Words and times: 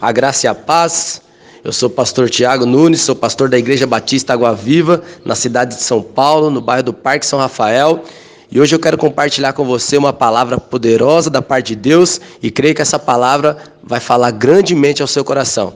A 0.00 0.12
graça 0.12 0.46
e 0.46 0.48
a 0.48 0.54
paz. 0.54 1.22
Eu 1.64 1.72
sou 1.72 1.88
o 1.88 1.92
pastor 1.92 2.28
Tiago 2.28 2.66
Nunes, 2.66 3.00
sou 3.00 3.16
pastor 3.16 3.48
da 3.48 3.58
Igreja 3.58 3.86
Batista 3.86 4.34
Água 4.34 4.54
Viva, 4.54 5.02
na 5.24 5.34
cidade 5.34 5.76
de 5.76 5.82
São 5.82 6.02
Paulo, 6.02 6.50
no 6.50 6.60
bairro 6.60 6.84
do 6.84 6.92
Parque 6.92 7.26
São 7.26 7.38
Rafael. 7.38 8.04
E 8.50 8.60
hoje 8.60 8.74
eu 8.74 8.78
quero 8.78 8.96
compartilhar 8.96 9.52
com 9.54 9.64
você 9.64 9.96
uma 9.96 10.12
palavra 10.12 10.60
poderosa 10.60 11.30
da 11.30 11.42
parte 11.42 11.68
de 11.68 11.76
Deus 11.76 12.20
e 12.42 12.50
creio 12.50 12.74
que 12.74 12.82
essa 12.82 12.98
palavra 12.98 13.56
vai 13.82 13.98
falar 13.98 14.30
grandemente 14.30 15.02
ao 15.02 15.08
seu 15.08 15.24
coração. 15.24 15.74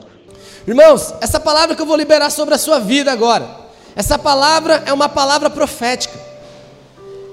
Irmãos, 0.69 1.15
essa 1.21 1.41
palavra 1.41 1.75
que 1.75 1.83
eu 1.83 1.87
vou 1.87 1.97
liberar 1.97 2.31
sobre 2.31 2.55
a 2.55 2.59
sua 2.59 2.79
vida 2.79 3.11
agora, 3.11 3.49
essa 3.97 4.19
palavra 4.19 4.83
é 4.87 4.93
uma 4.93 5.09
palavra 5.09 5.49
profética. 5.49 6.15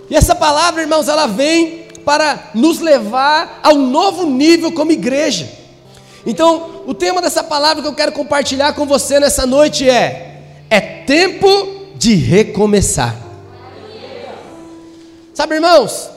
E 0.10 0.16
essa 0.16 0.34
palavra, 0.34 0.82
irmãos, 0.82 1.10
ela 1.10 1.28
vem 1.28 1.86
para 2.06 2.52
nos 2.56 2.80
levar 2.80 3.60
a 3.62 3.70
um 3.74 3.90
novo 3.90 4.26
nível 4.26 4.72
como 4.72 4.92
igreja. 4.92 5.57
Então, 6.28 6.84
o 6.86 6.94
tema 6.94 7.22
dessa 7.22 7.42
palavra 7.42 7.82
que 7.82 7.88
eu 7.88 7.96
quero 7.96 8.12
compartilhar 8.12 8.74
com 8.74 8.86
você 8.86 9.18
nessa 9.18 9.46
noite 9.46 9.90
é: 9.90 10.42
é 10.70 10.82
tempo 10.82 11.48
de 11.96 12.16
recomeçar. 12.16 13.16
Sabe, 15.34 15.56
irmãos, 15.56 16.10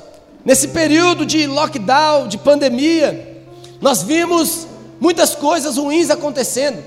nesse 0.45 0.69
período 0.69 1.25
de 1.25 1.47
lockdown, 1.47 2.27
de 2.27 2.39
pandemia, 2.39 3.45
nós 3.81 4.03
vimos 4.03 4.67
muitas 5.01 5.37
coisas 5.37 5.77
ruins 5.77 6.11
acontecendo. 6.11 6.83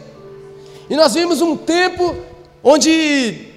E 0.89 0.95
nós 0.97 1.13
vimos 1.13 1.41
um 1.41 1.55
tempo 1.55 2.13
onde, 2.61 3.53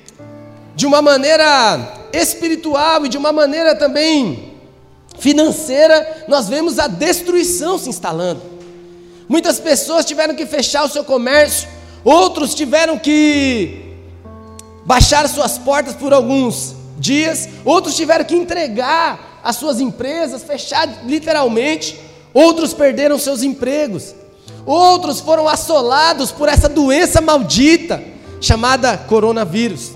de 0.77 0.87
uma 0.87 1.02
maneira 1.02 2.07
espiritual 2.12 3.05
e 3.05 3.09
de 3.09 3.19
uma 3.19 3.33
maneira 3.33 3.74
também 3.74 4.52
financeira, 5.19 6.24
nós 6.29 6.48
vemos 6.48 6.79
a 6.79 6.87
destruição 6.87 7.79
se 7.79 7.88
instalando. 7.88 8.55
Muitas 9.29 9.59
pessoas 9.59 10.05
tiveram 10.05 10.35
que 10.35 10.47
fechar 10.47 10.85
o 10.85 10.89
seu 10.89 11.05
comércio, 11.05 11.69
outros 12.05 12.55
tiveram 12.55 12.98
que 12.98 13.95
baixar 14.85 15.29
suas 15.29 15.59
portas 15.59 15.95
por 15.95 16.13
alguns 16.13 16.77
dias, 16.99 17.49
outros 17.65 17.97
tiveram 17.97 18.24
que 18.24 18.37
entregar 18.37 19.41
as 19.43 19.57
suas 19.57 19.80
empresas, 19.80 20.43
fechar 20.45 21.04
literalmente, 21.04 21.99
outros 22.32 22.73
perderam 22.73 23.19
seus 23.19 23.43
empregos, 23.43 24.15
outros 24.65 25.21
foram 25.21 25.49
assolados 25.49 26.30
por 26.30 26.49
essa 26.49 26.69
doença 26.69 27.21
maldita 27.21 28.02
chamada 28.41 28.97
coronavírus, 28.97 29.93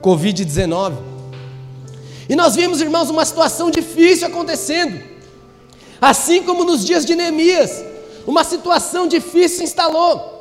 Covid-19. 0.00 0.94
E 2.28 2.36
nós 2.36 2.54
vimos, 2.54 2.80
irmãos, 2.80 3.10
uma 3.10 3.24
situação 3.24 3.70
difícil 3.70 4.28
acontecendo. 4.28 5.09
Assim 6.00 6.42
como 6.42 6.64
nos 6.64 6.84
dias 6.84 7.04
de 7.04 7.14
Neemias, 7.14 7.84
uma 8.26 8.42
situação 8.44 9.06
difícil 9.06 9.58
se 9.58 9.64
instalou. 9.64 10.38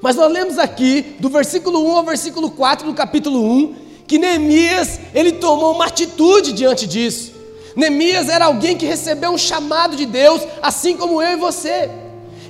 Mas 0.00 0.16
nós 0.16 0.32
lemos 0.32 0.58
aqui, 0.58 1.16
do 1.20 1.28
versículo 1.28 1.86
1 1.86 1.96
ao 1.96 2.04
versículo 2.04 2.50
4 2.50 2.86
do 2.86 2.94
capítulo 2.94 3.40
1, 3.40 3.74
que 4.06 4.18
Neemias, 4.18 4.98
ele 5.14 5.32
tomou 5.32 5.72
uma 5.74 5.86
atitude 5.86 6.52
diante 6.52 6.86
disso. 6.86 7.32
Neemias 7.76 8.28
era 8.28 8.46
alguém 8.46 8.76
que 8.76 8.84
recebeu 8.84 9.30
um 9.30 9.38
chamado 9.38 9.96
de 9.96 10.04
Deus, 10.04 10.42
assim 10.60 10.96
como 10.96 11.22
eu 11.22 11.32
e 11.32 11.36
você. 11.36 11.88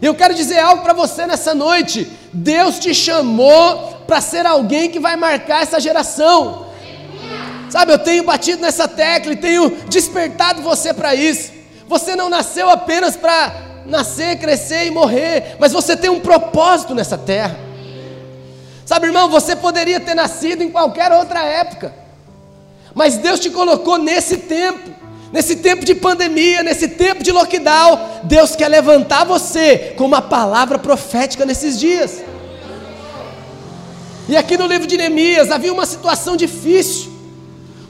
Eu 0.01 0.15
quero 0.15 0.35
dizer 0.35 0.59
algo 0.59 0.83
para 0.83 0.93
você 0.95 1.27
nessa 1.27 1.55
noite. 1.55 2.11
Deus 2.33 2.79
te 2.79 2.95
chamou 2.95 3.99
para 4.07 4.21
ser 4.21 4.47
alguém 4.47 4.91
que 4.91 4.99
vai 4.99 5.17
marcar 5.17 5.63
essa 5.63 5.79
geração. 5.79 6.67
Sabe, 7.71 7.93
eu 7.93 7.99
tenho 7.99 8.25
batido 8.25 8.63
nessa 8.63 8.89
tecla 8.89 9.33
e 9.33 9.37
tenho 9.37 9.71
despertado 9.89 10.63
você 10.63 10.93
para 10.93 11.15
isso. 11.15 11.53
Você 11.93 12.17
não 12.17 12.31
nasceu 12.31 12.71
apenas 12.71 13.17
para 13.17 13.53
nascer, 13.85 14.39
crescer 14.39 14.87
e 14.87 14.91
morrer, 14.91 15.57
mas 15.59 15.73
você 15.73 15.95
tem 15.95 16.09
um 16.09 16.21
propósito 16.21 16.95
nessa 16.95 17.19
terra. 17.19 17.55
Sabe, 18.87 19.09
irmão, 19.09 19.29
você 19.29 19.55
poderia 19.55 20.01
ter 20.01 20.15
nascido 20.15 20.63
em 20.63 20.71
qualquer 20.71 21.13
outra 21.13 21.45
época, 21.45 21.93
mas 22.95 23.19
Deus 23.19 23.39
te 23.39 23.51
colocou 23.51 23.99
nesse 23.99 24.39
tempo, 24.39 24.89
nesse 25.31 25.57
tempo 25.57 25.85
de 25.85 25.95
pandemia, 25.95 26.63
nesse 26.63 26.89
tempo 26.89 27.23
de 27.23 27.31
lockdown. 27.31 28.23
Deus 28.23 28.57
quer 28.57 28.69
levantar 28.69 29.25
você 29.27 29.93
com 29.95 30.07
uma 30.07 30.23
palavra 30.23 30.79
profética 30.79 31.45
nesses 31.45 31.79
dias. 31.79 32.23
E 34.31 34.35
aqui 34.35 34.57
no 34.57 34.67
livro 34.67 34.87
de 34.87 34.97
Neemias 34.97 35.51
havia 35.51 35.75
uma 35.75 35.85
situação 35.85 36.37
difícil. 36.39 37.13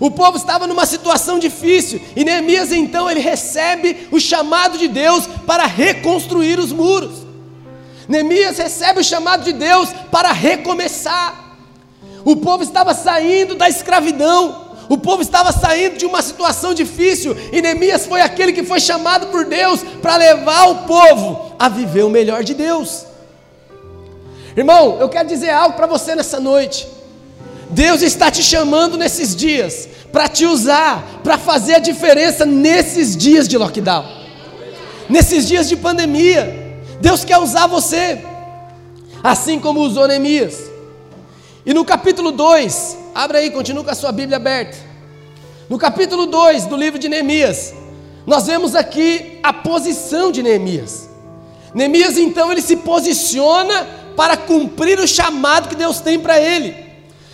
O 0.02 0.10
povo 0.10 0.36
estava 0.36 0.66
numa 0.66 0.84
situação 0.84 1.38
difícil 1.38 2.02
e 2.16 2.24
Neemias 2.24 2.72
então 2.72 3.08
ele 3.08 3.20
recebe 3.20 4.08
o 4.10 4.18
chamado 4.18 4.76
de 4.76 4.88
Deus 4.88 5.28
para 5.46 5.64
reconstruir 5.64 6.58
os 6.58 6.72
muros. 6.72 7.18
Neemias 8.08 8.58
recebe 8.58 8.98
o 8.98 9.04
chamado 9.04 9.44
de 9.44 9.52
Deus 9.52 9.90
para 10.10 10.32
recomeçar. 10.32 11.56
O 12.24 12.34
povo 12.34 12.64
estava 12.64 12.92
saindo 12.94 13.54
da 13.54 13.68
escravidão, 13.68 14.72
o 14.88 14.98
povo 14.98 15.22
estava 15.22 15.52
saindo 15.52 15.98
de 15.98 16.04
uma 16.04 16.20
situação 16.20 16.74
difícil 16.74 17.36
e 17.52 17.62
Neemias 17.62 18.04
foi 18.04 18.22
aquele 18.22 18.52
que 18.52 18.64
foi 18.64 18.80
chamado 18.80 19.28
por 19.28 19.44
Deus 19.44 19.84
para 20.02 20.16
levar 20.16 20.69
o 20.69 20.78
povo 20.78 21.54
a 21.56 21.69
viver 21.69 22.02
o 22.02 22.10
melhor 22.10 22.42
de 22.42 22.54
Deus. 22.54 23.06
Irmão, 24.56 24.98
eu 24.98 25.08
quero 25.08 25.28
dizer 25.28 25.50
algo 25.50 25.76
para 25.76 25.86
você 25.86 26.16
nessa 26.16 26.40
noite. 26.40 26.88
Deus 27.72 28.02
está 28.02 28.30
te 28.30 28.42
chamando 28.42 28.98
nesses 28.98 29.34
dias 29.34 29.88
para 30.12 30.28
te 30.28 30.44
usar, 30.44 31.20
para 31.24 31.38
fazer 31.38 31.76
a 31.76 31.78
diferença 31.78 32.44
nesses 32.44 33.16
dias 33.16 33.48
de 33.48 33.56
lockdown, 33.56 34.04
nesses 35.08 35.48
dias 35.48 35.68
de 35.68 35.76
pandemia. 35.76 36.60
Deus 37.00 37.24
quer 37.24 37.38
usar 37.38 37.66
você, 37.66 38.22
assim 39.24 39.58
como 39.58 39.80
usou 39.80 40.06
Neemias. 40.06 40.70
E 41.64 41.72
no 41.72 41.82
capítulo 41.82 42.30
2, 42.30 42.98
abre 43.14 43.38
aí, 43.38 43.50
continua 43.50 43.82
com 43.82 43.90
a 43.90 43.94
sua 43.94 44.12
Bíblia 44.12 44.36
aberta. 44.36 44.76
No 45.70 45.78
capítulo 45.78 46.26
2 46.26 46.66
do 46.66 46.76
livro 46.76 46.98
de 46.98 47.08
Neemias, 47.08 47.72
nós 48.26 48.46
vemos 48.46 48.74
aqui 48.74 49.38
a 49.42 49.50
posição 49.50 50.30
de 50.30 50.42
Neemias. 50.42 51.08
Neemias 51.74 52.18
então 52.18 52.52
ele 52.52 52.60
se 52.60 52.76
posiciona 52.76 53.86
para 54.14 54.36
cumprir 54.36 55.00
o 55.00 55.08
chamado 55.08 55.70
que 55.70 55.74
Deus 55.74 56.00
tem 56.00 56.18
para 56.18 56.38
ele. 56.38 56.81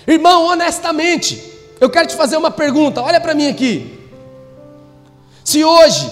Irmão, 0.08 0.46
honestamente, 0.46 1.52
eu 1.78 1.90
quero 1.90 2.08
te 2.08 2.16
fazer 2.16 2.38
uma 2.38 2.50
pergunta, 2.50 3.02
olha 3.02 3.20
para 3.20 3.34
mim 3.34 3.46
aqui. 3.46 4.08
Se 5.44 5.62
hoje 5.62 6.10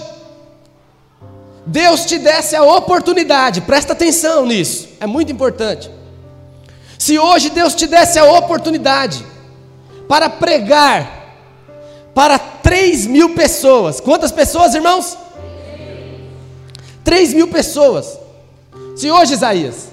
Deus 1.65 2.05
te 2.05 2.19
desse 2.19 2.55
a 2.55 2.61
oportunidade, 2.61 3.61
presta 3.61 3.93
atenção 3.93 4.45
nisso, 4.45 4.87
é 4.99 5.07
muito 5.07 5.31
importante. 5.31 5.89
Se 6.99 7.17
hoje 7.17 7.49
Deus 7.49 7.73
te 7.73 7.87
desse 7.87 8.19
a 8.19 8.25
oportunidade 8.25 9.25
para 10.07 10.29
pregar 10.29 11.35
para 12.13 12.37
3 12.37 13.07
mil 13.07 13.33
pessoas, 13.33 13.99
quantas 13.99 14.31
pessoas, 14.31 14.75
irmãos? 14.75 15.17
3 17.03 17.33
mil 17.33 17.47
pessoas. 17.47 18.19
Se 18.95 19.09
hoje, 19.09 19.33
Isaías, 19.33 19.87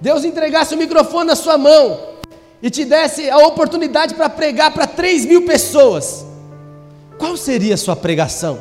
Deus 0.00 0.24
entregasse 0.24 0.72
o 0.72 0.78
microfone 0.78 1.26
na 1.26 1.36
sua 1.36 1.58
mão 1.58 2.09
e 2.62 2.70
te 2.70 2.84
desse 2.84 3.28
a 3.30 3.38
oportunidade 3.38 4.14
para 4.14 4.28
pregar 4.28 4.72
para 4.72 4.86
3 4.86 5.26
mil 5.26 5.46
pessoas, 5.46 6.26
qual 7.18 7.36
seria 7.36 7.74
a 7.74 7.78
sua 7.78 7.96
pregação? 7.96 8.60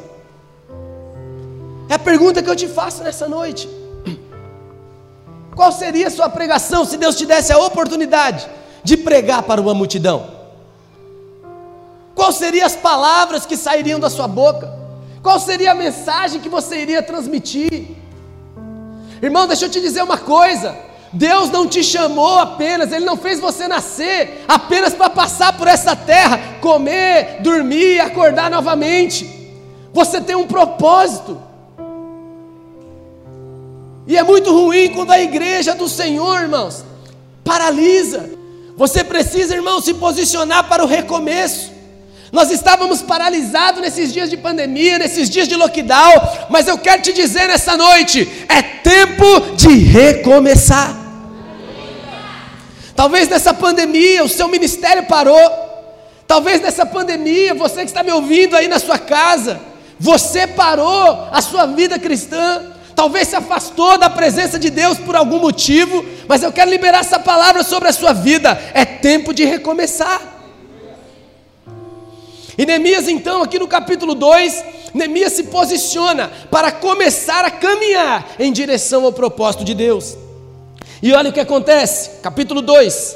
É 1.90 1.96
a 1.96 2.00
pergunta 2.00 2.42
que 2.42 2.50
eu 2.50 2.56
te 2.56 2.68
faço 2.68 3.04
nessa 3.04 3.28
noite. 3.28 3.68
Qual 5.56 5.72
seria 5.72 6.08
a 6.08 6.12
sua 6.12 6.30
pregação 6.30 6.86
se 6.86 6.98
Deus 6.98 7.16
te 7.16 7.26
desse 7.26 7.52
a 7.52 7.58
oportunidade 7.58 8.48
de 8.84 8.96
pregar 8.96 9.42
para 9.42 9.60
uma 9.60 9.74
multidão? 9.74 10.30
Quais 12.14 12.36
seriam 12.36 12.66
as 12.66 12.76
palavras 12.76 13.46
que 13.46 13.58
sairiam 13.58 14.00
da 14.00 14.10
sua 14.10 14.28
boca? 14.28 14.72
Qual 15.24 15.40
seria 15.40 15.72
a 15.72 15.76
mensagem 15.76 16.40
que 16.40 16.48
você 16.48 16.78
iria 16.78 17.02
transmitir? 17.02 17.88
Irmão, 19.22 19.48
deixa 19.48 19.66
eu 19.66 19.70
te 19.70 19.82
dizer 19.82 20.04
uma 20.04 20.18
coisa: 20.18 20.78
Deus 21.12 21.50
não 21.50 21.68
te 21.68 21.84
chamou 21.84 22.38
apenas, 22.38 22.92
Ele 22.92 23.06
não 23.06 23.18
fez 23.18 23.40
você 23.40 23.68
nascer 23.68 24.44
apenas 24.48 24.94
para 24.94 25.10
passar 25.10 25.58
por 25.58 25.68
essa 25.68 25.96
terra, 25.96 26.40
comer, 26.62 27.42
dormir, 27.42 28.00
acordar 28.00 28.50
novamente. 28.52 29.28
Você 29.92 30.22
tem 30.22 30.36
um 30.36 30.46
propósito. 30.46 31.42
E 34.06 34.18
é 34.18 34.24
muito 34.24 34.52
ruim 34.52 34.90
quando 34.90 35.12
a 35.12 35.20
igreja 35.20 35.74
do 35.74 35.90
Senhor, 35.90 36.42
irmãos, 36.42 36.84
paralisa. 37.44 38.30
Você 38.78 39.04
precisa, 39.04 39.56
irmão, 39.56 39.82
se 39.82 39.94
posicionar 39.96 40.70
para 40.70 40.84
o 40.84 40.88
recomeço. 40.88 41.72
Nós 42.32 42.52
estávamos 42.52 43.02
paralisados 43.02 43.82
nesses 43.82 44.14
dias 44.14 44.30
de 44.30 44.38
pandemia, 44.38 45.00
nesses 45.00 45.30
dias 45.30 45.48
de 45.48 45.56
lockdown, 45.56 46.14
mas 46.50 46.68
eu 46.68 46.78
quero 46.78 47.02
te 47.02 47.12
dizer 47.12 47.48
nessa 47.48 47.76
noite: 47.76 48.46
é 48.48 48.62
tempo 48.62 49.56
de 49.56 49.70
recomeçar. 49.70 50.99
Talvez 53.00 53.30
nessa 53.30 53.54
pandemia 53.54 54.26
o 54.26 54.28
seu 54.28 54.50
ministério 54.50 55.04
parou. 55.04 55.40
Talvez 56.28 56.60
nessa 56.60 56.86
pandemia, 56.86 57.54
você 57.54 57.78
que 57.78 57.86
está 57.86 58.04
me 58.04 58.12
ouvindo 58.12 58.58
aí 58.58 58.68
na 58.68 58.78
sua 58.78 59.00
casa, 59.00 59.58
você 59.98 60.46
parou 60.46 61.30
a 61.32 61.42
sua 61.42 61.66
vida 61.66 61.98
cristã. 61.98 62.62
talvez 62.94 63.30
se 63.30 63.38
afastou 63.38 63.98
da 63.98 64.10
presença 64.10 64.60
de 64.60 64.70
Deus 64.70 64.98
por 64.98 65.16
algum 65.16 65.40
motivo, 65.40 66.04
mas 66.28 66.44
eu 66.44 66.52
quero 66.52 66.70
liberar 66.70 67.00
essa 67.00 67.18
palavra 67.18 67.64
sobre 67.64 67.88
a 67.88 67.94
sua 67.94 68.12
vida. 68.12 68.62
É 68.74 68.84
tempo 68.84 69.34
de 69.34 69.46
recomeçar. 69.46 70.22
E 72.58 72.66
Neemias, 72.66 73.08
então, 73.08 73.42
aqui 73.42 73.58
no 73.58 73.68
capítulo 73.70 74.14
2, 74.14 74.66
Neemias 74.94 75.32
se 75.32 75.44
posiciona 75.44 76.30
para 76.52 76.70
começar 76.70 77.46
a 77.46 77.50
caminhar 77.50 78.28
em 78.38 78.52
direção 78.52 79.06
ao 79.06 79.14
propósito 79.14 79.64
de 79.64 79.74
Deus. 79.74 80.18
E 81.02 81.14
olha 81.14 81.30
o 81.30 81.34
que 81.34 81.40
acontece, 81.40 82.10
capítulo 82.22 82.62
2. 82.62 83.16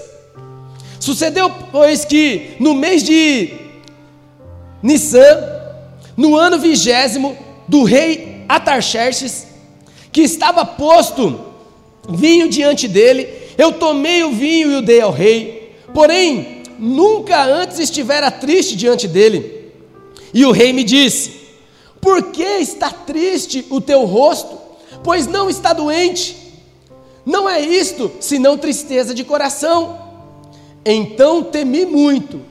Sucedeu, 0.99 1.49
pois, 1.71 2.05
que 2.05 2.55
no 2.59 2.73
mês 2.73 3.03
de 3.03 3.53
Nissan, 4.81 5.37
no 6.15 6.37
ano 6.37 6.57
vigésimo 6.57 7.37
do 7.67 7.83
rei 7.83 8.45
Atarxerxes, 8.47 9.47
que 10.13 10.21
estava 10.21 10.65
posto 10.65 11.39
vinho 12.09 12.47
diante 12.47 12.87
dele, 12.87 13.27
eu 13.57 13.73
tomei 13.73 14.23
o 14.23 14.31
vinho 14.31 14.71
e 14.71 14.75
o 14.77 14.81
dei 14.81 15.01
ao 15.01 15.11
rei, 15.11 15.75
porém 15.93 16.63
nunca 16.79 17.43
antes 17.43 17.79
estivera 17.79 18.31
triste 18.31 18.75
diante 18.75 19.07
dele. 19.07 19.71
E 20.33 20.45
o 20.45 20.51
rei 20.51 20.71
me 20.71 20.83
disse: 20.83 21.33
Por 21.99 22.31
que 22.31 22.43
está 22.43 22.89
triste 22.89 23.65
o 23.69 23.81
teu 23.81 24.05
rosto? 24.05 24.57
Pois 25.03 25.27
não 25.27 25.49
está 25.49 25.73
doente. 25.73 26.42
Não 27.25 27.49
é 27.49 27.61
isto, 27.61 28.11
senão 28.19 28.57
tristeza 28.57 29.13
de 29.13 29.23
coração. 29.23 29.99
Então 30.85 31.43
temi 31.43 31.85
muito, 31.85 32.41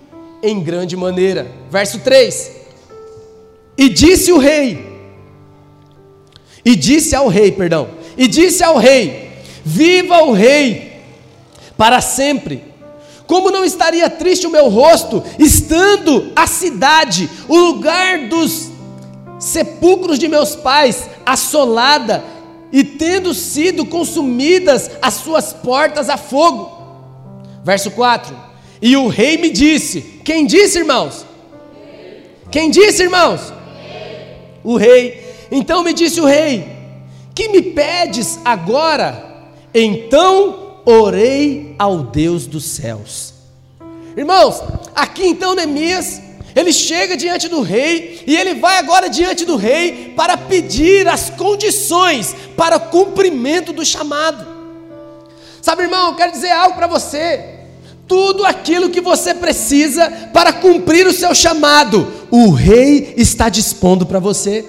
em 0.42 0.60
grande 0.60 0.96
maneira. 0.96 1.50
Verso 1.70 1.98
3: 2.00 2.50
E 3.76 3.88
disse 3.88 4.32
o 4.32 4.38
rei, 4.38 4.92
e 6.64 6.74
disse 6.74 7.14
ao 7.14 7.28
rei, 7.28 7.52
perdão, 7.52 7.88
e 8.16 8.26
disse 8.26 8.64
ao 8.64 8.78
rei: 8.78 9.30
Viva 9.64 10.22
o 10.22 10.32
rei 10.32 10.92
para 11.76 12.00
sempre. 12.00 12.72
Como 13.26 13.50
não 13.50 13.64
estaria 13.64 14.10
triste 14.10 14.46
o 14.46 14.50
meu 14.50 14.68
rosto, 14.68 15.22
estando 15.38 16.32
a 16.34 16.46
cidade, 16.46 17.30
o 17.48 17.56
lugar 17.56 18.28
dos 18.28 18.70
sepulcros 19.38 20.18
de 20.18 20.28
meus 20.28 20.54
pais, 20.54 21.08
assolada 21.24 22.22
e 22.72 22.82
tendo 22.82 23.34
sido 23.34 23.84
consumidas 23.84 24.90
as 25.02 25.14
suas 25.14 25.52
portas 25.52 26.08
a 26.08 26.16
fogo. 26.16 26.70
Verso 27.62 27.90
4: 27.90 28.34
E 28.80 28.96
o 28.96 29.08
rei 29.08 29.36
me 29.36 29.50
disse: 29.50 30.00
Quem 30.24 30.46
disse, 30.46 30.78
irmãos? 30.78 31.26
Quem 32.50 32.70
disse, 32.70 33.02
irmãos? 33.02 33.52
O 34.64 34.76
rei 34.76 35.22
então 35.52 35.84
me 35.84 35.92
disse 35.92 36.18
o 36.18 36.24
rei: 36.24 36.66
Que 37.34 37.50
me 37.50 37.60
pedes 37.60 38.38
agora? 38.42 39.30
Então 39.74 40.78
orei 40.86 41.76
ao 41.78 41.98
Deus 41.98 42.46
dos 42.46 42.64
céus. 42.64 43.34
Irmãos, 44.16 44.62
aqui 44.94 45.26
então 45.26 45.54
Neemias, 45.54 46.21
ele 46.54 46.72
chega 46.72 47.16
diante 47.16 47.48
do 47.48 47.62
rei 47.62 48.22
e 48.26 48.36
ele 48.36 48.54
vai 48.54 48.78
agora 48.78 49.08
diante 49.08 49.44
do 49.44 49.56
rei 49.56 50.12
para 50.16 50.36
pedir 50.36 51.08
as 51.08 51.30
condições 51.30 52.34
para 52.56 52.76
o 52.76 52.80
cumprimento 52.80 53.72
do 53.72 53.84
chamado. 53.84 54.46
Sabe, 55.60 55.82
irmão, 55.82 56.08
eu 56.08 56.14
quero 56.16 56.32
dizer 56.32 56.50
algo 56.50 56.76
para 56.76 56.86
você. 56.86 57.60
Tudo 58.06 58.44
aquilo 58.44 58.90
que 58.90 59.00
você 59.00 59.32
precisa 59.32 60.10
para 60.32 60.52
cumprir 60.52 61.06
o 61.06 61.12
seu 61.12 61.34
chamado, 61.34 62.12
o 62.30 62.50
rei 62.50 63.14
está 63.16 63.48
dispondo 63.48 64.04
para 64.04 64.18
você 64.18 64.66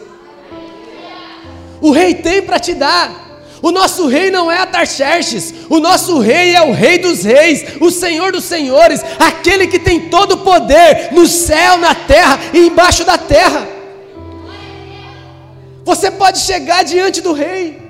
o 1.84 1.92
rei 1.92 2.16
tem 2.16 2.42
para 2.42 2.58
te 2.60 2.74
dar. 2.74 3.23
O 3.64 3.72
nosso 3.72 4.08
rei 4.08 4.30
não 4.30 4.52
é 4.52 4.58
Atarxerxes, 4.58 5.54
o 5.70 5.80
nosso 5.80 6.20
rei 6.20 6.54
é 6.54 6.62
o 6.62 6.74
rei 6.74 6.98
dos 6.98 7.24
reis, 7.24 7.64
o 7.80 7.90
senhor 7.90 8.34
dos 8.34 8.44
senhores, 8.44 9.02
aquele 9.18 9.68
que 9.68 9.80
tem 9.80 10.10
todo 10.10 10.34
o 10.34 10.38
poder 10.40 11.14
no 11.14 11.26
céu, 11.26 11.78
na 11.78 11.96
terra 11.96 12.38
e 12.54 12.68
embaixo 12.68 13.06
da 13.06 13.18
terra. 13.18 13.66
Você 15.86 16.12
pode 16.12 16.40
chegar 16.40 16.84
diante 16.84 17.22
do 17.22 17.32
rei, 17.32 17.82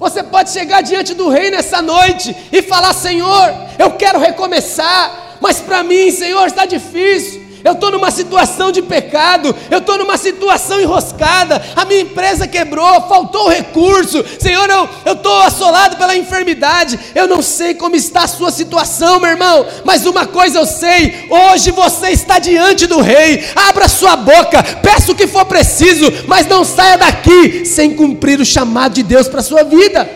você 0.00 0.20
pode 0.20 0.50
chegar 0.50 0.80
diante 0.80 1.14
do 1.14 1.28
rei 1.28 1.48
nessa 1.48 1.80
noite 1.80 2.34
e 2.50 2.60
falar: 2.60 2.92
Senhor, 2.92 3.54
eu 3.78 3.92
quero 3.92 4.18
recomeçar, 4.18 5.36
mas 5.40 5.60
para 5.60 5.84
mim, 5.84 6.10
Senhor, 6.10 6.44
está 6.48 6.66
difícil 6.66 7.47
eu 7.64 7.72
estou 7.72 7.90
numa 7.90 8.10
situação 8.10 8.70
de 8.70 8.82
pecado, 8.82 9.54
eu 9.70 9.78
estou 9.78 9.98
numa 9.98 10.16
situação 10.16 10.80
enroscada, 10.80 11.62
a 11.74 11.84
minha 11.84 12.00
empresa 12.00 12.46
quebrou, 12.46 13.02
faltou 13.08 13.48
recurso, 13.48 14.24
Senhor, 14.38 14.68
eu 15.04 15.12
estou 15.12 15.40
assolado 15.42 15.96
pela 15.96 16.16
enfermidade, 16.16 16.98
eu 17.14 17.26
não 17.26 17.42
sei 17.42 17.74
como 17.74 17.96
está 17.96 18.22
a 18.22 18.28
sua 18.28 18.50
situação, 18.50 19.20
meu 19.20 19.30
irmão, 19.30 19.66
mas 19.84 20.06
uma 20.06 20.26
coisa 20.26 20.58
eu 20.58 20.66
sei: 20.66 21.26
hoje 21.30 21.70
você 21.70 22.10
está 22.10 22.38
diante 22.38 22.86
do 22.86 23.00
Rei, 23.00 23.44
abra 23.54 23.88
sua 23.88 24.16
boca, 24.16 24.62
peça 24.82 25.12
o 25.12 25.14
que 25.14 25.26
for 25.26 25.44
preciso, 25.44 26.12
mas 26.26 26.46
não 26.46 26.64
saia 26.64 26.98
daqui 26.98 27.64
sem 27.64 27.94
cumprir 27.94 28.40
o 28.40 28.44
chamado 28.44 28.94
de 28.94 29.02
Deus 29.02 29.28
para 29.28 29.40
a 29.40 29.44
sua 29.44 29.62
vida. 29.62 30.08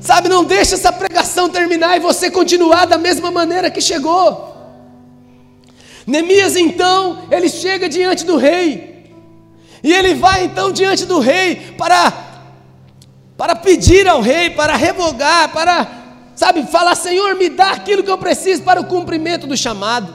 Sabe, 0.00 0.28
não 0.28 0.44
deixe 0.44 0.74
essa 0.74 0.92
pregação 0.92 1.48
terminar 1.48 1.96
e 1.96 2.00
você 2.00 2.30
continuar 2.30 2.86
da 2.86 2.96
mesma 2.96 3.30
maneira 3.30 3.70
que 3.70 3.80
chegou. 3.80 4.55
Neemias 6.06 6.56
então, 6.56 7.24
ele 7.30 7.48
chega 7.48 7.88
diante 7.88 8.24
do 8.24 8.36
rei. 8.36 9.12
E 9.82 9.92
ele 9.92 10.14
vai 10.14 10.44
então 10.44 10.70
diante 10.72 11.04
do 11.04 11.18
rei 11.18 11.56
para 11.76 12.24
para 13.36 13.54
pedir 13.54 14.08
ao 14.08 14.22
rei, 14.22 14.48
para 14.48 14.74
revogar, 14.76 15.52
para 15.52 15.86
sabe, 16.34 16.62
falar: 16.64 16.94
"Senhor, 16.94 17.34
me 17.34 17.50
dá 17.50 17.72
aquilo 17.72 18.02
que 18.02 18.10
eu 18.10 18.16
preciso 18.16 18.62
para 18.62 18.80
o 18.80 18.86
cumprimento 18.86 19.46
do 19.46 19.56
chamado". 19.56 20.14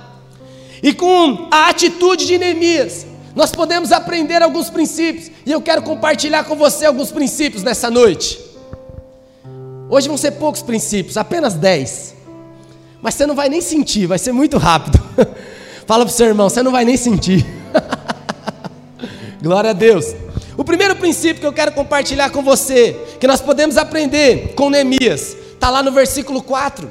E 0.82 0.94
com 0.94 1.48
a 1.52 1.70
atitude 1.70 2.26
de 2.26 2.38
Neemias, 2.38 3.06
nós 3.36 3.52
podemos 3.52 3.92
aprender 3.92 4.42
alguns 4.42 4.70
princípios, 4.70 5.30
e 5.46 5.52
eu 5.52 5.62
quero 5.62 5.84
compartilhar 5.84 6.44
com 6.44 6.56
você 6.56 6.86
alguns 6.86 7.12
princípios 7.12 7.64
nessa 7.64 7.90
noite. 7.92 8.40
Hoje 9.90 10.08
vão 10.08 10.18
ser 10.18 10.32
poucos 10.32 10.62
princípios, 10.62 11.18
apenas 11.18 11.54
dez. 11.54 12.16
Mas 13.02 13.16
você 13.16 13.26
não 13.26 13.36
vai 13.36 13.50
nem 13.50 13.62
sentir, 13.62 14.06
vai 14.08 14.18
ser 14.18 14.32
muito 14.32 14.58
rápido. 14.58 15.00
Fala 15.92 16.06
para 16.06 16.14
o 16.14 16.16
seu 16.16 16.28
irmão, 16.28 16.48
você 16.50 16.64
não 16.64 16.72
vai 16.72 16.86
nem 16.86 16.96
sentir. 16.96 17.46
Glória 19.44 19.72
a 19.72 19.74
Deus. 19.74 20.16
O 20.56 20.64
primeiro 20.64 20.96
princípio 20.96 21.42
que 21.42 21.46
eu 21.46 21.52
quero 21.52 21.74
compartilhar 21.74 22.30
com 22.30 22.42
você, 22.42 22.98
que 23.20 23.28
nós 23.28 23.42
podemos 23.42 23.76
aprender 23.76 24.54
com 24.56 24.70
Neemias, 24.70 25.36
está 25.54 25.70
lá 25.70 25.84
no 25.84 25.92
versículo 25.92 26.42
4. 26.42 26.90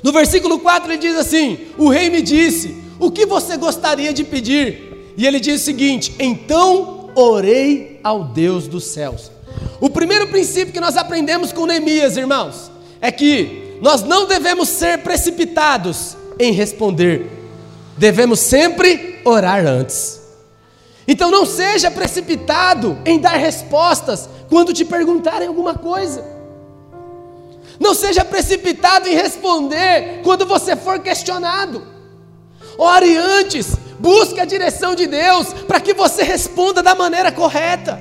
No 0.00 0.12
versículo 0.12 0.60
4 0.60 0.92
ele 0.92 0.98
diz 0.98 1.16
assim: 1.16 1.58
O 1.76 1.88
rei 1.88 2.08
me 2.08 2.22
disse, 2.22 2.80
o 3.00 3.10
que 3.10 3.26
você 3.26 3.56
gostaria 3.56 4.12
de 4.12 4.22
pedir? 4.22 5.12
E 5.16 5.26
ele 5.26 5.40
diz 5.40 5.62
o 5.62 5.64
seguinte: 5.64 6.14
Então 6.20 7.10
orei 7.16 7.98
ao 8.04 8.22
Deus 8.22 8.68
dos 8.68 8.84
céus. 8.84 9.32
O 9.80 9.90
primeiro 9.90 10.28
princípio 10.28 10.72
que 10.72 10.78
nós 10.78 10.96
aprendemos 10.96 11.52
com 11.52 11.66
Neemias, 11.66 12.16
irmãos, 12.16 12.70
é 13.00 13.10
que 13.10 13.76
nós 13.82 14.04
não 14.04 14.28
devemos 14.28 14.68
ser 14.68 14.98
precipitados 14.98 16.16
em 16.38 16.52
responder 16.52 17.42
devemos 17.96 18.40
sempre 18.40 19.20
orar 19.24 19.66
antes. 19.66 20.20
Então 21.06 21.30
não 21.30 21.44
seja 21.44 21.90
precipitado 21.90 22.98
em 23.04 23.18
dar 23.18 23.36
respostas 23.36 24.28
quando 24.48 24.72
te 24.72 24.84
perguntarem 24.84 25.48
alguma 25.48 25.74
coisa. 25.74 26.24
Não 27.78 27.94
seja 27.94 28.24
precipitado 28.24 29.08
em 29.08 29.14
responder 29.14 30.20
quando 30.22 30.46
você 30.46 30.76
for 30.76 31.00
questionado. 31.00 31.86
Ore 32.78 33.16
antes, 33.16 33.74
busque 33.98 34.40
a 34.40 34.44
direção 34.44 34.94
de 34.94 35.06
Deus 35.06 35.52
para 35.66 35.80
que 35.80 35.92
você 35.92 36.22
responda 36.22 36.82
da 36.82 36.94
maneira 36.94 37.30
correta. 37.30 38.00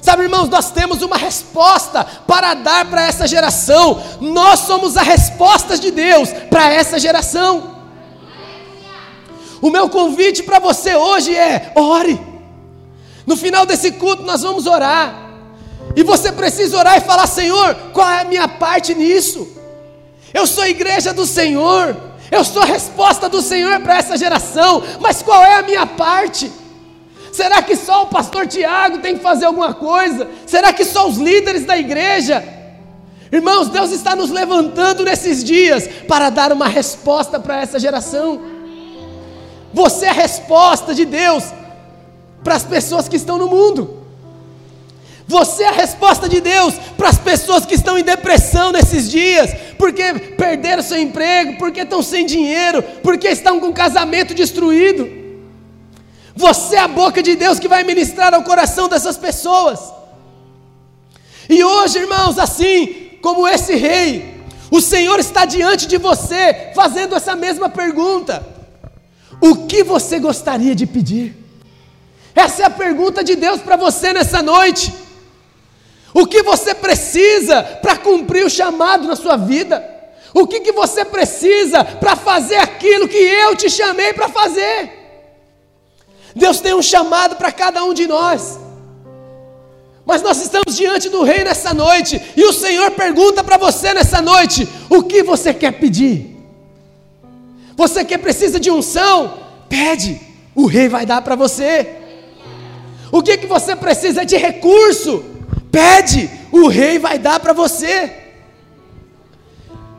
Sabe, 0.00 0.22
irmãos, 0.22 0.48
nós 0.48 0.70
temos 0.70 1.02
uma 1.02 1.16
resposta 1.16 2.04
para 2.26 2.54
dar 2.54 2.88
para 2.88 3.02
essa 3.02 3.28
geração. 3.28 4.02
Nós 4.20 4.60
somos 4.60 4.96
a 4.96 5.02
resposta 5.02 5.76
de 5.76 5.90
Deus 5.90 6.30
para 6.48 6.72
essa 6.72 6.98
geração. 6.98 7.79
O 9.60 9.70
meu 9.70 9.88
convite 9.88 10.42
para 10.42 10.58
você 10.58 10.94
hoje 10.94 11.34
é: 11.34 11.72
ore. 11.74 12.20
No 13.26 13.36
final 13.36 13.66
desse 13.66 13.92
culto 13.92 14.22
nós 14.22 14.42
vamos 14.42 14.66
orar. 14.66 15.30
E 15.94 16.02
você 16.02 16.32
precisa 16.32 16.78
orar 16.78 16.96
e 16.96 17.02
falar: 17.02 17.26
Senhor, 17.26 17.74
qual 17.92 18.08
é 18.08 18.20
a 18.20 18.24
minha 18.24 18.48
parte 18.48 18.94
nisso? 18.94 19.48
Eu 20.32 20.46
sou 20.46 20.66
igreja 20.66 21.12
do 21.12 21.26
Senhor. 21.26 21.96
Eu 22.30 22.44
sou 22.44 22.62
a 22.62 22.66
resposta 22.66 23.28
do 23.28 23.42
Senhor 23.42 23.80
para 23.80 23.98
essa 23.98 24.16
geração, 24.16 24.82
mas 25.00 25.20
qual 25.20 25.44
é 25.44 25.56
a 25.56 25.62
minha 25.62 25.84
parte? 25.84 26.50
Será 27.32 27.60
que 27.60 27.74
só 27.74 28.04
o 28.04 28.06
pastor 28.06 28.46
Tiago 28.46 28.98
tem 28.98 29.16
que 29.16 29.22
fazer 29.22 29.46
alguma 29.46 29.74
coisa? 29.74 30.28
Será 30.46 30.72
que 30.72 30.84
só 30.84 31.08
os 31.08 31.16
líderes 31.16 31.64
da 31.64 31.76
igreja? 31.76 32.42
Irmãos, 33.32 33.68
Deus 33.68 33.90
está 33.90 34.14
nos 34.14 34.30
levantando 34.30 35.04
nesses 35.04 35.42
dias 35.42 35.88
para 36.08 36.30
dar 36.30 36.52
uma 36.52 36.68
resposta 36.68 37.38
para 37.38 37.60
essa 37.60 37.78
geração. 37.78 38.40
Você 39.72 40.06
é 40.06 40.10
a 40.10 40.12
resposta 40.12 40.94
de 40.94 41.04
Deus 41.04 41.44
para 42.42 42.56
as 42.56 42.64
pessoas 42.64 43.08
que 43.08 43.16
estão 43.16 43.38
no 43.38 43.48
mundo. 43.48 43.98
Você 45.26 45.62
é 45.62 45.68
a 45.68 45.72
resposta 45.72 46.28
de 46.28 46.40
Deus 46.40 46.74
para 46.96 47.08
as 47.08 47.18
pessoas 47.18 47.64
que 47.64 47.74
estão 47.74 47.96
em 47.96 48.02
depressão 48.02 48.72
nesses 48.72 49.08
dias, 49.08 49.54
porque 49.78 50.12
perderam 50.36 50.82
seu 50.82 50.98
emprego, 50.98 51.56
porque 51.56 51.82
estão 51.82 52.02
sem 52.02 52.26
dinheiro, 52.26 52.82
porque 53.00 53.28
estão 53.28 53.60
com 53.60 53.68
o 53.68 53.72
casamento 53.72 54.34
destruído. 54.34 55.08
Você 56.34 56.74
é 56.74 56.80
a 56.80 56.88
boca 56.88 57.22
de 57.22 57.36
Deus 57.36 57.60
que 57.60 57.68
vai 57.68 57.84
ministrar 57.84 58.34
ao 58.34 58.42
coração 58.42 58.88
dessas 58.88 59.16
pessoas. 59.16 59.78
E 61.48 61.62
hoje, 61.62 61.98
irmãos, 61.98 62.36
assim 62.36 63.10
como 63.22 63.46
esse 63.46 63.76
rei, 63.76 64.34
o 64.70 64.80
Senhor 64.80 65.20
está 65.20 65.44
diante 65.44 65.86
de 65.86 65.96
você, 65.96 66.70
fazendo 66.74 67.14
essa 67.14 67.36
mesma 67.36 67.68
pergunta: 67.68 68.44
O 69.40 69.66
que 69.66 69.82
você 69.82 70.18
gostaria 70.18 70.74
de 70.74 70.86
pedir? 70.86 71.34
Essa 72.34 72.62
é 72.62 72.66
a 72.66 72.70
pergunta 72.70 73.24
de 73.24 73.34
Deus 73.36 73.60
para 73.60 73.76
você 73.76 74.12
nessa 74.12 74.42
noite. 74.42 74.92
O 76.12 76.26
que 76.26 76.42
você 76.42 76.74
precisa 76.74 77.62
para 77.62 77.96
cumprir 77.96 78.44
o 78.44 78.50
chamado 78.50 79.06
na 79.06 79.16
sua 79.16 79.36
vida? 79.36 79.82
O 80.34 80.46
que, 80.46 80.60
que 80.60 80.72
você 80.72 81.04
precisa 81.04 81.84
para 81.84 82.14
fazer 82.14 82.56
aquilo 82.56 83.08
que 83.08 83.16
eu 83.16 83.56
te 83.56 83.68
chamei 83.68 84.12
para 84.12 84.28
fazer? 84.28 84.98
Deus 86.34 86.60
tem 86.60 86.74
um 86.74 86.82
chamado 86.82 87.36
para 87.36 87.50
cada 87.50 87.82
um 87.84 87.92
de 87.92 88.06
nós. 88.06 88.58
Mas 90.04 90.22
nós 90.22 90.40
estamos 90.40 90.76
diante 90.76 91.08
do 91.08 91.22
Rei 91.22 91.44
nessa 91.44 91.74
noite, 91.74 92.20
e 92.36 92.44
o 92.44 92.52
Senhor 92.52 92.90
pergunta 92.92 93.44
para 93.44 93.56
você 93.56 93.92
nessa 93.94 94.20
noite: 94.20 94.68
o 94.88 95.02
que 95.02 95.22
você 95.22 95.52
quer 95.52 95.72
pedir? 95.72 96.29
Você 97.80 98.04
que 98.04 98.18
precisa 98.18 98.60
de 98.60 98.70
unção, 98.70 99.38
pede, 99.66 100.20
o 100.54 100.66
Rei 100.66 100.86
vai 100.86 101.06
dar 101.06 101.22
para 101.22 101.34
você. 101.34 101.96
O 103.10 103.22
que, 103.22 103.38
que 103.38 103.46
você 103.46 103.74
precisa 103.74 104.22
de 104.22 104.36
recurso? 104.36 105.24
Pede, 105.72 106.30
o 106.52 106.68
rei 106.68 106.98
vai 106.98 107.18
dar 107.18 107.40
para 107.40 107.52
você. 107.52 108.12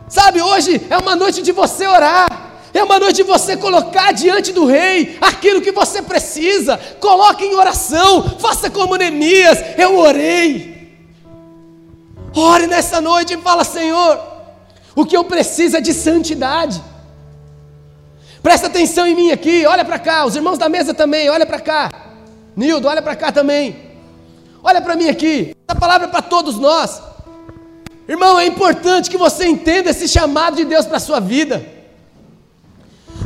Sabe, 0.07 0.41
hoje 0.41 0.79
é 0.89 0.97
uma 0.97 1.15
noite 1.15 1.41
de 1.41 1.51
você 1.51 1.87
orar. 1.87 2.51
É 2.71 2.83
uma 2.83 2.99
noite 2.99 3.17
de 3.17 3.23
você 3.23 3.57
colocar 3.57 4.11
diante 4.13 4.53
do 4.53 4.65
rei 4.65 5.17
aquilo 5.19 5.61
que 5.61 5.71
você 5.71 6.03
precisa. 6.03 6.77
Coloque 6.99 7.43
em 7.43 7.55
oração, 7.55 8.37
faça 8.39 8.69
como 8.69 8.95
Neemias, 8.95 9.57
eu 9.77 9.97
orei. 9.97 10.95
Ore 12.35 12.67
nessa 12.67 13.01
noite 13.01 13.33
e 13.33 13.41
fala: 13.41 13.63
Senhor, 13.63 14.19
o 14.95 15.03
que 15.03 15.17
eu 15.17 15.23
preciso 15.23 15.77
é 15.77 15.81
de 15.81 15.93
santidade. 15.93 16.90
Presta 18.41 18.67
atenção 18.67 19.05
em 19.05 19.15
mim 19.15 19.31
aqui, 19.31 19.65
olha 19.65 19.85
para 19.85 19.99
cá, 19.99 20.25
os 20.25 20.35
irmãos 20.35 20.57
da 20.57 20.67
mesa 20.67 20.93
também, 20.93 21.29
olha 21.29 21.45
para 21.45 21.59
cá. 21.59 21.91
Nildo, 22.55 22.87
olha 22.87 23.01
para 23.01 23.15
cá 23.15 23.31
também. 23.31 23.75
Olha 24.63 24.81
para 24.81 24.95
mim 24.95 25.09
aqui, 25.09 25.55
essa 25.67 25.79
palavra 25.79 26.07
é 26.07 26.09
para 26.09 26.21
todos 26.21 26.57
nós. 26.57 27.01
Irmão, 28.07 28.39
é 28.39 28.45
importante 28.45 29.09
que 29.09 29.17
você 29.17 29.45
entenda 29.47 29.91
esse 29.91 30.07
chamado 30.07 30.55
de 30.55 30.65
Deus 30.65 30.85
para 30.85 30.97
a 30.97 30.99
sua 30.99 31.19
vida. 31.19 31.65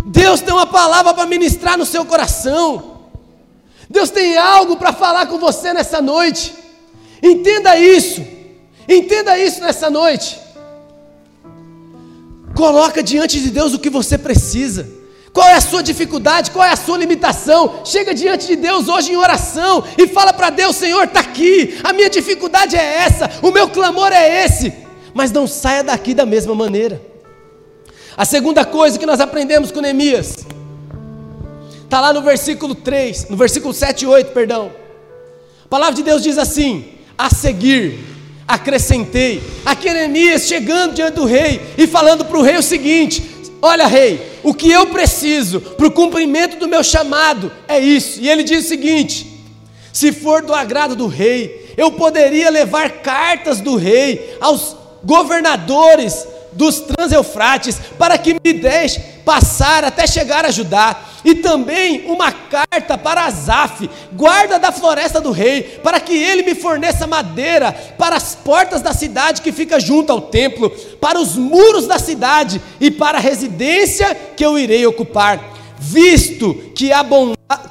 Deus 0.05 0.41
tem 0.41 0.53
uma 0.53 0.67
palavra 0.67 1.13
para 1.13 1.25
ministrar 1.25 1.77
no 1.77 1.85
seu 1.85 2.05
coração. 2.05 2.95
Deus 3.89 4.09
tem 4.09 4.37
algo 4.37 4.77
para 4.77 4.93
falar 4.93 5.27
com 5.27 5.37
você 5.37 5.73
nessa 5.73 6.01
noite. 6.01 6.53
Entenda 7.23 7.77
isso. 7.77 8.21
Entenda 8.87 9.37
isso 9.39 9.61
nessa 9.61 9.89
noite. 9.89 10.39
Coloca 12.55 13.01
diante 13.01 13.41
de 13.41 13.49
Deus 13.49 13.73
o 13.73 13.79
que 13.79 13.89
você 13.89 14.17
precisa. 14.17 14.94
Qual 15.35 15.49
é 15.49 15.55
a 15.55 15.59
sua 15.59 15.83
dificuldade? 15.83 16.49
Qual 16.49 16.63
é 16.63 16.71
a 16.71 16.77
sua 16.77 16.97
limitação? 16.97 17.81
Chega 17.83 18.13
diante 18.13 18.47
de 18.47 18.55
Deus 18.55 18.87
hoje 18.87 19.11
em 19.11 19.17
oração 19.17 19.83
e 19.97 20.07
fala 20.07 20.31
para 20.31 20.49
Deus: 20.49 20.77
Senhor, 20.77 21.03
está 21.03 21.19
aqui, 21.19 21.77
a 21.83 21.91
minha 21.91 22.09
dificuldade 22.09 22.77
é 22.77 22.99
essa, 22.99 23.29
o 23.41 23.51
meu 23.51 23.67
clamor 23.67 24.13
é 24.13 24.45
esse. 24.45 24.71
Mas 25.13 25.33
não 25.33 25.45
saia 25.45 25.83
daqui 25.83 26.13
da 26.13 26.25
mesma 26.25 26.55
maneira. 26.55 27.01
A 28.15 28.23
segunda 28.23 28.63
coisa 28.63 28.97
que 28.97 29.05
nós 29.05 29.19
aprendemos 29.19 29.73
com 29.73 29.81
Neemias, 29.81 30.47
está 31.83 31.99
lá 31.99 32.13
no 32.13 32.21
versículo 32.21 32.73
3, 32.73 33.27
no 33.29 33.35
versículo 33.35 33.73
7 33.73 34.03
e 34.03 34.07
8, 34.07 34.31
perdão. 34.31 34.71
A 35.65 35.67
palavra 35.67 35.95
de 35.95 36.03
Deus 36.03 36.23
diz 36.23 36.37
assim: 36.37 36.93
a 37.17 37.29
seguir, 37.29 37.99
acrescentei. 38.47 39.43
Aqui 39.65 39.91
Neemias 39.91 40.43
chegando 40.43 40.93
diante 40.93 41.15
do 41.15 41.25
rei 41.25 41.73
e 41.77 41.85
falando 41.85 42.23
para 42.23 42.37
o 42.37 42.41
rei 42.41 42.55
o 42.55 42.63
seguinte: 42.63 43.34
Olha, 43.61 43.87
rei, 43.87 44.39
o 44.43 44.53
que 44.53 44.71
eu 44.71 44.87
preciso 44.87 45.59
para 45.59 45.87
o 45.87 45.91
cumprimento 45.91 46.57
do 46.57 46.67
meu 46.67 46.83
chamado 46.83 47.51
é 47.67 47.79
isso. 47.79 48.19
E 48.19 48.29
ele 48.29 48.43
diz 48.43 48.65
o 48.65 48.67
seguinte: 48.67 49.43
se 49.91 50.11
for 50.11 50.41
do 50.41 50.53
agrado 50.53 50.95
do 50.95 51.07
rei, 51.07 51.73
eu 51.77 51.91
poderia 51.91 52.49
levar 52.49 53.01
cartas 53.01 53.61
do 53.61 53.75
rei 53.75 54.37
aos 54.39 54.75
governadores 55.03 56.27
dos 56.55 56.79
Transeufrates 56.79 57.77
para 57.97 58.17
que 58.17 58.33
me 58.33 58.53
deixe 58.53 58.99
passar 59.25 59.83
até 59.83 60.05
chegar 60.05 60.45
a 60.45 60.51
Judá, 60.51 60.95
e 61.23 61.33
também 61.33 62.05
uma 62.05 62.31
carta 62.31 62.95
para 62.95 63.25
Asaf, 63.25 63.89
guarda 64.13 64.59
da 64.59 64.71
floresta 64.71 65.19
do 65.19 65.31
rei, 65.31 65.63
para 65.83 65.99
que 65.99 66.13
ele 66.13 66.43
me 66.43 66.53
forneça 66.53 67.07
madeira 67.07 67.71
para 67.97 68.15
as 68.15 68.35
portas 68.35 68.81
da 68.83 68.93
cidade 68.93 69.41
que 69.41 69.51
fica 69.51 69.79
junto 69.79 70.11
ao 70.11 70.21
templo, 70.21 70.69
para 71.01 71.19
os 71.19 71.35
muros 71.35 71.87
da 71.87 71.97
cidade 71.97 72.61
e 72.79 72.91
para 72.91 73.17
a 73.17 73.21
residência 73.21 74.15
que 74.37 74.45
eu 74.45 74.59
irei 74.59 74.85
ocupar, 74.85 75.43
visto 75.79 76.53
que 76.75 76.93
a, 76.93 77.03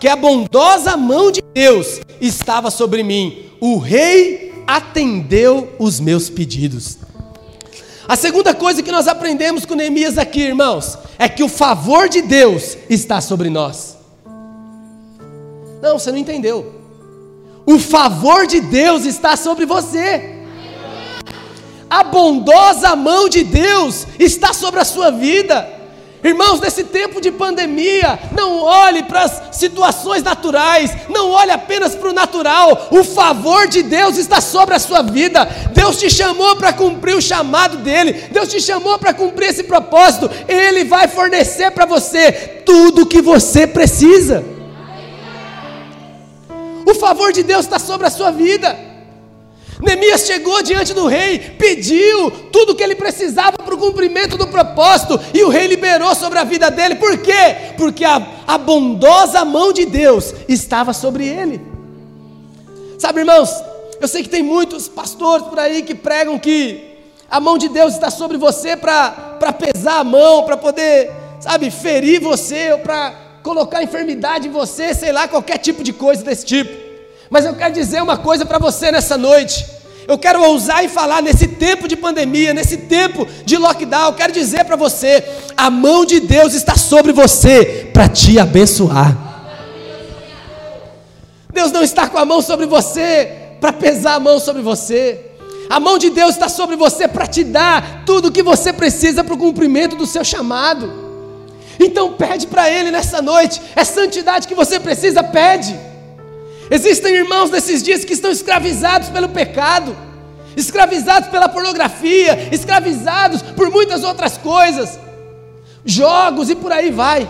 que 0.01 0.09
a 0.09 0.17
bondosa 0.17 0.97
mão 0.97 1.31
de 1.31 1.41
Deus 1.55 2.01
estava 2.21 2.71
sobre 2.71 3.05
mim. 3.05 3.45
O 3.61 3.79
rei 3.79 4.53
atendeu 4.67 5.73
os 5.79 6.01
meus 6.01 6.29
pedidos. 6.29 6.99
A 8.07 8.17
segunda 8.17 8.55
coisa 8.55 8.83
que 8.83 8.93
nós 8.93 9.09
aprendemos 9.09 9.65
com 9.65 9.75
Neemias 9.75 10.19
aqui, 10.19 10.41
irmãos, 10.41 10.99
é 11.19 11.29
que 11.29 11.43
o 11.43 11.49
favor 11.49 12.09
de 12.09 12.21
Deus 12.21 12.77
está 12.91 13.21
sobre 13.21 13.49
nós. 13.49 13.97
Não, 15.81 15.99
você 15.99 16.11
não 16.11 16.19
entendeu. 16.19 16.75
O 17.67 17.79
favor 17.79 18.47
de 18.47 18.61
Deus 18.61 19.07
está 19.07 19.37
sobre 19.37 19.65
você. 19.65 20.35
A 21.89 22.05
bondosa 22.05 22.95
mão 22.95 23.29
de 23.29 23.43
Deus 23.43 24.07
está 24.19 24.53
sobre 24.53 24.81
a 24.81 24.85
sua 24.85 25.11
vida. 25.11 25.67
Irmãos, 26.25 26.59
nesse 26.59 26.85
tempo 26.85 27.21
de 27.21 27.31
pandemia, 27.31 28.19
não 28.35 28.59
olhe 28.61 29.03
para 29.03 29.25
as 29.25 29.43
situações 29.53 30.23
naturais, 30.23 30.91
não 31.11 31.31
olhe 31.31 31.51
apenas 31.51 31.95
para 31.95 32.09
o 32.09 32.15
natural, 32.15 32.89
o 32.91 33.05
favor 33.05 33.69
de 33.69 33.83
Deus 33.83 34.17
está 34.17 34.41
sobre 34.41 34.75
a 34.75 34.79
sua 34.79 35.03
vida. 35.03 35.45
Deus 35.75 35.99
te 35.99 36.09
chamou 36.09 36.57
para 36.57 36.73
cumprir 36.73 37.15
o 37.15 37.21
chamado 37.21 37.77
dele, 37.77 38.15
Deus 38.31 38.49
te 38.49 38.59
chamou 38.59 38.99
para 38.99 39.13
cumprir 39.13 39.51
esse 39.51 39.65
propósito, 39.65 40.31
Ele 40.49 40.85
vai 40.85 41.09
fornecer 41.09 41.71
para 41.73 41.85
você 41.85 42.33
tudo 42.65 43.03
o 43.03 43.07
que 43.07 43.21
você 43.21 43.67
precisa. 43.67 44.43
O 46.87 46.95
favor 46.95 47.35
de 47.35 47.43
Deus 47.43 47.67
está 47.67 47.79
sobre 47.79 48.07
a 48.07 48.11
sua 48.11 48.31
vida. 48.31 48.94
Neemias 49.81 50.23
chegou 50.23 50.63
diante 50.63 50.95
do 50.95 51.07
rei, 51.07 51.39
pediu 51.39 52.31
tudo 52.53 52.73
o 52.73 52.75
que 52.75 52.83
ele 52.83 52.95
precisava 52.95 53.59
para 53.59 53.75
o 53.75 53.79
cumprimento 53.79 54.37
do 54.37 54.47
propósito, 54.47 55.21
e 55.33 55.43
o 55.43 55.49
rei 55.49 55.67
liberou 55.67 56.15
sobre 56.15 56.39
a 56.39 56.45
vida 56.45 56.71
dele, 56.71 56.95
por 56.97 57.19
quê? 57.19 57.73
Porque 57.77 58.05
a, 58.05 58.25
a 58.47 58.57
bondosa 58.57 59.45
mão 59.45 59.73
de 59.73 59.85
Deus 59.85 60.33
estava 60.49 60.93
sobre 60.93 61.27
ele. 61.27 61.61
Sabe, 62.99 63.21
irmãos, 63.21 63.51
eu 64.01 64.09
sei 64.09 64.23
que 64.23 64.29
tem 64.29 64.43
muitos 64.43 64.89
pastores 64.89 65.47
por 65.47 65.59
aí 65.59 65.83
que 65.83 65.95
pregam 65.95 66.39
que 66.39 66.95
a 67.31 67.41
mão 67.41 67.59
de 67.59 67.69
Deus 67.69 67.95
está 67.95 68.11
sobre 68.11 68.37
você 68.37 68.77
para 68.77 69.53
pesar 69.59 70.01
a 70.01 70.05
mão, 70.05 70.45
para 70.45 70.57
poder, 70.57 71.11
sabe, 71.41 71.71
ferir 71.71 72.21
você, 72.21 72.73
ou 72.73 72.79
para 72.79 73.13
colocar 73.43 73.83
enfermidade 73.83 74.49
em 74.49 74.51
você, 74.51 74.95
sei 74.95 75.11
lá, 75.11 75.27
qualquer 75.27 75.59
tipo 75.59 75.83
de 75.83 75.93
coisa 75.93 76.23
desse 76.23 76.47
tipo. 76.47 76.84
Mas 77.31 77.45
eu 77.45 77.55
quero 77.55 77.73
dizer 77.73 78.03
uma 78.03 78.17
coisa 78.17 78.45
para 78.45 78.59
você 78.59 78.91
nessa 78.91 79.17
noite. 79.17 79.65
Eu 80.07 80.19
quero 80.19 80.43
ousar 80.43 80.85
e 80.85 80.89
falar 80.89 81.23
nesse 81.23 81.49
tempo 81.49 81.89
de 81.89 81.97
pandemia, 81.97 82.53
nesse 82.53 82.77
tempo 82.77 83.27
de 83.45 83.57
lockdown, 83.57 84.09
eu 84.09 84.13
quero 84.13 84.33
dizer 84.33 84.65
para 84.65 84.77
você: 84.77 85.25
a 85.57 85.71
mão 85.71 86.05
de 86.05 86.21
Deus 86.21 86.53
está 86.53 86.77
sobre 86.77 87.13
você 87.13 87.91
para 87.93 88.09
te 88.09 88.39
abençoar. 88.39 89.17
Deus 91.53 91.73
não 91.73 91.83
está 91.83 92.09
com 92.09 92.19
a 92.19 92.25
mão 92.25 92.43
sobre 92.43 92.67
você 92.67 93.31
para 93.61 93.73
pesar 93.73 94.15
a 94.15 94.21
mão 94.21 94.39
sobre 94.39 94.61
você. 94.61 95.31
A 95.71 95.81
mão 95.81 95.97
de 95.97 96.11
Deus 96.11 96.35
está 96.35 96.49
sobre 96.49 96.77
você 96.77 97.09
para 97.09 97.27
te 97.27 97.43
dar 97.43 98.03
tudo 98.05 98.29
o 98.29 98.33
que 98.33 98.43
você 98.43 98.73
precisa 98.73 99.25
para 99.25 99.33
o 99.33 99.39
cumprimento 99.39 99.97
do 99.97 100.05
seu 100.05 100.23
chamado. 100.23 100.93
Então 101.81 102.13
pede 102.13 102.47
para 102.47 102.69
Ele 102.69 102.91
nessa 102.91 103.23
noite, 103.23 103.63
é 103.75 103.83
santidade 103.85 104.47
que 104.47 104.55
você 104.55 104.79
precisa, 104.79 105.23
pede. 105.23 105.75
Existem 106.71 107.15
irmãos 107.15 107.51
nesses 107.51 107.83
dias 107.83 108.05
que 108.05 108.13
estão 108.13 108.31
escravizados 108.31 109.09
pelo 109.09 109.29
pecado, 109.29 109.97
escravizados 110.57 111.29
pela 111.29 111.49
pornografia, 111.49 112.49
escravizados 112.53 113.43
por 113.43 113.71
muitas 113.71 114.03
outras 114.03 114.39
coisas, 114.39 114.99
jogos 115.85 116.49
e 116.51 116.55
por 116.55 116.73
aí 116.73 116.91
vai. 116.91 117.29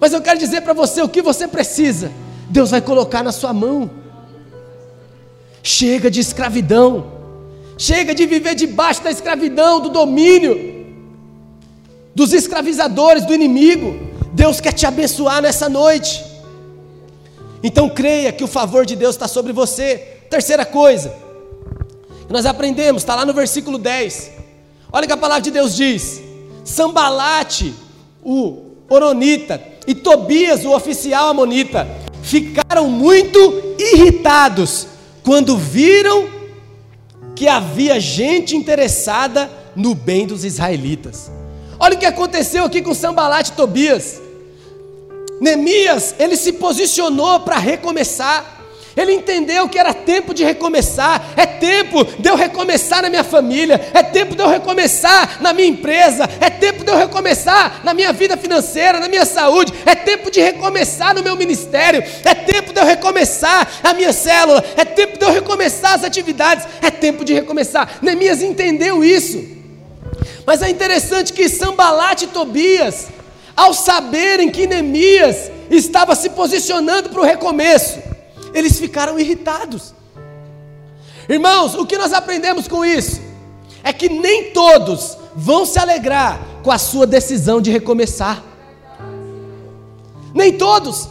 Mas 0.00 0.12
eu 0.12 0.20
quero 0.20 0.38
dizer 0.38 0.60
para 0.60 0.72
você 0.72 1.00
o 1.00 1.08
que 1.08 1.22
você 1.22 1.48
precisa, 1.48 2.12
Deus 2.50 2.70
vai 2.70 2.80
colocar 2.80 3.22
na 3.22 3.32
sua 3.32 3.52
mão. 3.52 3.90
Chega 5.62 6.10
de 6.10 6.20
escravidão. 6.20 7.12
Chega 7.76 8.14
de 8.14 8.26
viver 8.26 8.54
debaixo 8.54 9.02
da 9.02 9.10
escravidão, 9.10 9.80
do 9.80 9.88
domínio, 9.88 10.84
dos 12.14 12.32
escravizadores, 12.32 13.24
do 13.24 13.34
inimigo. 13.34 14.12
Deus 14.32 14.60
quer 14.60 14.72
te 14.72 14.86
abençoar 14.86 15.42
nessa 15.42 15.68
noite. 15.68 16.33
Então 17.66 17.88
creia 17.88 18.30
que 18.30 18.44
o 18.44 18.46
favor 18.46 18.84
de 18.84 18.94
Deus 18.94 19.14
está 19.14 19.26
sobre 19.26 19.50
você. 19.50 19.96
Terceira 20.28 20.66
coisa, 20.66 21.14
nós 22.28 22.44
aprendemos, 22.44 23.00
está 23.00 23.14
lá 23.14 23.24
no 23.24 23.32
versículo 23.32 23.78
10. 23.78 24.32
Olha 24.92 25.06
que 25.06 25.12
a 25.14 25.16
palavra 25.16 25.42
de 25.42 25.50
Deus 25.50 25.74
diz: 25.74 26.20
Sambalate, 26.62 27.74
o 28.22 28.64
Oronita, 28.86 29.58
e 29.86 29.94
Tobias, 29.94 30.62
o 30.66 30.76
oficial 30.76 31.28
amonita, 31.28 31.88
ficaram 32.22 32.90
muito 32.90 33.38
irritados 33.78 34.86
quando 35.24 35.56
viram 35.56 36.28
que 37.34 37.48
havia 37.48 37.98
gente 37.98 38.54
interessada 38.54 39.50
no 39.74 39.94
bem 39.94 40.26
dos 40.26 40.44
israelitas. 40.44 41.32
Olha 41.78 41.96
o 41.96 41.98
que 41.98 42.04
aconteceu 42.04 42.64
aqui 42.66 42.82
com 42.82 42.92
Sambalat 42.92 43.48
e 43.48 43.52
Tobias. 43.52 44.20
Neemias, 45.40 46.14
ele 46.18 46.36
se 46.36 46.52
posicionou 46.52 47.40
para 47.40 47.58
recomeçar. 47.58 48.54
Ele 48.96 49.12
entendeu 49.12 49.68
que 49.68 49.78
era 49.78 49.92
tempo 49.92 50.32
de 50.32 50.44
recomeçar, 50.44 51.32
é 51.36 51.44
tempo 51.44 52.04
de 52.04 52.28
eu 52.28 52.36
recomeçar 52.36 53.02
na 53.02 53.10
minha 53.10 53.24
família, 53.24 53.90
é 53.92 54.02
tempo 54.04 54.36
de 54.36 54.42
eu 54.42 54.48
recomeçar 54.48 55.42
na 55.42 55.52
minha 55.52 55.66
empresa, 55.66 56.28
é 56.40 56.48
tempo 56.48 56.84
de 56.84 56.92
eu 56.92 56.96
recomeçar 56.96 57.80
na 57.82 57.92
minha 57.92 58.12
vida 58.12 58.36
financeira, 58.36 59.00
na 59.00 59.08
minha 59.08 59.24
saúde, 59.24 59.74
é 59.84 59.96
tempo 59.96 60.30
de 60.30 60.40
recomeçar 60.40 61.12
no 61.12 61.24
meu 61.24 61.34
ministério, 61.34 62.04
é 62.24 62.34
tempo 62.34 62.72
de 62.72 62.78
eu 62.78 62.84
recomeçar 62.84 63.68
a 63.82 63.92
minha 63.92 64.12
célula, 64.12 64.64
é 64.76 64.84
tempo 64.84 65.18
de 65.18 65.24
eu 65.24 65.32
recomeçar 65.32 65.94
as 65.94 66.04
atividades, 66.04 66.64
é 66.80 66.90
tempo 66.90 67.24
de 67.24 67.34
recomeçar. 67.34 67.98
Neemias 68.00 68.42
entendeu 68.42 69.02
isso. 69.02 69.44
Mas 70.46 70.62
é 70.62 70.70
interessante 70.70 71.32
que 71.32 71.48
Sambalat 71.48 72.22
e 72.22 72.26
Tobias, 72.28 73.08
ao 73.56 73.72
saberem 73.72 74.50
que 74.50 74.66
Neemias 74.66 75.50
estava 75.70 76.14
se 76.14 76.30
posicionando 76.30 77.08
para 77.08 77.20
o 77.20 77.24
recomeço, 77.24 77.98
eles 78.52 78.78
ficaram 78.78 79.18
irritados. 79.18 79.94
Irmãos, 81.28 81.74
o 81.74 81.86
que 81.86 81.96
nós 81.96 82.12
aprendemos 82.12 82.68
com 82.68 82.84
isso? 82.84 83.20
É 83.82 83.92
que 83.92 84.08
nem 84.08 84.52
todos 84.52 85.16
vão 85.34 85.64
se 85.64 85.78
alegrar 85.78 86.40
com 86.62 86.70
a 86.70 86.78
sua 86.78 87.06
decisão 87.06 87.60
de 87.60 87.70
recomeçar. 87.70 88.42
Nem 90.34 90.52
todos. 90.52 91.08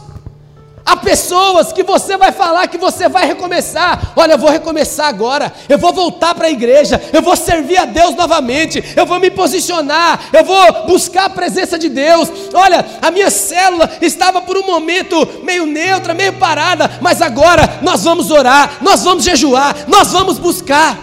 Há 0.86 0.96
pessoas 0.96 1.72
que 1.72 1.82
você 1.82 2.14
vai 2.16 2.30
falar 2.30 2.68
que 2.68 2.76
você 2.76 3.08
vai 3.08 3.26
recomeçar. 3.26 4.12
Olha, 4.14 4.32
eu 4.32 4.38
vou 4.38 4.50
recomeçar 4.50 5.06
agora. 5.06 5.50
Eu 5.66 5.78
vou 5.78 5.94
voltar 5.94 6.34
para 6.34 6.46
a 6.46 6.50
igreja. 6.50 7.00
Eu 7.10 7.22
vou 7.22 7.34
servir 7.34 7.78
a 7.78 7.86
Deus 7.86 8.14
novamente. 8.14 8.84
Eu 8.94 9.06
vou 9.06 9.18
me 9.18 9.30
posicionar. 9.30 10.20
Eu 10.30 10.44
vou 10.44 10.86
buscar 10.86 11.24
a 11.24 11.30
presença 11.30 11.78
de 11.78 11.88
Deus. 11.88 12.28
Olha, 12.52 12.84
a 13.00 13.10
minha 13.10 13.30
célula 13.30 13.90
estava 14.02 14.42
por 14.42 14.58
um 14.58 14.66
momento 14.66 15.26
meio 15.42 15.64
neutra, 15.64 16.12
meio 16.12 16.34
parada. 16.34 16.98
Mas 17.00 17.22
agora 17.22 17.78
nós 17.80 18.04
vamos 18.04 18.30
orar. 18.30 18.78
Nós 18.82 19.02
vamos 19.02 19.24
jejuar. 19.24 19.74
Nós 19.88 20.12
vamos 20.12 20.38
buscar. 20.38 20.98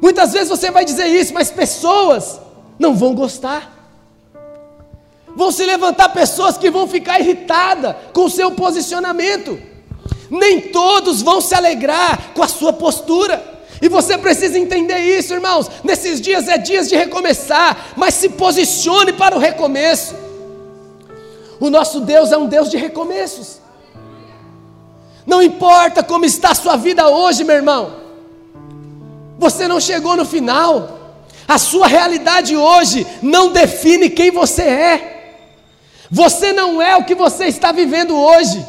Muitas 0.00 0.32
vezes 0.32 0.48
você 0.48 0.70
vai 0.70 0.84
dizer 0.84 1.08
isso, 1.08 1.34
mas 1.34 1.50
pessoas 1.50 2.40
não 2.78 2.94
vão 2.94 3.12
gostar 3.12 3.75
vão 5.36 5.52
se 5.52 5.64
levantar 5.66 6.08
pessoas 6.08 6.56
que 6.56 6.70
vão 6.70 6.88
ficar 6.88 7.20
irritadas 7.20 7.94
com 8.14 8.24
o 8.24 8.30
seu 8.30 8.50
posicionamento. 8.52 9.60
Nem 10.30 10.60
todos 10.62 11.20
vão 11.20 11.42
se 11.42 11.54
alegrar 11.54 12.32
com 12.34 12.42
a 12.42 12.48
sua 12.48 12.72
postura. 12.72 13.54
E 13.82 13.88
você 13.88 14.16
precisa 14.16 14.58
entender 14.58 14.98
isso, 14.98 15.34
irmãos. 15.34 15.70
Nesses 15.84 16.22
dias 16.22 16.48
é 16.48 16.56
dias 16.56 16.88
de 16.88 16.96
recomeçar, 16.96 17.92
mas 17.96 18.14
se 18.14 18.30
posicione 18.30 19.12
para 19.12 19.36
o 19.36 19.38
recomeço. 19.38 20.14
O 21.60 21.68
nosso 21.68 22.00
Deus 22.00 22.32
é 22.32 22.38
um 22.38 22.46
Deus 22.46 22.70
de 22.70 22.78
recomeços. 22.78 23.60
Não 25.26 25.42
importa 25.42 26.02
como 26.02 26.24
está 26.24 26.52
a 26.52 26.54
sua 26.54 26.76
vida 26.76 27.08
hoje, 27.08 27.44
meu 27.44 27.56
irmão. 27.56 27.92
Você 29.38 29.68
não 29.68 29.80
chegou 29.80 30.16
no 30.16 30.24
final. 30.24 30.98
A 31.46 31.58
sua 31.58 31.86
realidade 31.86 32.56
hoje 32.56 33.06
não 33.20 33.52
define 33.52 34.08
quem 34.08 34.30
você 34.30 34.62
é. 34.62 35.15
Você 36.10 36.52
não 36.52 36.80
é 36.80 36.96
o 36.96 37.04
que 37.04 37.14
você 37.14 37.46
está 37.46 37.72
vivendo 37.72 38.16
hoje. 38.16 38.64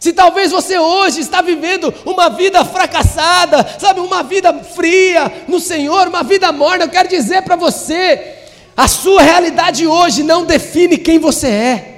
Se 0.00 0.12
talvez 0.12 0.50
você 0.50 0.78
hoje 0.78 1.20
está 1.20 1.40
vivendo 1.40 1.94
uma 2.04 2.28
vida 2.28 2.64
fracassada, 2.64 3.64
sabe, 3.78 4.00
uma 4.00 4.22
vida 4.24 4.52
fria 4.52 5.44
no 5.46 5.60
Senhor, 5.60 6.08
uma 6.08 6.24
vida 6.24 6.50
morna, 6.50 6.84
eu 6.84 6.88
quero 6.88 7.08
dizer 7.08 7.42
para 7.42 7.54
você, 7.54 8.34
a 8.76 8.88
sua 8.88 9.22
realidade 9.22 9.86
hoje 9.86 10.24
não 10.24 10.44
define 10.44 10.98
quem 10.98 11.20
você 11.20 11.46
é. 11.46 11.88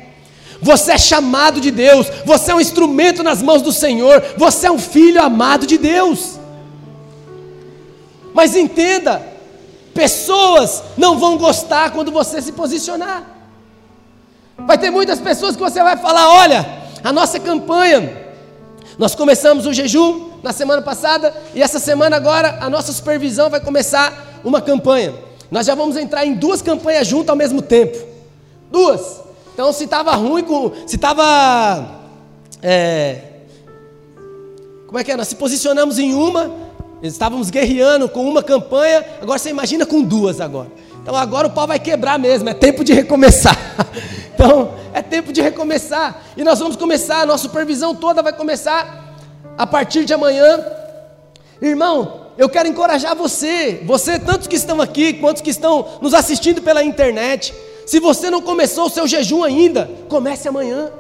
Você 0.61 0.93
é 0.93 0.99
chamado 0.99 1.61
de 1.61 1.71
Deus, 1.71 2.07
você 2.27 2.51
é 2.51 2.55
um 2.55 2.61
instrumento 2.61 3.23
nas 3.23 3.41
mãos 3.41 3.63
do 3.63 3.73
Senhor, 3.73 4.23
você 4.37 4.67
é 4.67 4.71
um 4.71 4.79
filho 4.79 5.23
amado 5.23 5.67
de 5.67 5.79
Deus. 5.79 6.39
Mas 8.35 8.55
entenda, 8.55 9.27
pessoas 9.95 10.83
não 10.97 11.19
vão 11.19 11.39
gostar 11.39 11.91
quando 11.93 12.13
você 12.13 12.43
se 12.43 12.53
posicionar. 12.53 13.34
Vai 14.67 14.79
ter 14.79 14.91
muitas 14.91 15.21
pessoas 15.21 15.57
que 15.57 15.63
você 15.63 15.83
vai 15.83 15.97
falar: 15.97 16.29
olha, 16.31 16.67
a 17.03 17.13
nossa 17.13 17.39
campanha, 17.39 18.25
nós 18.99 19.15
começamos 19.15 19.67
o 19.67 19.73
jejum 19.73 20.31
na 20.43 20.53
semana 20.53 20.83
passada 20.83 21.35
e 21.55 21.63
essa 21.63 21.79
semana 21.79 22.17
agora 22.17 22.59
a 22.61 22.71
nossa 22.71 22.93
supervisão 22.93 23.51
vai 23.51 23.61
começar 23.61 24.41
uma 24.45 24.61
campanha. 24.61 25.15
Nós 25.51 25.67
já 25.67 25.75
vamos 25.75 25.97
entrar 25.97 26.25
em 26.25 26.35
duas 26.35 26.63
campanhas 26.63 27.07
juntas 27.07 27.31
ao 27.31 27.37
mesmo 27.37 27.63
tempo. 27.63 27.99
Duas. 28.71 29.21
Então, 29.53 29.73
se 29.73 29.85
estava 29.85 30.13
ruim, 30.17 30.43
com, 30.43 30.73
se 30.87 30.97
estava. 30.97 32.03
É, 32.61 33.21
como 34.87 34.99
é 34.99 35.05
que 35.05 35.13
é? 35.13 35.17
Nós 35.17 35.29
se 35.29 35.37
posicionamos 35.37 35.99
em 35.99 36.15
uma, 36.15 36.53
estávamos 37.03 37.51
guerreando 37.51 38.09
com 38.09 38.29
uma 38.29 38.43
campanha, 38.43 39.05
agora 39.21 39.39
você 39.39 39.51
imagina 39.51 39.85
com 39.87 40.03
duas 40.03 40.41
agora. 40.41 40.71
Então 41.05 41.15
agora 41.15 41.49
o 41.49 41.51
pau 41.51 41.67
vai 41.67 41.79
quebrar 41.79 42.19
mesmo, 42.19 42.49
é 42.49 42.55
tempo 42.55 42.83
de 42.83 42.93
recomeçar. 42.93 43.57
Então 44.35 44.75
é 44.93 45.01
tempo 45.01 45.33
de 45.33 45.41
recomeçar. 45.41 46.23
E 46.37 46.43
nós 46.43 46.59
vamos 46.59 46.75
começar, 46.75 47.21
a 47.21 47.27
nossa 47.27 47.45
supervisão 47.45 47.95
toda 47.95 48.21
vai 48.21 48.33
começar 48.33 49.15
a 49.57 49.65
partir 49.65 50.05
de 50.05 50.13
amanhã. 50.13 50.61
Irmão, 51.63 52.27
eu 52.37 52.49
quero 52.49 52.69
encorajar 52.69 53.15
você, 53.15 53.81
você, 53.85 54.19
tantos 54.19 54.49
que 54.49 54.57
estão 54.57 54.81
aqui, 54.81 55.13
quantos 55.15 55.41
que 55.41 55.51
estão 55.51 55.87
nos 56.03 56.15
assistindo 56.15 56.61
pela 56.61 56.83
internet. 56.83 57.55
Se 57.87 58.01
você 58.01 58.29
não 58.29 58.43
começou 58.43 58.87
o 58.87 58.91
seu 58.91 59.07
jejum 59.07 59.45
ainda, 59.45 59.89
comece 60.09 60.49
amanhã. 60.49 60.91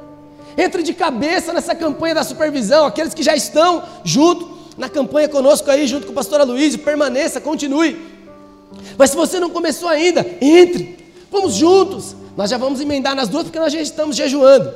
Entre 0.56 0.84
de 0.84 0.94
cabeça 0.94 1.52
nessa 1.52 1.74
campanha 1.74 2.14
da 2.14 2.22
supervisão, 2.22 2.86
aqueles 2.86 3.14
que 3.14 3.22
já 3.22 3.34
estão 3.34 3.82
junto 4.04 4.48
na 4.78 4.88
campanha 4.88 5.28
conosco 5.28 5.68
aí, 5.68 5.88
junto 5.88 6.06
com 6.06 6.12
o 6.12 6.14
pastor 6.14 6.40
Aloysio, 6.40 6.78
permaneça, 6.78 7.40
continue. 7.40 8.13
Mas 8.96 9.10
se 9.10 9.16
você 9.16 9.40
não 9.40 9.50
começou 9.50 9.88
ainda, 9.88 10.24
entre. 10.40 11.12
Vamos 11.30 11.54
juntos. 11.54 12.14
Nós 12.36 12.50
já 12.50 12.58
vamos 12.58 12.80
emendar 12.80 13.14
nas 13.14 13.28
duas 13.28 13.44
porque 13.44 13.58
nós 13.58 13.72
já 13.72 13.80
estamos 13.80 14.16
jejuando. 14.16 14.72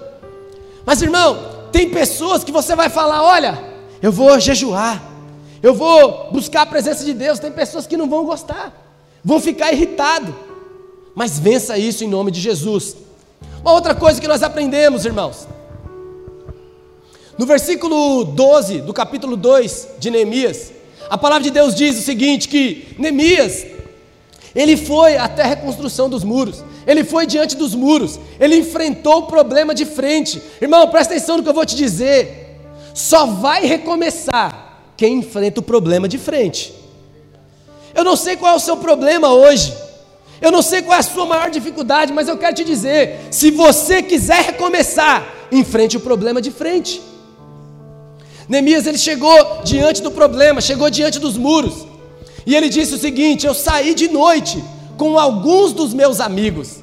Mas 0.85 1.03
irmão, 1.03 1.39
tem 1.73 1.91
pessoas 1.91 2.45
que 2.45 2.53
você 2.53 2.75
vai 2.75 2.89
falar: 2.89 3.23
olha, 3.23 3.59
eu 4.01 4.13
vou 4.13 4.39
jejuar, 4.39 5.03
eu 5.63 5.75
vou 5.75 6.31
buscar 6.33 6.63
a 6.63 6.67
presença 6.67 7.05
de 7.05 7.13
Deus. 7.13 7.39
Tem 7.39 7.51
pessoas 7.51 7.87
que 7.87 7.97
não 7.97 8.09
vão 8.09 8.25
gostar, 8.25 8.73
vão 9.25 9.41
ficar 9.41 9.73
irritados. 9.73 10.35
Mas 11.15 11.39
vença 11.39 11.77
isso 11.77 12.05
em 12.05 12.09
nome 12.09 12.31
de 12.31 12.41
Jesus. 12.41 12.97
Uma 13.61 13.73
outra 13.73 13.95
coisa 13.95 14.21
que 14.21 14.29
nós 14.29 14.43
aprendemos, 14.43 15.05
irmãos. 15.05 15.49
No 17.37 17.45
versículo 17.45 18.25
12 18.25 18.81
do 18.83 18.93
capítulo 18.93 19.37
2 19.37 19.89
de 19.99 20.11
Neemias, 20.11 20.73
a 21.11 21.19
palavra 21.19 21.45
de 21.45 21.51
Deus 21.51 21.75
diz 21.75 21.99
o 21.99 22.03
seguinte: 22.03 22.49
que 22.49 22.95
Neemias 22.99 23.67
ele 24.55 24.77
foi 24.77 25.17
até 25.17 25.43
a 25.43 25.47
reconstrução 25.47 26.09
dos 26.09 26.25
muros. 26.25 26.65
Ele 26.87 27.05
foi 27.05 27.27
diante 27.27 27.57
dos 27.57 27.75
muros. 27.75 28.19
Ele 28.41 28.57
enfrentou 28.57 29.19
o 29.19 29.27
problema 29.27 29.75
de 29.75 29.85
frente. 29.85 30.41
Irmão, 30.61 30.89
presta 30.89 31.15
atenção 31.15 31.37
no 31.37 31.43
que 31.43 31.49
eu 31.49 31.55
vou 31.55 31.67
te 31.67 31.77
dizer. 31.77 32.57
Só 32.95 33.27
vai 33.27 33.65
recomeçar 33.65 34.83
quem 34.97 35.19
enfrenta 35.19 35.61
o 35.61 35.63
problema 35.63 36.09
de 36.09 36.19
frente. 36.19 36.75
Eu 37.95 38.05
não 38.05 38.17
sei 38.17 38.37
qual 38.37 38.53
é 38.53 38.57
o 38.57 38.61
seu 38.61 38.77
problema 38.77 39.33
hoje. 39.33 39.73
Eu 40.41 40.53
não 40.53 40.63
sei 40.63 40.83
qual 40.83 40.97
é 40.97 41.01
a 41.01 41.03
sua 41.03 41.27
maior 41.27 41.51
dificuldade, 41.51 42.13
mas 42.13 42.29
eu 42.29 42.39
quero 42.39 42.55
te 42.55 42.65
dizer: 42.65 43.19
se 43.31 43.51
você 43.51 44.03
quiser 44.03 44.43
recomeçar, 44.43 45.27
enfrente 45.51 45.97
o 45.97 46.01
problema 46.01 46.41
de 46.41 46.51
frente. 46.51 47.03
Neemias 48.49 48.87
ele 48.87 48.99
chegou 48.99 49.63
diante 49.63 50.01
do 50.01 50.11
problema, 50.11 50.61
chegou 50.61 50.89
diante 50.89 51.19
dos 51.19 51.37
muros. 51.37 51.88
E 52.47 52.55
ele 52.55 52.69
disse 52.69 52.95
o 52.95 52.99
seguinte: 52.99 53.47
Eu 53.47 53.55
saí 53.55 53.95
de 53.95 54.09
noite 54.09 54.63
com 54.97 55.19
alguns 55.19 55.73
dos 55.73 55.95
meus 55.95 56.21
amigos. 56.21 56.83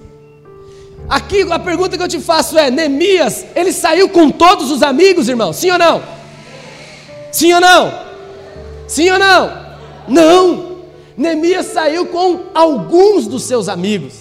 Aqui 1.08 1.42
a 1.52 1.60
pergunta 1.60 1.98
que 1.98 2.04
eu 2.04 2.08
te 2.08 2.20
faço 2.20 2.58
é: 2.58 2.72
Neemias, 2.72 3.46
ele 3.56 3.72
saiu 3.72 4.10
com 4.10 4.32
todos 4.32 4.72
os 4.72 4.82
amigos, 4.82 5.30
irmão? 5.30 5.54
Sim 5.54 5.72
ou 5.72 5.78
não? 5.78 6.04
Sim 7.32 7.54
ou 7.54 7.62
não? 7.62 7.94
Sim 8.88 9.10
ou 9.12 9.20
não? 9.20 9.66
Não. 10.08 10.76
Neemias 11.18 11.68
saiu 11.68 12.08
com 12.08 12.46
alguns 12.54 13.28
dos 13.28 13.44
seus 13.44 13.70
amigos. 13.70 14.14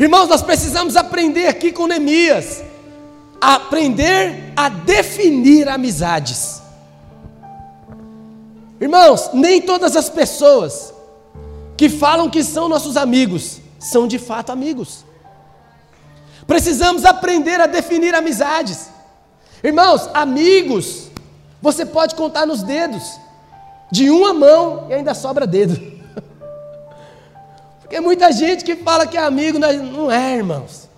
Irmãos, 0.00 0.28
nós 0.28 0.42
precisamos 0.42 0.96
aprender 0.96 1.46
aqui 1.46 1.70
com 1.70 1.86
Neemias, 1.86 2.62
aprender 3.40 4.52
a 4.56 4.68
definir 4.68 5.68
amizades. 5.68 6.61
Irmãos, 8.82 9.30
nem 9.32 9.62
todas 9.62 9.94
as 9.94 10.10
pessoas 10.10 10.92
que 11.76 11.88
falam 11.88 12.28
que 12.28 12.42
são 12.42 12.68
nossos 12.68 12.96
amigos 12.96 13.60
são 13.78 14.08
de 14.08 14.18
fato 14.18 14.50
amigos. 14.50 15.04
Precisamos 16.48 17.04
aprender 17.04 17.60
a 17.60 17.68
definir 17.68 18.12
amizades. 18.12 18.90
Irmãos, 19.62 20.10
amigos, 20.12 21.08
você 21.60 21.86
pode 21.86 22.16
contar 22.16 22.44
nos 22.44 22.64
dedos, 22.64 23.04
de 23.88 24.10
uma 24.10 24.34
mão 24.34 24.88
e 24.90 24.94
ainda 24.94 25.14
sobra 25.14 25.46
dedo. 25.46 25.80
Porque 27.82 28.00
muita 28.00 28.32
gente 28.32 28.64
que 28.64 28.74
fala 28.74 29.06
que 29.06 29.16
é 29.16 29.22
amigo, 29.22 29.60
não 29.60 30.10
é, 30.10 30.38
irmãos. 30.38 30.88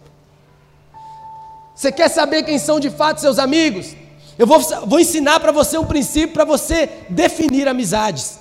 Você 1.75 1.93
quer 1.93 2.09
saber 2.09 2.45
quem 2.45 2.59
são 2.59 2.81
de 2.81 2.89
fato 2.89 3.21
seus 3.21 3.39
amigos? 3.39 3.95
Eu 4.39 4.47
vou, 4.47 4.61
vou 4.87 4.99
ensinar 4.99 5.39
para 5.41 5.53
você 5.53 5.79
um 5.79 5.85
princípio 5.85 6.35
para 6.35 6.45
você 6.45 6.89
definir 7.09 7.69
amizades. 7.69 8.39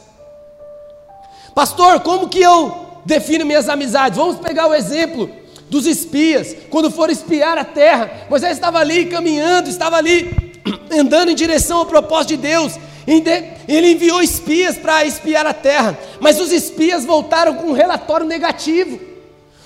Pastor, 1.53 1.99
como 1.99 2.29
que 2.29 2.41
eu 2.41 3.01
defino 3.06 3.45
minhas 3.45 3.69
amizades? 3.69 4.17
Vamos 4.17 4.39
pegar 4.39 4.67
o 4.67 4.73
exemplo 4.73 5.29
dos 5.69 5.86
espias, 5.86 6.56
quando 6.69 6.89
foram 6.89 7.13
espiar 7.13 7.58
a 7.58 7.65
terra. 7.65 8.27
Moisés 8.29 8.53
estava 8.53 8.79
ali 8.79 9.06
caminhando, 9.06 9.69
estava 9.69 9.97
ali 9.97 10.53
andando 10.91 11.29
em 11.29 11.36
direção 11.36 11.79
ao 11.79 11.86
propósito 11.86 12.29
de 12.29 12.38
Deus. 12.38 12.73
Ele 13.06 13.91
enviou 13.91 14.21
espias 14.21 14.77
para 14.77 15.06
espiar 15.06 15.45
a 15.45 15.53
terra, 15.53 15.97
mas 16.19 16.39
os 16.39 16.51
espias 16.51 17.06
voltaram 17.06 17.56
com 17.56 17.67
um 17.67 17.73
relatório 17.73 18.25
negativo. 18.25 18.99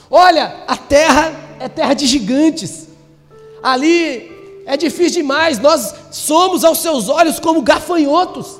Olha, 0.09 0.63
a 0.67 0.75
terra 0.75 1.33
é 1.59 1.69
terra 1.69 1.93
de 1.93 2.05
gigantes. 2.05 2.87
Ali 3.61 4.36
é 4.67 4.75
difícil 4.75 5.21
demais, 5.21 5.59
nós 5.59 5.95
somos 6.11 6.65
aos 6.65 6.79
seus 6.79 7.07
olhos 7.07 7.39
como 7.39 7.61
gafanhotos. 7.61 8.59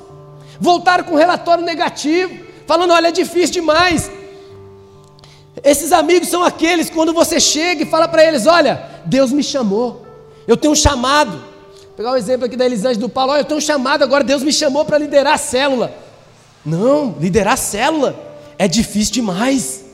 Voltaram 0.58 1.04
com 1.04 1.14
relatório 1.14 1.62
negativo, 1.62 2.46
falando: 2.66 2.92
olha, 2.94 3.08
é 3.08 3.12
difícil 3.12 3.52
demais. 3.52 4.10
Esses 5.62 5.92
amigos 5.92 6.28
são 6.28 6.42
aqueles 6.42 6.88
quando 6.88 7.12
você 7.12 7.38
chega 7.38 7.82
e 7.82 7.86
fala 7.86 8.08
para 8.08 8.24
eles: 8.24 8.46
olha, 8.46 8.82
Deus 9.04 9.30
me 9.30 9.44
chamou, 9.44 10.06
eu 10.46 10.56
tenho 10.56 10.72
um 10.72 10.76
chamado. 10.76 11.32
Vou 11.32 11.92
pegar 11.94 12.12
o 12.12 12.14
um 12.14 12.16
exemplo 12.16 12.46
aqui 12.46 12.56
da 12.56 12.64
Elisângela 12.64 13.00
do 13.00 13.10
Paulo: 13.10 13.32
olha, 13.32 13.42
eu 13.42 13.44
tenho 13.44 13.58
um 13.58 13.60
chamado 13.60 14.02
agora, 14.02 14.24
Deus 14.24 14.42
me 14.42 14.52
chamou 14.52 14.86
para 14.86 14.96
liderar 14.96 15.34
a 15.34 15.38
célula. 15.38 15.92
Não, 16.64 17.16
liderar 17.20 17.52
a 17.52 17.58
célula 17.58 18.18
é 18.56 18.66
difícil 18.66 19.12
demais. 19.12 19.84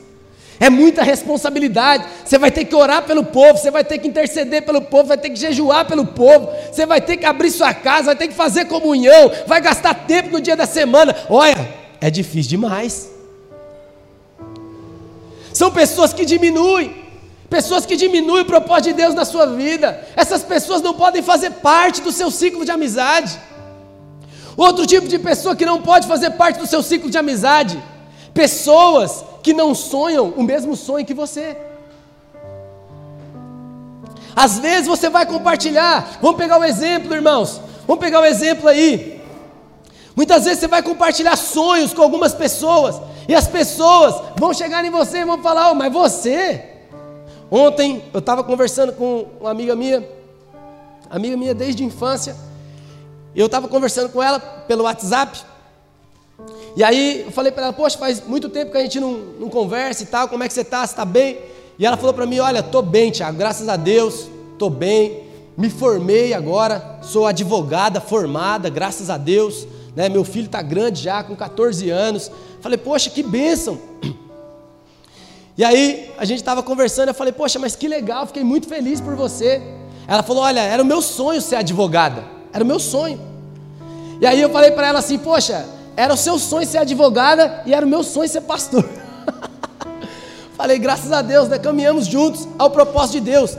É 0.59 0.69
muita 0.69 1.03
responsabilidade. 1.03 2.05
Você 2.23 2.37
vai 2.37 2.51
ter 2.51 2.65
que 2.65 2.75
orar 2.75 3.03
pelo 3.03 3.23
povo, 3.23 3.57
você 3.57 3.69
vai 3.69 3.83
ter 3.83 3.97
que 3.97 4.07
interceder 4.07 4.63
pelo 4.63 4.81
povo, 4.81 5.09
vai 5.09 5.17
ter 5.17 5.29
que 5.29 5.35
jejuar 5.35 5.85
pelo 5.85 6.05
povo, 6.05 6.49
você 6.71 6.85
vai 6.85 7.01
ter 7.01 7.17
que 7.17 7.25
abrir 7.25 7.51
sua 7.51 7.73
casa, 7.73 8.05
vai 8.05 8.15
ter 8.15 8.27
que 8.27 8.33
fazer 8.33 8.65
comunhão, 8.65 9.31
vai 9.47 9.59
gastar 9.59 9.93
tempo 9.93 10.29
no 10.31 10.41
dia 10.41 10.55
da 10.55 10.65
semana. 10.65 11.15
Olha, 11.29 11.67
é 11.99 12.09
difícil 12.09 12.51
demais. 12.51 13.11
São 15.53 15.71
pessoas 15.71 16.13
que 16.13 16.25
diminuem, 16.25 17.03
pessoas 17.49 17.85
que 17.85 17.95
diminuem 17.95 18.43
o 18.43 18.45
propósito 18.45 18.89
de 18.89 18.93
Deus 18.93 19.13
na 19.13 19.25
sua 19.25 19.45
vida. 19.45 20.05
Essas 20.15 20.43
pessoas 20.43 20.81
não 20.81 20.93
podem 20.93 21.21
fazer 21.21 21.51
parte 21.51 22.01
do 22.01 22.11
seu 22.11 22.29
ciclo 22.31 22.65
de 22.65 22.71
amizade. 22.71 23.39
Outro 24.57 24.85
tipo 24.85 25.07
de 25.07 25.19
pessoa 25.19 25.55
que 25.55 25.65
não 25.65 25.81
pode 25.81 26.07
fazer 26.07 26.31
parte 26.31 26.59
do 26.59 26.67
seu 26.67 26.81
ciclo 26.81 27.09
de 27.09 27.17
amizade, 27.17 27.81
pessoas 28.33 29.23
que 29.45 29.53
não 29.53 29.75
sonham 29.75 30.33
o 30.35 30.41
mesmo 30.41 30.75
sonho 30.75 31.05
que 31.05 31.13
você. 31.13 31.55
Às 34.35 34.57
vezes 34.57 34.87
você 34.87 35.07
vai 35.07 35.23
compartilhar, 35.27 36.17
vamos 36.19 36.37
pegar 36.37 36.57
o 36.57 36.63
exemplo, 36.63 37.13
irmãos, 37.13 37.61
vamos 37.85 38.03
pegar 38.03 38.21
o 38.21 38.25
exemplo 38.25 38.67
aí. 38.67 39.21
Muitas 40.15 40.45
vezes 40.45 40.61
você 40.61 40.67
vai 40.67 40.81
compartilhar 40.81 41.35
sonhos 41.35 41.93
com 41.93 42.01
algumas 42.01 42.33
pessoas, 42.33 42.99
e 43.27 43.35
as 43.35 43.47
pessoas 43.47 44.15
vão 44.35 44.51
chegar 44.51 44.83
em 44.83 44.89
você 44.89 45.19
e 45.19 45.25
vão 45.25 45.39
falar: 45.43 45.69
oh, 45.69 45.75
mas 45.75 45.93
você. 45.93 46.63
Ontem 47.51 48.03
eu 48.11 48.21
estava 48.21 48.43
conversando 48.43 48.93
com 48.93 49.27
uma 49.39 49.51
amiga 49.51 49.75
minha, 49.75 50.03
amiga 51.07 51.37
minha 51.37 51.53
desde 51.53 51.83
a 51.83 51.85
infância, 51.85 52.35
eu 53.35 53.45
estava 53.45 53.67
conversando 53.67 54.09
com 54.09 54.23
ela 54.23 54.39
pelo 54.39 54.85
WhatsApp, 54.85 55.39
e 56.75 56.83
aí 56.83 57.21
eu 57.25 57.31
falei 57.31 57.51
para 57.51 57.65
ela, 57.65 57.73
poxa, 57.73 57.97
faz 57.97 58.25
muito 58.25 58.49
tempo 58.49 58.71
que 58.71 58.77
a 58.77 58.81
gente 58.81 58.99
não, 58.99 59.13
não 59.39 59.49
conversa 59.49 60.03
e 60.03 60.05
tal, 60.05 60.27
como 60.27 60.43
é 60.43 60.47
que 60.47 60.53
você 60.53 60.61
está? 60.61 60.85
Você 60.85 60.93
está 60.93 61.05
bem? 61.05 61.37
E 61.79 61.85
ela 61.85 61.95
falou 61.95 62.13
para 62.13 62.25
mim, 62.25 62.39
olha, 62.39 62.59
estou 62.59 62.81
bem, 62.81 63.11
Tiago, 63.11 63.37
graças 63.37 63.69
a 63.69 63.75
Deus, 63.75 64.27
estou 64.53 64.69
bem, 64.69 65.23
me 65.57 65.69
formei 65.69 66.33
agora, 66.33 66.99
sou 67.01 67.25
advogada 67.25 68.01
formada, 68.01 68.69
graças 68.69 69.09
a 69.09 69.17
Deus, 69.17 69.65
né? 69.95 70.09
meu 70.09 70.25
filho 70.25 70.47
está 70.47 70.61
grande 70.61 71.01
já, 71.01 71.23
com 71.23 71.35
14 71.35 71.89
anos. 71.89 72.29
Falei, 72.59 72.77
poxa, 72.77 73.09
que 73.09 73.23
bênção. 73.23 73.79
E 75.57 75.63
aí 75.63 76.11
a 76.17 76.25
gente 76.25 76.39
estava 76.39 76.61
conversando, 76.61 77.09
eu 77.09 77.13
falei, 77.13 77.31
poxa, 77.31 77.57
mas 77.57 77.75
que 77.75 77.87
legal, 77.87 78.27
fiquei 78.27 78.43
muito 78.43 78.67
feliz 78.67 78.99
por 78.99 79.15
você. 79.15 79.61
Ela 80.05 80.21
falou, 80.21 80.43
olha, 80.43 80.59
era 80.59 80.83
o 80.83 80.85
meu 80.85 81.01
sonho 81.01 81.41
ser 81.41 81.55
advogada, 81.55 82.23
era 82.51 82.61
o 82.63 82.67
meu 82.67 82.79
sonho. 82.79 83.19
E 84.19 84.25
aí 84.25 84.41
eu 84.41 84.49
falei 84.49 84.71
para 84.71 84.87
ela 84.87 84.99
assim, 84.99 85.17
poxa, 85.17 85.65
era 85.95 86.13
o 86.13 86.17
seu 86.17 86.37
sonho 86.37 86.67
ser 86.67 86.79
advogada 86.79 87.63
e 87.65 87.73
era 87.73 87.85
o 87.85 87.89
meu 87.89 88.03
sonho 88.03 88.27
ser 88.27 88.41
pastor. 88.41 88.87
Falei, 90.57 90.77
graças 90.77 91.11
a 91.11 91.21
Deus, 91.21 91.47
né? 91.47 91.57
caminhamos 91.57 92.05
juntos 92.05 92.47
ao 92.57 92.69
propósito 92.69 93.13
de 93.13 93.31
Deus. 93.31 93.57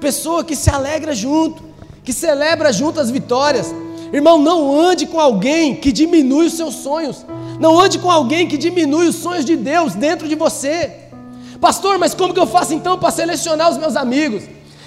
Pessoa 0.00 0.44
que 0.44 0.54
se 0.54 0.70
alegra 0.70 1.14
junto, 1.14 1.62
que 2.04 2.12
celebra 2.12 2.72
junto 2.72 3.00
as 3.00 3.10
vitórias. 3.10 3.74
Irmão, 4.12 4.38
não 4.38 4.80
ande 4.80 5.06
com 5.06 5.20
alguém 5.20 5.74
que 5.76 5.92
diminui 5.92 6.46
os 6.46 6.54
seus 6.54 6.74
sonhos. 6.76 7.24
Não 7.58 7.78
ande 7.78 7.98
com 7.98 8.10
alguém 8.10 8.46
que 8.46 8.56
diminui 8.56 9.08
os 9.08 9.16
sonhos 9.16 9.44
de 9.44 9.56
Deus 9.56 9.94
dentro 9.94 10.28
de 10.28 10.34
você. 10.34 10.92
Pastor, 11.60 11.98
mas 11.98 12.14
como 12.14 12.32
que 12.32 12.40
eu 12.40 12.46
faço 12.46 12.72
então 12.72 12.98
para 12.98 13.10
selecionar 13.10 13.70
os 13.70 13.76
meus 13.76 13.96
amigos? 13.96 14.44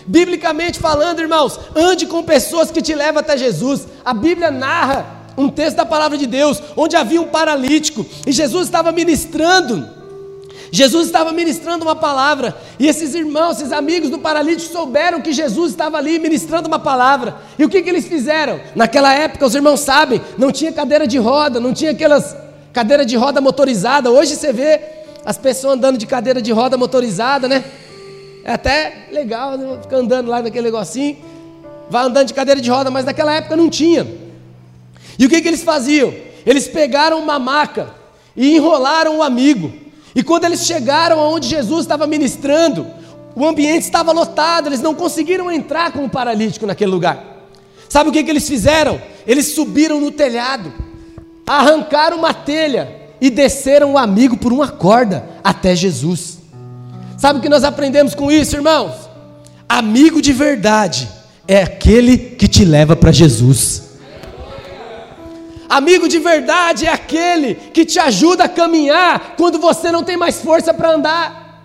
Biblicamente 0.08 0.80
falando, 0.80 1.20
irmãos, 1.20 1.60
ande 1.76 2.06
com 2.06 2.24
pessoas 2.24 2.72
que 2.72 2.82
te 2.82 2.96
levam 2.96 3.20
até 3.20 3.38
Jesus. 3.38 3.88
A 4.04 4.14
Bíblia 4.14 4.50
narra 4.50 5.21
um 5.44 5.50
texto 5.50 5.78
da 5.78 5.86
palavra 5.86 6.18
de 6.18 6.26
Deus, 6.26 6.62
onde 6.76 6.96
havia 6.96 7.22
um 7.22 7.28
paralítico, 7.28 8.06
e 8.26 8.32
Jesus 8.32 8.68
estava 8.68 8.92
ministrando. 8.92 9.88
Jesus 10.74 11.08
estava 11.08 11.34
ministrando 11.34 11.84
uma 11.84 11.96
palavra, 11.96 12.56
e 12.80 12.88
esses 12.88 13.14
irmãos, 13.14 13.58
esses 13.58 13.74
amigos 13.74 14.10
do 14.10 14.20
paralítico 14.20 14.72
souberam 14.72 15.20
que 15.22 15.34
Jesus 15.34 15.72
estava 15.72 15.98
ali 15.98 16.18
ministrando 16.18 16.68
uma 16.68 16.80
palavra. 16.80 17.36
E 17.60 17.66
o 17.66 17.70
que, 17.70 17.82
que 17.82 17.90
eles 17.90 18.08
fizeram? 18.08 18.60
Naquela 18.74 19.14
época, 19.14 19.46
os 19.46 19.54
irmãos 19.54 19.82
sabem, 19.82 20.22
não 20.38 20.52
tinha 20.52 20.72
cadeira 20.72 21.06
de 21.06 21.18
roda, 21.18 21.60
não 21.60 21.74
tinha 21.74 21.92
aquelas 21.92 22.36
cadeira 22.72 23.06
de 23.06 23.16
roda 23.18 23.42
motorizada. 23.42 24.10
Hoje 24.10 24.36
você 24.36 24.54
vê 24.54 24.80
as 25.26 25.38
pessoas 25.38 25.74
andando 25.74 25.98
de 25.98 26.08
cadeira 26.08 26.42
de 26.42 26.52
roda 26.52 26.78
motorizada, 26.78 27.48
né? 27.48 27.64
É 28.44 28.54
até 28.54 29.08
legal, 29.12 29.58
né? 29.58 29.78
ficar 29.82 29.98
andando 29.98 30.30
lá 30.30 30.42
naquele 30.42 30.66
negocinho. 30.66 31.18
Vai 31.90 32.06
andando 32.06 32.28
de 32.28 32.34
cadeira 32.34 32.62
de 32.62 32.70
roda, 32.70 32.90
mas 32.90 33.06
naquela 33.06 33.34
época 33.34 33.56
não 33.56 33.70
tinha. 33.70 34.08
E 35.18 35.26
o 35.26 35.30
que, 35.30 35.42
que 35.42 35.48
eles 35.48 35.64
faziam? 35.64 36.14
Eles 36.46 36.68
pegaram 36.68 37.20
uma 37.20 37.38
maca 37.38 37.94
e 38.36 38.56
enrolaram 38.56 39.18
o 39.18 39.24
amigo. 39.24 39.72
E 40.16 40.24
quando 40.24 40.46
eles 40.46 40.66
chegaram 40.66 41.20
aonde 41.20 41.48
Jesus 41.48 41.82
estava 41.82 42.08
ministrando, 42.08 42.88
o 43.36 43.46
ambiente 43.46 43.84
estava 43.84 44.12
lotado, 44.12 44.68
eles 44.68 44.82
não 44.82 44.94
conseguiram 44.94 45.52
entrar 45.52 45.92
com 45.92 46.04
o 46.04 46.10
paralítico 46.10 46.66
naquele 46.66 46.92
lugar. 46.92 47.24
Sabe 47.88 48.10
o 48.10 48.14
que, 48.14 48.24
que 48.24 48.30
eles 48.30 48.48
fizeram? 48.48 49.02
Eles 49.26 49.54
subiram 49.54 50.00
no 50.00 50.12
telhado, 50.12 50.74
arrancaram 51.46 52.18
uma 52.18 52.34
telha 52.34 52.90
e 53.20 53.30
desceram 53.30 53.94
o 53.94 53.98
amigo 53.98 54.38
por 54.38 54.52
uma 54.52 54.68
corda 54.68 55.26
até 55.44 55.76
Jesus. 55.76 56.40
Sabe 57.18 57.40
o 57.40 57.42
que 57.42 57.50
nós 57.50 57.64
aprendemos 57.64 58.16
com 58.16 58.32
isso, 58.32 58.56
irmãos? 58.56 58.94
Amigo 59.70 60.22
de 60.22 60.34
verdade 60.34 61.08
é 61.48 61.62
aquele 61.62 62.18
que 62.18 62.48
te 62.48 62.66
leva 62.66 62.96
para 62.96 63.12
Jesus. 63.12 63.91
Amigo 65.72 66.06
de 66.10 66.20
verdade 66.20 66.86
é 66.86 66.90
aquele 66.90 67.56
que 67.56 67.86
te 67.86 67.98
ajuda 67.98 68.44
a 68.44 68.50
caminhar 68.50 69.36
quando 69.38 69.58
você 69.58 69.90
não 69.90 70.04
tem 70.04 70.18
mais 70.18 70.42
força 70.42 70.74
para 70.74 70.92
andar. 70.92 71.64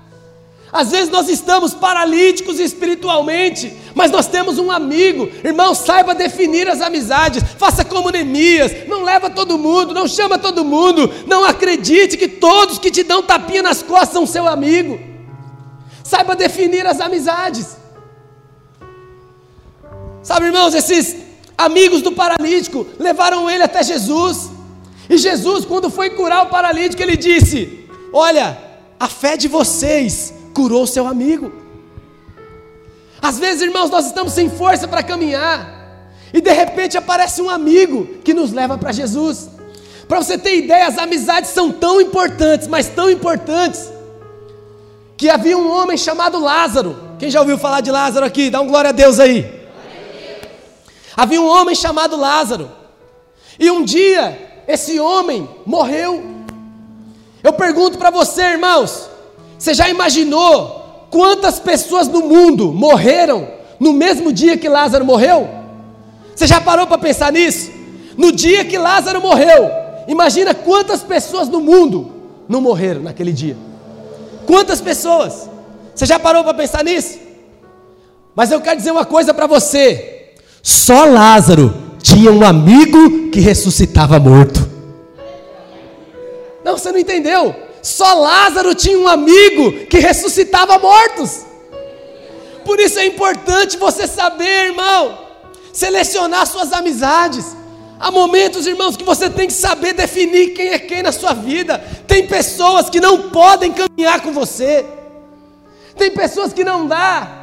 Às 0.73 0.93
vezes 0.93 1.11
nós 1.11 1.29
estamos 1.29 1.75
paralíticos 1.75 2.61
espiritualmente, 2.61 3.77
mas 3.97 4.13
nós 4.13 4.29
temos 4.29 4.61
um 4.61 4.71
amigo. 4.71 5.29
Irmão, 5.43 5.75
saiba 5.75 6.15
definir 6.15 6.69
as 6.69 6.81
amizades. 6.81 7.43
Faça 7.59 7.85
como 7.85 8.13
Neemias. 8.13 8.87
Não 8.87 9.03
leva 9.03 9.29
todo 9.29 9.59
mundo, 9.59 9.93
não 9.93 10.07
chama 10.07 10.39
todo 10.39 10.65
mundo. 10.65 11.13
Não 11.27 11.45
acredite 11.45 12.17
que 12.17 12.29
todos 12.29 12.79
que 12.79 12.93
te 12.93 13.03
dão 13.03 13.25
tapinha 13.25 13.65
nas 13.65 13.83
costas 13.83 14.11
são 14.11 14.25
seu 14.25 14.47
amigo. 14.47 15.01
Saiba 16.05 16.37
definir 16.37 16.87
as 16.87 17.01
amizades. 17.01 17.77
Sabe, 20.23 20.47
irmãos, 20.47 20.77
esses 20.77 21.26
Amigos 21.57 22.03
do 22.03 22.13
paralítico 22.13 22.87
levaram 22.99 23.49
ele 23.49 23.63
até 23.63 23.83
Jesus. 23.83 24.51
E 25.09 25.17
Jesus, 25.17 25.65
quando 25.65 25.89
foi 25.89 26.11
curar 26.11 26.45
o 26.45 26.51
paralítico, 26.51 27.03
ele 27.03 27.17
disse: 27.17 27.89
Olha, 28.13 28.59
a 28.99 29.09
fé 29.09 29.37
de 29.37 29.49
vocês 29.49 30.35
curou 30.53 30.87
seu 30.87 31.07
amigo. 31.07 31.53
Às 33.21 33.39
vezes, 33.39 33.63
irmãos, 33.63 33.91
nós 33.91 34.07
estamos 34.07 34.33
sem 34.33 34.51
força 34.51 34.87
para 34.87 35.03
caminhar, 35.03 36.13
e 36.33 36.41
de 36.41 36.53
repente 36.53 36.99
aparece 36.99 37.41
um 37.41 37.49
amigo 37.49 38.07
que 38.23 38.35
nos 38.35 38.53
leva 38.53 38.77
para 38.77 38.93
Jesus. 38.93 39.49
Para 40.07 40.23
você 40.23 40.39
ter 40.39 40.57
ideia, 40.59 40.87
as 40.87 40.99
amizades 40.99 41.51
são 41.51 41.73
tão 41.73 42.01
importantes, 42.01 42.69
mas 42.69 42.89
tão 42.89 43.11
importantes, 43.11 43.91
que 45.17 45.29
havia 45.29 45.57
um 45.57 45.71
homem 45.71 45.97
chamado 45.97 46.39
Lázaro. 46.39 46.97
Quem 47.19 47.31
já 47.31 47.41
ouviu 47.41 47.57
falar 47.57 47.81
de 47.81 47.91
Lázaro 47.91 48.27
aqui? 48.27 48.51
Dá 48.51 48.61
um 48.61 48.67
glória 48.67 48.91
a 48.91 48.93
Deus 48.93 49.19
aí. 49.19 49.66
Havia 51.17 51.41
um 51.41 51.49
homem 51.49 51.75
chamado 51.75 52.17
Lázaro, 52.17 52.71
e 53.59 53.71
um 53.71 53.83
dia 53.83 54.65
esse 54.69 55.01
homem 55.01 55.49
morreu. 55.65 56.23
Eu 57.43 57.53
pergunto 57.53 57.97
para 57.97 58.11
você, 58.11 58.43
irmãos, 58.43 59.09
você 59.59 59.73
já 59.73 59.89
imaginou 59.89 61.07
quantas 61.11 61.59
pessoas 61.59 62.09
no 62.09 62.21
mundo 62.21 62.73
morreram 62.73 63.49
no 63.79 63.93
mesmo 63.93 64.33
dia 64.33 64.57
que 64.57 64.69
Lázaro 64.69 65.05
morreu? 65.05 65.49
Você 66.35 66.47
já 66.47 66.61
parou 66.61 66.87
para 66.87 66.99
pensar 66.99 67.33
nisso? 67.33 67.71
No 68.17 68.33
dia 68.33 68.65
que 68.65 68.77
Lázaro 68.77 69.21
morreu, 69.21 69.71
imagina 70.09 70.55
quantas 70.55 71.03
pessoas 71.03 71.49
no 71.49 71.61
mundo 71.61 72.13
não 72.49 72.61
morreram 72.61 73.03
naquele 73.03 73.33
dia. 73.33 73.57
Quantas 74.47 74.81
pessoas? 74.81 75.49
Você 75.95 76.05
já 76.05 76.19
parou 76.19 76.45
para 76.45 76.55
pensar 76.55 76.85
nisso? 76.85 77.19
Mas 78.35 78.51
eu 78.53 78.61
quero 78.61 78.77
dizer 78.77 78.91
uma 78.91 79.05
coisa 79.07 79.33
para 79.33 79.47
você: 79.47 80.16
só 80.67 81.05
Lázaro 81.05 81.73
tinha 82.03 82.33
um 82.33 82.45
amigo 82.45 83.31
que 83.31 83.39
ressuscitava 83.39 84.19
morto. 84.19 84.69
Não, 86.65 86.77
você 86.77 86.91
não 86.91 86.99
entendeu. 86.99 87.55
Só 87.81 88.15
Lázaro 88.15 88.75
tinha 88.75 88.99
um 88.99 89.07
amigo 89.07 89.87
que 89.87 90.01
ressuscitava 90.01 90.77
mortos. 90.81 91.47
Por 92.65 92.81
isso 92.81 92.99
é 92.99 93.07
importante 93.07 93.77
você 93.77 94.09
saber, 94.09 94.71
irmão, 94.71 95.17
selecionar 95.73 96.45
suas 96.49 96.73
amizades. 96.73 97.57
Há 98.01 98.11
momentos, 98.11 98.67
irmãos, 98.67 98.97
que 98.97 99.05
você 99.05 99.31
tem 99.31 99.47
que 99.47 99.53
saber 99.53 99.93
definir 99.93 100.49
quem 100.49 100.71
é 100.71 100.81
quem 100.81 101.01
na 101.01 101.13
sua 101.13 101.33
vida. 101.33 101.79
Tem 102.09 102.27
pessoas 102.27 102.91
que 102.91 102.99
não 102.99 103.31
podem 103.31 103.73
caminhar 103.73 104.21
com 104.21 104.33
você. 104.33 104.85
Tem 105.97 106.11
pessoas 106.11 106.53
que 106.53 106.65
não 106.65 106.89
dá. 106.89 107.36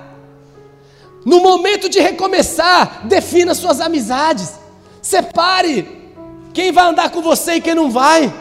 No 1.25 1.41
momento 1.41 1.87
de 1.87 1.99
recomeçar, 1.99 3.07
defina 3.07 3.55
suas 3.55 3.79
amizades. 3.79 4.53
Separe 5.01 6.11
quem 6.53 6.71
vai 6.71 6.85
andar 6.85 7.09
com 7.11 7.21
você 7.21 7.55
e 7.55 7.61
quem 7.61 7.75
não 7.75 7.89
vai. 7.89 8.33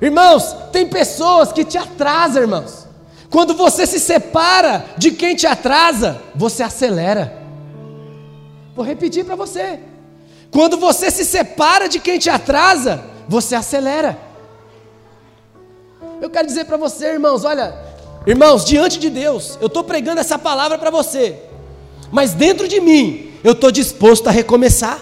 Irmãos, 0.00 0.54
tem 0.72 0.86
pessoas 0.86 1.52
que 1.52 1.64
te 1.64 1.78
atrasam, 1.78 2.42
irmãos. 2.42 2.86
Quando 3.30 3.54
você 3.54 3.86
se 3.86 3.98
separa 3.98 4.84
de 4.96 5.10
quem 5.10 5.34
te 5.34 5.46
atrasa, 5.46 6.20
você 6.34 6.62
acelera. 6.62 7.36
Vou 8.74 8.84
repetir 8.84 9.24
para 9.24 9.36
você. 9.36 9.80
Quando 10.50 10.76
você 10.76 11.10
se 11.10 11.24
separa 11.24 11.88
de 11.88 11.98
quem 11.98 12.18
te 12.18 12.30
atrasa, 12.30 13.04
você 13.28 13.54
acelera. 13.54 14.18
Eu 16.20 16.30
quero 16.30 16.46
dizer 16.46 16.64
para 16.64 16.76
você, 16.76 17.12
irmãos, 17.12 17.44
olha, 17.44 17.74
irmãos, 18.26 18.64
diante 18.64 18.98
de 18.98 19.08
Deus, 19.08 19.56
eu 19.60 19.68
estou 19.68 19.84
pregando 19.84 20.20
essa 20.20 20.38
palavra 20.38 20.76
para 20.76 20.90
você, 20.90 21.36
mas 22.10 22.34
dentro 22.34 22.66
de 22.66 22.80
mim, 22.80 23.32
eu 23.44 23.52
estou 23.52 23.70
disposto 23.70 24.28
a 24.28 24.30
recomeçar. 24.30 25.00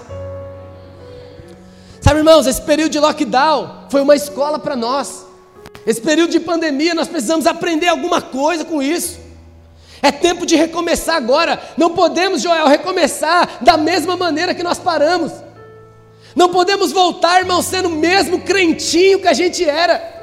Sabe, 2.01 2.19
irmãos, 2.19 2.47
esse 2.47 2.61
período 2.61 2.93
de 2.93 3.01
lockdown 3.01 3.87
foi 3.89 4.03
uma 4.03 4.15
escola 4.15 4.59
para 4.59 4.77
nós. 4.77 5.25
Esse 5.87 6.01
período 6.01 6.31
de 6.31 6.41
pandemia, 6.41 6.95
nós 6.95 7.09
precisamos 7.09 7.47
aprender 7.47 7.89
alguma 7.89 8.21
coisa 8.21 8.65
com 8.65 8.83
isso. 8.83 9.19
É 10.03 10.13
tempo 10.13 10.45
de 10.45 10.55
recomeçar 10.55 11.17
agora. 11.17 11.59
Não 11.79 11.95
podemos, 11.95 12.43
Joel, 12.43 12.67
recomeçar 12.67 13.59
da 13.63 13.79
mesma 13.79 14.17
maneira 14.19 14.55
que 14.55 14.63
nós 14.63 14.79
paramos. 14.79 15.33
Não 16.37 16.51
podemos 16.51 16.93
voltar, 16.93 17.41
irmão, 17.41 17.63
sendo 17.63 17.89
o 17.89 17.93
mesmo 17.93 18.41
crentinho 18.41 19.21
que 19.21 19.29
a 19.29 19.33
gente 19.33 19.65
era. 19.65 20.14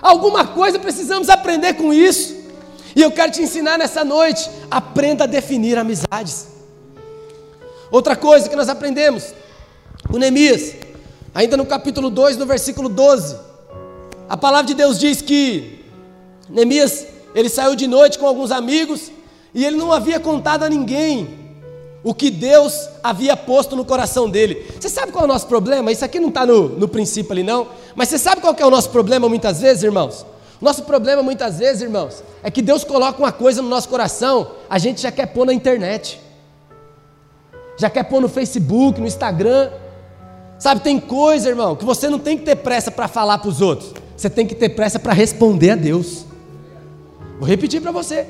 Alguma 0.00 0.46
coisa 0.46 0.78
precisamos 0.78 1.28
aprender 1.28 1.74
com 1.74 1.92
isso. 1.92 2.36
E 2.94 3.02
eu 3.02 3.10
quero 3.10 3.32
te 3.32 3.42
ensinar 3.42 3.78
nessa 3.78 4.04
noite: 4.04 4.48
aprenda 4.70 5.24
a 5.24 5.26
definir 5.26 5.78
amizades. 5.78 6.48
Outra 7.90 8.16
coisa 8.16 8.48
que 8.48 8.56
nós 8.56 8.68
aprendemos 8.68 9.32
com 10.10 10.18
Neemias, 10.18 10.74
ainda 11.34 11.56
no 11.56 11.66
capítulo 11.66 12.10
2, 12.10 12.36
no 12.36 12.46
versículo 12.46 12.88
12, 12.88 13.36
a 14.28 14.36
palavra 14.36 14.66
de 14.66 14.74
Deus 14.74 14.98
diz 14.98 15.22
que 15.22 15.84
Neemias, 16.48 17.06
ele 17.34 17.48
saiu 17.48 17.76
de 17.76 17.86
noite 17.86 18.18
com 18.18 18.26
alguns 18.26 18.50
amigos 18.50 19.10
e 19.54 19.64
ele 19.64 19.76
não 19.76 19.92
havia 19.92 20.18
contado 20.18 20.64
a 20.64 20.68
ninguém 20.68 21.45
o 22.06 22.14
que 22.14 22.30
Deus 22.30 22.88
havia 23.02 23.36
posto 23.36 23.74
no 23.74 23.84
coração 23.84 24.30
dele. 24.30 24.64
Você 24.78 24.88
sabe 24.88 25.10
qual 25.10 25.22
é 25.22 25.24
o 25.24 25.28
nosso 25.28 25.48
problema? 25.48 25.90
Isso 25.90 26.04
aqui 26.04 26.20
não 26.20 26.28
está 26.28 26.46
no, 26.46 26.68
no 26.68 26.86
princípio 26.86 27.32
ali, 27.32 27.42
não. 27.42 27.66
Mas 27.96 28.08
você 28.08 28.16
sabe 28.16 28.40
qual 28.40 28.54
é 28.56 28.64
o 28.64 28.70
nosso 28.70 28.90
problema 28.90 29.28
muitas 29.28 29.60
vezes, 29.60 29.82
irmãos? 29.82 30.24
Nosso 30.60 30.84
problema 30.84 31.20
muitas 31.20 31.58
vezes, 31.58 31.82
irmãos, 31.82 32.22
é 32.44 32.50
que 32.50 32.62
Deus 32.62 32.84
coloca 32.84 33.18
uma 33.18 33.32
coisa 33.32 33.60
no 33.60 33.68
nosso 33.68 33.88
coração, 33.88 34.52
a 34.70 34.78
gente 34.78 35.00
já 35.00 35.10
quer 35.10 35.26
pôr 35.26 35.44
na 35.44 35.52
internet, 35.52 36.20
já 37.76 37.90
quer 37.90 38.04
pôr 38.04 38.20
no 38.20 38.28
Facebook, 38.28 39.00
no 39.00 39.06
Instagram, 39.08 39.68
Sabe, 40.58 40.80
tem 40.80 40.98
coisa, 40.98 41.50
irmão, 41.50 41.76
que 41.76 41.84
você 41.84 42.08
não 42.08 42.18
tem 42.18 42.38
que 42.38 42.44
ter 42.44 42.56
pressa 42.56 42.90
para 42.90 43.08
falar 43.08 43.38
para 43.38 43.48
os 43.50 43.60
outros. 43.60 43.92
Você 44.16 44.30
tem 44.30 44.46
que 44.46 44.54
ter 44.54 44.70
pressa 44.70 44.98
para 44.98 45.12
responder 45.12 45.70
a 45.70 45.76
Deus. 45.76 46.24
Vou 47.38 47.46
repetir 47.46 47.82
para 47.82 47.92
você. 47.92 48.26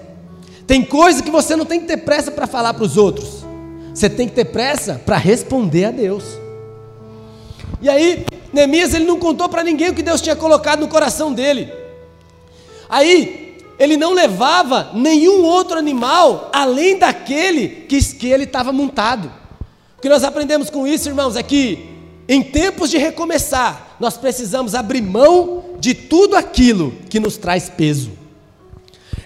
Tem 0.67 0.83
coisa 0.85 1.23
que 1.23 1.31
você 1.31 1.55
não 1.55 1.65
tem 1.65 1.79
que 1.79 1.87
ter 1.87 1.99
pressa 1.99 2.33
para 2.33 2.49
falar 2.49 2.75
para 2.75 2.83
os 2.83 2.97
outros. 2.97 3.36
Você 3.97 4.11
tem 4.11 4.29
que 4.29 4.35
ter 4.35 4.45
pressa 4.45 5.01
para 5.07 5.17
responder 5.17 5.87
a 5.87 5.91
Deus. 5.91 6.23
E 7.81 7.89
aí, 7.89 8.27
Neemias 8.53 8.93
ele 8.93 9.07
não 9.07 9.19
contou 9.19 9.49
para 9.49 9.65
ninguém 9.65 9.89
o 9.89 9.95
que 9.95 10.03
Deus 10.03 10.21
tinha 10.21 10.37
colocado 10.37 10.81
no 10.81 10.89
coração 10.89 11.33
dele. 11.33 11.73
Aí, 12.91 13.57
ele 13.79 13.97
não 13.97 14.13
levava 14.13 14.91
nenhum 14.93 15.43
outro 15.43 15.79
animal 15.79 16.51
além 16.53 16.99
daquele 16.99 17.69
que, 17.89 17.99
que 18.17 18.27
ele 18.27 18.45
estava 18.45 18.71
montado. 18.71 19.33
O 19.97 20.03
que 20.03 20.11
nós 20.11 20.25
aprendemos 20.25 20.69
com 20.69 20.87
isso, 20.87 21.09
irmãos, 21.09 21.35
é 21.35 21.43
que 21.43 21.89
em 22.29 22.43
tempos 22.43 22.91
de 22.91 22.99
recomeçar, 22.99 23.97
nós 23.99 24.19
precisamos 24.19 24.75
abrir 24.75 25.01
mão 25.01 25.77
de 25.81 25.95
tudo 25.95 26.37
aquilo 26.37 26.93
que 27.09 27.19
nos 27.19 27.39
traz 27.39 27.71
peso. 27.71 28.11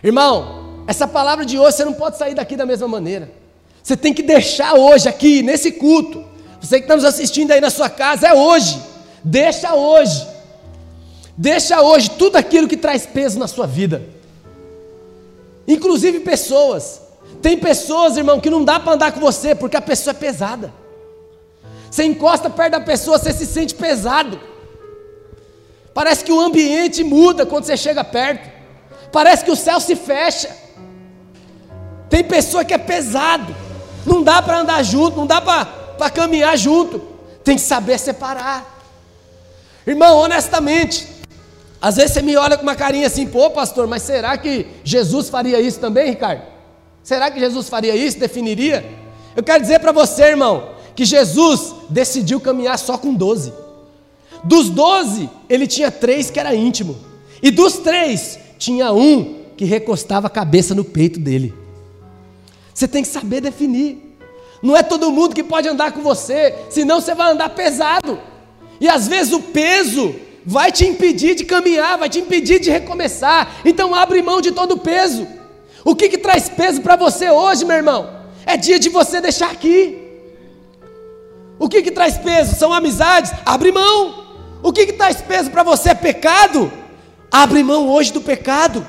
Irmão, 0.01 0.85
essa 0.87 1.09
palavra 1.09 1.45
de 1.45 1.59
hoje 1.59 1.77
você 1.77 1.85
não 1.85 1.93
pode 1.93 2.17
sair 2.17 2.37
daqui 2.37 2.55
da 2.55 2.65
mesma 2.65 2.87
maneira. 2.87 3.40
Você 3.83 3.97
tem 3.97 4.13
que 4.13 4.23
deixar 4.23 4.75
hoje 4.75 5.09
aqui, 5.09 5.43
nesse 5.43 5.73
culto. 5.73 6.25
Você 6.61 6.77
que 6.77 6.85
está 6.85 6.95
nos 6.95 7.05
assistindo 7.05 7.51
aí 7.51 7.61
na 7.61 7.71
sua 7.71 7.89
casa, 7.89 8.29
é 8.29 8.35
hoje. 8.35 8.81
Deixa 9.25 9.75
hoje. 9.75 10.27
Deixa 11.37 11.81
hoje 11.81 12.11
tudo 12.11 12.37
aquilo 12.37 12.69
que 12.69 12.77
traz 12.77 13.07
peso 13.07 13.39
na 13.39 13.49
sua 13.49 13.67
vida. 13.67 14.03
Inclusive 15.67 16.21
pessoas. 16.21 17.01
Tem 17.41 17.57
pessoas, 17.57 18.17
irmão, 18.17 18.41
que 18.41 18.51
não 18.51 18.65
dá 18.65 18.79
para 18.79 18.93
andar 18.93 19.13
com 19.13 19.21
você 19.21 19.55
porque 19.55 19.77
a 19.77 19.81
pessoa 19.81 20.13
é 20.13 20.15
pesada. 20.15 20.73
Você 21.91 22.05
encosta 22.05 22.51
perto 22.51 22.73
da 22.73 22.81
pessoa, 22.81 23.19
você 23.19 23.33
se 23.33 23.47
sente 23.47 23.75
pesado. 23.75 24.39
Parece 25.93 26.25
que 26.25 26.33
o 26.33 26.41
ambiente 26.41 27.03
muda 27.03 27.45
quando 27.47 27.65
você 27.65 27.77
chega 27.77 28.05
perto. 28.05 28.49
Parece 29.11 29.45
que 29.45 29.51
o 29.51 29.57
céu 29.57 29.81
se 29.81 29.97
fecha. 29.97 30.55
Tem 32.09 32.23
pessoa 32.23 32.65
que 32.65 32.75
é 32.75 32.79
pesado. 32.79 33.55
Não 34.11 34.23
dá 34.23 34.43
para 34.43 34.61
andar 34.61 34.83
junto, 34.83 35.17
não 35.17 35.27
dá 35.27 35.41
para 35.41 36.11
caminhar 36.11 36.59
junto. 36.59 37.01
Tem 37.45 37.55
que 37.57 37.63
saber 37.63 37.99
separar. 37.99 38.79
Irmão, 39.87 40.19
honestamente, 40.19 41.07
às 41.81 41.97
vezes 41.97 42.13
você 42.13 42.23
me 42.23 42.37
olha 42.37 42.57
com 42.57 42.63
uma 42.63 42.75
carinha 42.75 43.07
assim, 43.07 43.27
pô, 43.27 43.51
pastor, 43.51 43.87
mas 43.87 44.03
será 44.03 44.37
que 44.37 44.67
Jesus 44.85 45.29
faria 45.31 45.61
isso 45.61 45.79
também, 45.79 46.11
Ricardo? 46.11 46.43
Será 47.03 47.31
que 47.31 47.41
Jesus 47.41 47.69
faria 47.69 47.97
isso? 47.97 48.19
Definiria? 48.19 48.85
Eu 49.35 49.43
quero 49.43 49.63
dizer 49.63 49.79
para 49.79 49.93
você, 49.93 50.25
irmão, 50.25 50.71
que 50.95 51.05
Jesus 51.05 51.75
decidiu 51.89 52.41
caminhar 52.41 52.79
só 52.79 52.99
com 52.99 53.15
doze. 53.15 53.53
Dos 54.45 54.69
doze, 54.69 55.31
ele 55.49 55.67
tinha 55.67 55.91
três 55.91 56.31
que 56.31 56.39
era 56.39 56.55
íntimo. 56.55 56.99
E 57.43 57.51
dos 57.51 57.79
três, 57.79 58.39
tinha 58.59 58.93
um 58.93 59.41
que 59.57 59.65
recostava 59.65 60.27
a 60.27 60.31
cabeça 60.31 60.75
no 60.75 60.85
peito 60.85 61.19
dele. 61.19 61.55
Você 62.81 62.89
tem 62.89 63.03
que 63.03 63.11
saber 63.11 63.43
definir. 63.43 64.17
Não 64.63 64.75
é 64.75 64.83
todo 64.83 65.13
mundo 65.13 65.35
que 65.35 65.45
pode 65.45 65.69
andar 65.69 65.93
com 65.93 66.01
você, 66.01 66.55
senão 66.71 66.99
você 66.99 67.15
vai 67.15 67.31
andar 67.31 67.51
pesado. 67.51 68.19
E 68.81 68.89
às 68.89 69.07
vezes 69.07 69.35
o 69.35 69.41
peso 69.41 70.15
vai 70.47 70.73
te 70.73 70.87
impedir 70.87 71.35
de 71.35 71.45
caminhar, 71.45 71.99
vai 71.99 72.09
te 72.09 72.21
impedir 72.21 72.59
de 72.59 72.71
recomeçar. 72.71 73.61
Então 73.67 73.95
abre 73.95 74.23
mão 74.23 74.41
de 74.41 74.51
todo 74.51 74.77
o 74.77 74.79
peso. 74.79 75.29
O 75.85 75.95
que, 75.95 76.09
que 76.09 76.17
traz 76.17 76.49
peso 76.49 76.81
para 76.81 76.97
você 76.97 77.29
hoje, 77.29 77.67
meu 77.67 77.77
irmão? 77.77 78.09
É 78.47 78.57
dia 78.57 78.79
de 78.79 78.89
você 78.89 79.21
deixar 79.21 79.51
aqui. 79.51 79.99
O 81.59 81.69
que, 81.69 81.83
que 81.83 81.91
traz 81.91 82.17
peso? 82.17 82.57
São 82.57 82.73
amizades? 82.73 83.31
Abre 83.45 83.71
mão. 83.73 84.25
O 84.63 84.73
que, 84.73 84.87
que 84.87 84.95
traz 84.95 85.21
peso 85.21 85.51
para 85.51 85.63
você 85.63 85.91
é 85.91 85.95
pecado? 85.95 86.73
Abre 87.31 87.63
mão 87.63 87.91
hoje 87.91 88.11
do 88.11 88.23
pecado. 88.23 88.87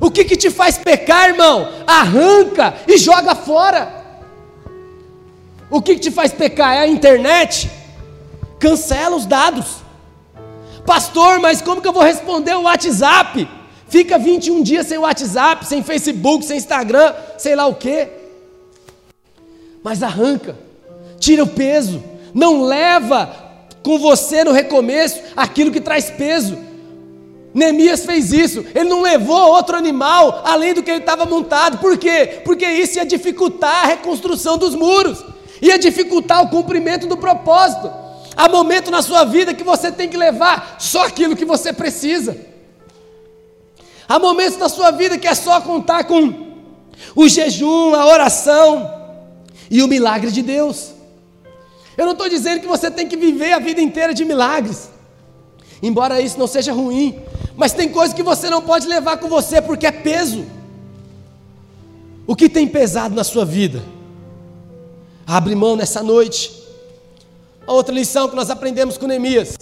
O 0.00 0.10
que, 0.10 0.24
que 0.24 0.36
te 0.36 0.50
faz 0.50 0.76
pecar, 0.78 1.30
irmão? 1.30 1.68
Arranca 1.86 2.74
e 2.86 2.98
joga 2.98 3.34
fora. 3.34 4.04
O 5.70 5.80
que, 5.80 5.94
que 5.94 6.00
te 6.00 6.10
faz 6.10 6.32
pecar? 6.32 6.74
É 6.74 6.80
a 6.80 6.86
internet? 6.86 7.70
Cancela 8.58 9.16
os 9.16 9.26
dados. 9.26 9.86
Pastor, 10.84 11.40
mas 11.40 11.60
como 11.60 11.80
que 11.80 11.88
eu 11.88 11.92
vou 11.92 12.02
responder 12.02 12.54
o 12.54 12.62
WhatsApp? 12.62 13.48
Fica 13.88 14.18
21 14.18 14.62
dias 14.62 14.86
sem 14.86 14.98
WhatsApp, 14.98 15.66
sem 15.66 15.82
Facebook, 15.82 16.44
sem 16.44 16.56
Instagram, 16.56 17.14
sei 17.38 17.56
lá 17.56 17.66
o 17.66 17.74
quê. 17.74 18.08
Mas 19.82 20.02
arranca, 20.02 20.56
tira 21.18 21.42
o 21.42 21.48
peso, 21.48 22.02
não 22.34 22.62
leva 22.62 23.46
com 23.82 23.98
você 23.98 24.42
no 24.42 24.52
recomeço 24.52 25.20
aquilo 25.36 25.70
que 25.70 25.80
traz 25.80 26.10
peso. 26.10 26.58
Neemias 27.56 28.04
fez 28.04 28.34
isso, 28.34 28.66
ele 28.74 28.90
não 28.90 29.00
levou 29.00 29.50
outro 29.50 29.78
animal 29.78 30.42
além 30.44 30.74
do 30.74 30.82
que 30.82 30.90
ele 30.90 31.00
estava 31.00 31.24
montado, 31.24 31.78
por 31.78 31.96
quê? 31.96 32.42
Porque 32.44 32.66
isso 32.66 32.98
ia 32.98 33.06
dificultar 33.06 33.84
a 33.84 33.86
reconstrução 33.86 34.58
dos 34.58 34.74
muros, 34.74 35.24
ia 35.62 35.78
dificultar 35.78 36.42
o 36.42 36.50
cumprimento 36.50 37.06
do 37.06 37.16
propósito. 37.16 37.90
Há 38.36 38.46
momento 38.46 38.90
na 38.90 39.00
sua 39.00 39.24
vida 39.24 39.54
que 39.54 39.64
você 39.64 39.90
tem 39.90 40.06
que 40.06 40.18
levar 40.18 40.76
só 40.78 41.06
aquilo 41.06 41.34
que 41.34 41.46
você 41.46 41.72
precisa. 41.72 42.36
Há 44.06 44.18
momentos 44.18 44.58
na 44.58 44.68
sua 44.68 44.90
vida 44.90 45.16
que 45.16 45.26
é 45.26 45.34
só 45.34 45.58
contar 45.62 46.04
com 46.04 46.52
o 47.14 47.26
jejum, 47.26 47.94
a 47.94 48.04
oração 48.04 48.92
e 49.70 49.82
o 49.82 49.88
milagre 49.88 50.30
de 50.30 50.42
Deus. 50.42 50.90
Eu 51.96 52.04
não 52.04 52.12
estou 52.12 52.28
dizendo 52.28 52.60
que 52.60 52.66
você 52.66 52.90
tem 52.90 53.08
que 53.08 53.16
viver 53.16 53.54
a 53.54 53.58
vida 53.58 53.80
inteira 53.80 54.12
de 54.12 54.26
milagres, 54.26 54.90
embora 55.82 56.20
isso 56.20 56.38
não 56.38 56.46
seja 56.46 56.72
ruim, 56.72 57.18
mas 57.56 57.72
tem 57.72 57.88
coisas 57.88 58.14
que 58.14 58.22
você 58.22 58.50
não 58.50 58.62
pode 58.62 58.86
levar 58.86 59.18
com 59.18 59.28
você 59.28 59.60
porque 59.60 59.86
é 59.86 59.92
peso. 59.92 60.44
O 62.26 62.34
que 62.34 62.48
tem 62.48 62.66
pesado 62.66 63.14
na 63.14 63.24
sua 63.24 63.44
vida? 63.44 63.82
Abre 65.26 65.54
mão 65.54 65.76
nessa 65.76 66.02
noite. 66.02 66.52
A 67.66 67.72
outra 67.72 67.94
lição 67.94 68.28
que 68.28 68.36
nós 68.36 68.50
aprendemos 68.50 68.98
com 68.98 69.06
Neemias. 69.06 69.56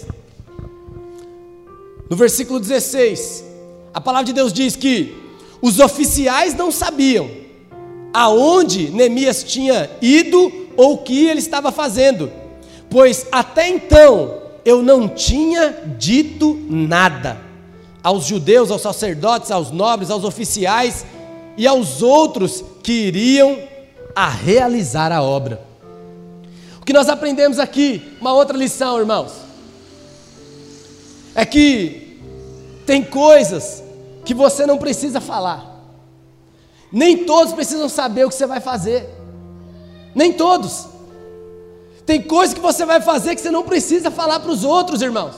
No 2.08 2.16
versículo 2.16 2.60
16, 2.60 3.44
a 3.92 4.00
palavra 4.00 4.26
de 4.26 4.32
Deus 4.32 4.52
diz 4.52 4.76
que 4.76 5.14
os 5.62 5.78
oficiais 5.78 6.54
não 6.54 6.70
sabiam 6.70 7.30
aonde 8.12 8.90
Neemias 8.90 9.42
tinha 9.42 9.90
ido 10.00 10.52
ou 10.76 10.94
o 10.94 10.98
que 10.98 11.26
ele 11.26 11.40
estava 11.40 11.72
fazendo, 11.72 12.30
pois 12.90 13.26
até 13.32 13.68
então 13.68 14.43
eu 14.64 14.82
não 14.82 15.08
tinha 15.08 15.70
dito 15.98 16.58
nada 16.68 17.38
aos 18.02 18.26
judeus, 18.26 18.70
aos 18.70 18.82
sacerdotes, 18.82 19.50
aos 19.50 19.70
nobres, 19.70 20.10
aos 20.10 20.24
oficiais 20.24 21.04
e 21.56 21.66
aos 21.66 22.02
outros 22.02 22.64
que 22.82 22.92
iriam 22.92 23.58
a 24.14 24.28
realizar 24.28 25.12
a 25.12 25.22
obra. 25.22 25.60
O 26.80 26.84
que 26.84 26.92
nós 26.92 27.08
aprendemos 27.08 27.58
aqui, 27.58 28.16
uma 28.20 28.32
outra 28.32 28.56
lição, 28.56 28.98
irmãos, 28.98 29.32
é 31.34 31.44
que 31.44 32.20
tem 32.86 33.02
coisas 33.02 33.82
que 34.24 34.34
você 34.34 34.66
não 34.66 34.78
precisa 34.78 35.20
falar. 35.20 35.74
Nem 36.92 37.24
todos 37.24 37.52
precisam 37.54 37.88
saber 37.88 38.24
o 38.24 38.28
que 38.28 38.34
você 38.34 38.46
vai 38.46 38.60
fazer. 38.60 39.08
Nem 40.14 40.32
todos. 40.32 40.86
Tem 42.06 42.20
coisas 42.20 42.54
que 42.54 42.60
você 42.60 42.84
vai 42.84 43.00
fazer 43.00 43.34
que 43.34 43.40
você 43.40 43.50
não 43.50 43.62
precisa 43.62 44.10
falar 44.10 44.40
para 44.40 44.50
os 44.50 44.64
outros, 44.64 45.00
irmãos. 45.00 45.34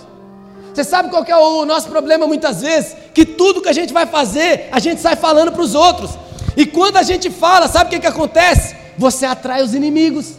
Você 0.75 0.85
sabe 0.85 1.09
qual 1.09 1.25
é 1.25 1.37
o 1.37 1.65
nosso 1.65 1.89
problema 1.89 2.27
muitas 2.27 2.61
vezes? 2.61 2.97
Que 3.15 3.25
tudo 3.25 3.63
que 3.63 3.69
a 3.69 3.73
gente 3.73 3.95
vai 3.95 4.05
fazer, 4.07 4.69
a 4.71 4.79
gente 4.79 5.01
sai 5.01 5.17
falando 5.17 5.53
para 5.53 5.63
os 5.63 5.75
outros. 5.75 6.11
E 6.57 6.67
quando 6.67 6.97
a 6.97 7.03
gente 7.03 7.31
fala, 7.31 7.69
sabe 7.69 7.87
o 7.87 7.91
que, 7.91 8.01
que 8.01 8.07
acontece? 8.07 8.77
Você 8.99 9.25
atrai 9.25 9.63
os 9.63 9.75
inimigos. 9.75 10.35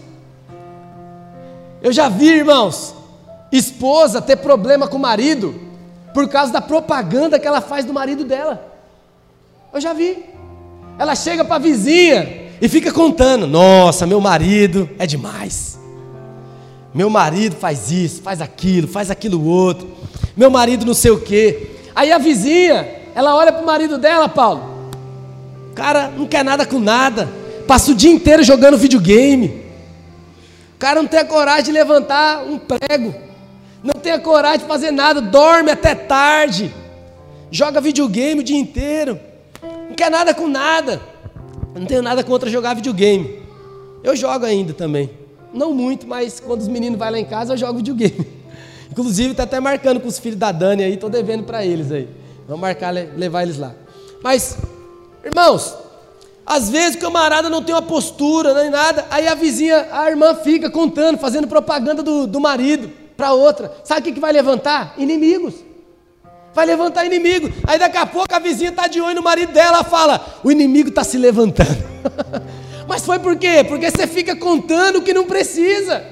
Eu 1.81 1.91
já 1.91 2.09
vi, 2.09 2.27
irmãos, 2.27 2.93
esposa 3.51 4.21
ter 4.21 4.35
problema 4.37 4.87
com 4.87 4.97
o 4.97 4.99
marido 4.99 5.59
por 6.13 6.27
causa 6.27 6.51
da 6.51 6.61
propaganda 6.61 7.39
que 7.39 7.47
ela 7.47 7.61
faz 7.61 7.85
do 7.85 7.93
marido 7.93 8.23
dela. 8.23 8.73
Eu 9.73 9.79
já 9.79 9.93
vi. 9.93 10.25
Ela 10.99 11.15
chega 11.15 11.45
para 11.45 11.55
a 11.55 11.59
vizinha 11.59 12.47
e 12.59 12.67
fica 12.67 12.91
contando: 12.91 13.47
Nossa, 13.47 14.05
meu 14.05 14.19
marido 14.19 14.89
é 14.97 15.05
demais. 15.05 15.76
Meu 16.97 17.09
marido 17.09 17.55
faz 17.55 17.91
isso, 17.91 18.21
faz 18.21 18.41
aquilo, 18.41 18.89
faz 18.89 19.09
aquilo 19.09 19.45
outro. 19.45 19.87
Meu 20.35 20.49
marido 20.49 20.85
não 20.85 20.93
sei 20.93 21.11
o 21.11 21.21
quê. 21.21 21.69
Aí 21.95 22.11
a 22.11 22.17
vizinha, 22.17 22.85
ela 23.15 23.35
olha 23.35 23.53
para 23.53 23.63
o 23.63 23.65
marido 23.65 23.97
dela, 23.97 24.27
Paulo. 24.27 24.91
O 25.71 25.73
cara 25.73 26.09
não 26.09 26.27
quer 26.27 26.43
nada 26.43 26.65
com 26.65 26.79
nada. 26.79 27.29
Passa 27.65 27.91
o 27.91 27.95
dia 27.95 28.11
inteiro 28.11 28.43
jogando 28.43 28.77
videogame. 28.77 29.63
O 30.75 30.79
cara 30.79 31.01
não 31.01 31.07
tem 31.07 31.21
a 31.21 31.25
coragem 31.25 31.65
de 31.65 31.71
levantar 31.71 32.43
um 32.43 32.57
prego 32.57 33.27
não 33.83 34.01
tem 34.01 34.19
coragem 34.19 34.59
de 34.59 34.65
fazer 34.65 34.91
nada, 34.91 35.21
dorme 35.21 35.71
até 35.71 35.93
tarde, 35.95 36.73
joga 37.51 37.79
videogame 37.79 38.41
o 38.41 38.43
dia 38.43 38.57
inteiro, 38.57 39.19
não 39.61 39.95
quer 39.95 40.11
nada 40.11 40.33
com 40.33 40.47
nada. 40.47 41.01
Eu 41.73 41.81
não 41.81 41.87
tenho 41.87 42.01
nada 42.01 42.23
contra 42.23 42.49
jogar 42.49 42.73
videogame. 42.73 43.39
Eu 44.03 44.15
jogo 44.15 44.45
ainda 44.45 44.73
também. 44.73 45.09
Não 45.53 45.73
muito, 45.73 46.07
mas 46.07 46.39
quando 46.39 46.61
os 46.61 46.67
meninos 46.67 46.99
vão 46.99 47.09
lá 47.09 47.19
em 47.19 47.25
casa, 47.25 47.53
eu 47.53 47.57
jogo 47.57 47.77
videogame. 47.77 48.27
Inclusive, 48.91 49.31
está 49.31 49.43
até 49.43 49.59
marcando 49.59 49.99
com 49.99 50.07
os 50.07 50.19
filhos 50.19 50.39
da 50.39 50.51
Dani 50.51 50.83
aí, 50.83 50.93
estou 50.93 51.09
devendo 51.09 51.43
para 51.43 51.65
eles 51.65 51.91
aí. 51.91 52.07
Vamos 52.47 52.61
marcar, 52.61 52.91
levar 52.91 53.43
eles 53.43 53.57
lá. 53.57 53.73
Mas, 54.23 54.57
irmãos, 55.23 55.75
às 56.45 56.69
vezes 56.69 56.95
o 56.95 56.99
camarada 56.99 57.49
não 57.49 57.61
tem 57.61 57.75
uma 57.75 57.81
postura, 57.81 58.53
nem 58.53 58.69
nada, 58.69 59.05
aí 59.11 59.27
a 59.27 59.35
vizinha, 59.35 59.87
a 59.91 60.09
irmã 60.09 60.33
fica 60.35 60.69
contando, 60.69 61.17
fazendo 61.17 61.47
propaganda 61.47 62.01
do, 62.01 62.25
do 62.25 62.39
marido 62.39 62.89
para 63.17 63.33
outra. 63.33 63.73
Sabe 63.83 63.99
o 63.99 64.03
que, 64.05 64.11
que 64.13 64.19
vai 64.19 64.31
levantar? 64.31 64.93
Inimigos. 64.97 65.55
Vai 66.53 66.65
levantar 66.65 67.05
inimigo. 67.05 67.51
Aí 67.67 67.77
daqui 67.77 67.97
a 67.97 68.05
pouco 68.05 68.33
a 68.33 68.39
vizinha 68.39 68.69
está 68.69 68.87
de 68.87 69.01
olho 69.01 69.15
no 69.15 69.21
marido 69.21 69.51
dela, 69.51 69.83
fala: 69.83 70.39
o 70.43 70.51
inimigo 70.51 70.89
está 70.89 71.03
se 71.03 71.17
levantando. 71.17 71.83
Mas 72.87 73.05
foi 73.05 73.19
por 73.19 73.35
quê? 73.35 73.63
Porque 73.67 73.91
você 73.91 74.07
fica 74.07 74.35
contando 74.35 74.97
o 74.97 75.01
que 75.01 75.13
não 75.13 75.25
precisa. 75.25 76.03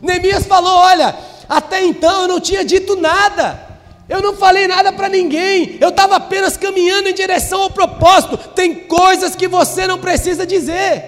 Neemias 0.00 0.46
falou: 0.46 0.72
olha, 0.72 1.14
até 1.48 1.84
então 1.84 2.22
eu 2.22 2.28
não 2.28 2.40
tinha 2.40 2.64
dito 2.64 2.96
nada. 2.96 3.66
Eu 4.08 4.22
não 4.22 4.36
falei 4.36 4.68
nada 4.68 4.92
para 4.92 5.08
ninguém, 5.08 5.78
eu 5.80 5.88
estava 5.88 6.14
apenas 6.14 6.56
caminhando 6.56 7.08
em 7.08 7.14
direção 7.14 7.62
ao 7.62 7.70
propósito. 7.70 8.36
Tem 8.54 8.72
coisas 8.72 9.34
que 9.34 9.48
você 9.48 9.84
não 9.84 9.98
precisa 9.98 10.46
dizer, 10.46 11.04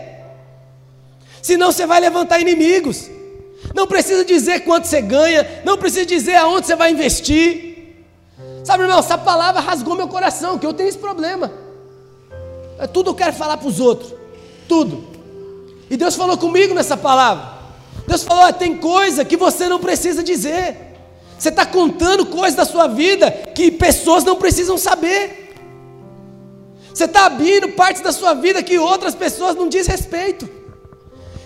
senão 1.40 1.70
você 1.70 1.86
vai 1.86 2.00
levantar 2.00 2.40
inimigos. 2.40 3.08
Não 3.72 3.86
precisa 3.86 4.24
dizer 4.24 4.60
quanto 4.60 4.88
você 4.88 5.00
ganha, 5.00 5.62
não 5.64 5.78
precisa 5.78 6.04
dizer 6.04 6.34
aonde 6.36 6.66
você 6.66 6.74
vai 6.74 6.90
investir. 6.90 7.68
Sabe, 8.64 8.82
irmão, 8.82 8.98
essa 8.98 9.16
palavra 9.16 9.60
rasgou 9.60 9.94
meu 9.94 10.08
coração, 10.08 10.58
que 10.58 10.66
eu 10.66 10.72
tenho 10.72 10.88
esse 10.88 10.98
problema. 10.98 11.52
É 12.80 12.86
tudo 12.86 13.10
eu 13.10 13.14
quero 13.14 13.32
falar 13.32 13.56
para 13.56 13.68
os 13.68 13.78
outros, 13.78 14.12
tudo. 14.68 15.04
E 15.90 15.96
Deus 15.96 16.14
falou 16.14 16.36
comigo 16.36 16.74
nessa 16.74 16.96
palavra. 16.96 17.58
Deus 18.06 18.22
falou: 18.22 18.52
tem 18.52 18.76
coisa 18.76 19.24
que 19.24 19.36
você 19.36 19.68
não 19.68 19.78
precisa 19.78 20.22
dizer. 20.22 20.76
Você 21.38 21.50
está 21.50 21.64
contando 21.64 22.26
coisas 22.26 22.54
da 22.54 22.64
sua 22.64 22.88
vida 22.88 23.30
que 23.30 23.70
pessoas 23.70 24.24
não 24.24 24.36
precisam 24.36 24.76
saber. 24.76 25.54
Você 26.92 27.04
está 27.04 27.26
abrindo 27.26 27.68
partes 27.70 28.02
da 28.02 28.10
sua 28.10 28.34
vida 28.34 28.62
que 28.62 28.76
outras 28.76 29.14
pessoas 29.14 29.54
não 29.54 29.68
dizem 29.68 29.92
respeito. 29.92 30.48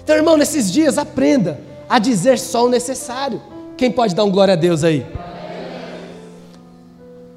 Então, 0.02 0.16
irmão, 0.16 0.36
nesses 0.36 0.72
dias, 0.72 0.96
aprenda 0.96 1.60
a 1.88 1.98
dizer 1.98 2.38
só 2.38 2.64
o 2.64 2.70
necessário. 2.70 3.40
Quem 3.76 3.90
pode 3.90 4.14
dar 4.14 4.24
um 4.24 4.30
glória 4.30 4.54
a 4.54 4.56
Deus 4.56 4.82
aí? 4.82 5.06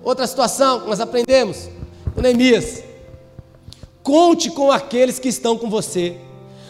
Outra 0.01 0.25
situação 0.25 0.81
que 0.81 0.87
nós 0.87 1.01
aprendemos 1.01 1.69
com 2.13 2.21
Neemias. 2.21 2.83
Conte 4.05 4.51
com 4.51 4.71
aqueles 4.71 5.17
que 5.17 5.29
estão 5.29 5.57
com 5.57 5.67
você. 5.67 6.15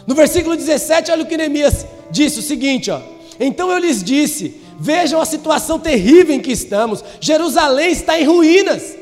No 0.06 0.14
versículo 0.14 0.56
17, 0.56 1.10
olha 1.10 1.22
o 1.22 1.26
que 1.26 1.36
Neemias 1.36 1.84
disse: 2.10 2.38
o 2.38 2.42
seguinte, 2.42 2.90
ó. 2.90 2.98
Então 3.38 3.70
eu 3.70 3.76
lhes 3.76 4.02
disse: 4.02 4.58
Vejam 4.80 5.20
a 5.20 5.26
situação 5.26 5.78
terrível 5.78 6.34
em 6.34 6.40
que 6.40 6.50
estamos. 6.50 7.04
Jerusalém 7.20 7.92
está 7.92 8.18
em 8.18 8.24
ruínas. 8.24 8.96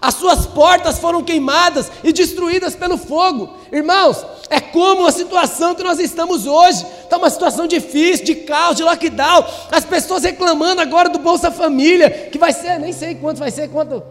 As 0.00 0.14
suas 0.14 0.46
portas 0.46 0.98
foram 0.98 1.22
queimadas 1.22 1.88
e 2.02 2.12
destruídas 2.12 2.74
pelo 2.74 2.98
fogo. 2.98 3.56
Irmãos, 3.70 4.26
é 4.50 4.60
como 4.60 5.06
a 5.06 5.12
situação 5.12 5.76
que 5.76 5.84
nós 5.84 6.00
estamos 6.00 6.44
hoje. 6.44 6.84
Está 7.04 7.16
uma 7.16 7.30
situação 7.30 7.68
difícil, 7.68 8.26
de 8.26 8.34
caos, 8.34 8.76
de 8.76 8.82
lockdown. 8.82 9.44
As 9.70 9.84
pessoas 9.84 10.24
reclamando 10.24 10.80
agora 10.80 11.08
do 11.08 11.20
Bolsa 11.20 11.52
Família, 11.52 12.10
que 12.32 12.36
vai 12.36 12.52
ser, 12.52 12.80
nem 12.80 12.92
sei 12.92 13.14
quanto 13.14 13.38
vai 13.38 13.52
ser, 13.52 13.68
quanto. 13.68 14.02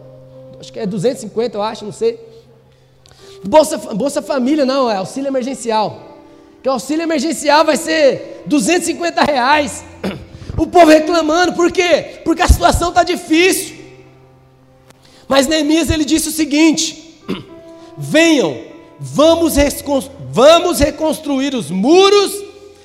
Acho 0.58 0.72
que 0.72 0.80
é 0.80 0.86
250, 0.86 1.58
eu 1.58 1.62
acho, 1.62 1.84
não 1.84 1.92
sei. 1.92 2.35
Bolsa, 3.46 3.78
Bolsa 3.78 4.20
Família, 4.22 4.64
não, 4.64 4.90
é 4.90 4.96
auxílio 4.96 5.28
emergencial. 5.28 6.18
que 6.62 6.68
o 6.68 6.72
auxílio 6.72 7.02
emergencial 7.02 7.64
vai 7.64 7.76
ser 7.76 8.42
250 8.46 9.22
reais. 9.22 9.84
O 10.56 10.66
povo 10.66 10.86
reclamando, 10.86 11.52
por 11.52 11.70
quê? 11.70 12.20
Porque 12.24 12.42
a 12.42 12.48
situação 12.48 12.88
está 12.88 13.02
difícil. 13.02 13.76
Mas 15.28 15.46
Neemias 15.46 15.90
ele 15.90 16.04
disse 16.04 16.28
o 16.28 16.32
seguinte: 16.32 17.20
venham, 17.96 18.58
vamos, 18.98 19.54
vamos 20.30 20.80
reconstruir 20.80 21.54
os 21.54 21.70
muros 21.70 22.32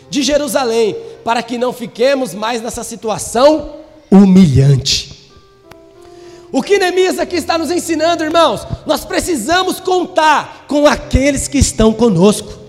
de 0.09 0.21
Jerusalém, 0.21 0.95
para 1.23 1.41
que 1.41 1.57
não 1.57 1.71
fiquemos 1.71 2.33
mais 2.33 2.61
nessa 2.61 2.83
situação 2.83 3.77
humilhante. 4.11 5.20
O 6.51 6.61
que 6.61 6.77
Neemias 6.77 7.17
aqui 7.17 7.37
está 7.37 7.57
nos 7.57 7.71
ensinando, 7.71 8.23
irmãos? 8.23 8.67
Nós 8.85 9.05
precisamos 9.05 9.79
contar 9.79 10.65
com 10.67 10.85
aqueles 10.85 11.47
que 11.47 11.57
estão 11.57 11.93
conosco. 11.93 12.59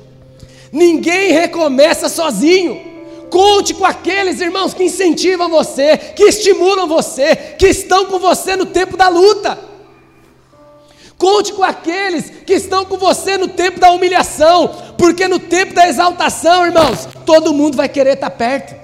Ninguém 0.70 1.32
recomeça 1.32 2.08
sozinho. 2.08 2.92
Conte 3.28 3.74
com 3.74 3.84
aqueles 3.84 4.40
irmãos 4.40 4.72
que 4.74 4.84
incentivam 4.84 5.48
você, 5.48 5.96
que 5.96 6.24
estimulam 6.24 6.86
você, 6.86 7.34
que 7.34 7.66
estão 7.66 8.06
com 8.06 8.18
você 8.18 8.56
no 8.56 8.66
tempo 8.66 8.96
da 8.96 9.08
luta. 9.08 9.58
Conte 11.18 11.52
com 11.52 11.62
aqueles 11.62 12.30
que 12.44 12.52
estão 12.52 12.84
com 12.84 12.96
você 12.96 13.38
no 13.38 13.48
tempo 13.48 13.80
da 13.80 13.90
humilhação, 13.90 14.68
porque 14.98 15.26
no 15.26 15.38
tempo 15.38 15.72
da 15.72 15.88
exaltação, 15.88 16.66
irmãos, 16.66 17.08
todo 17.24 17.54
mundo 17.54 17.76
vai 17.76 17.88
querer 17.88 18.14
estar 18.14 18.30
perto. 18.30 18.74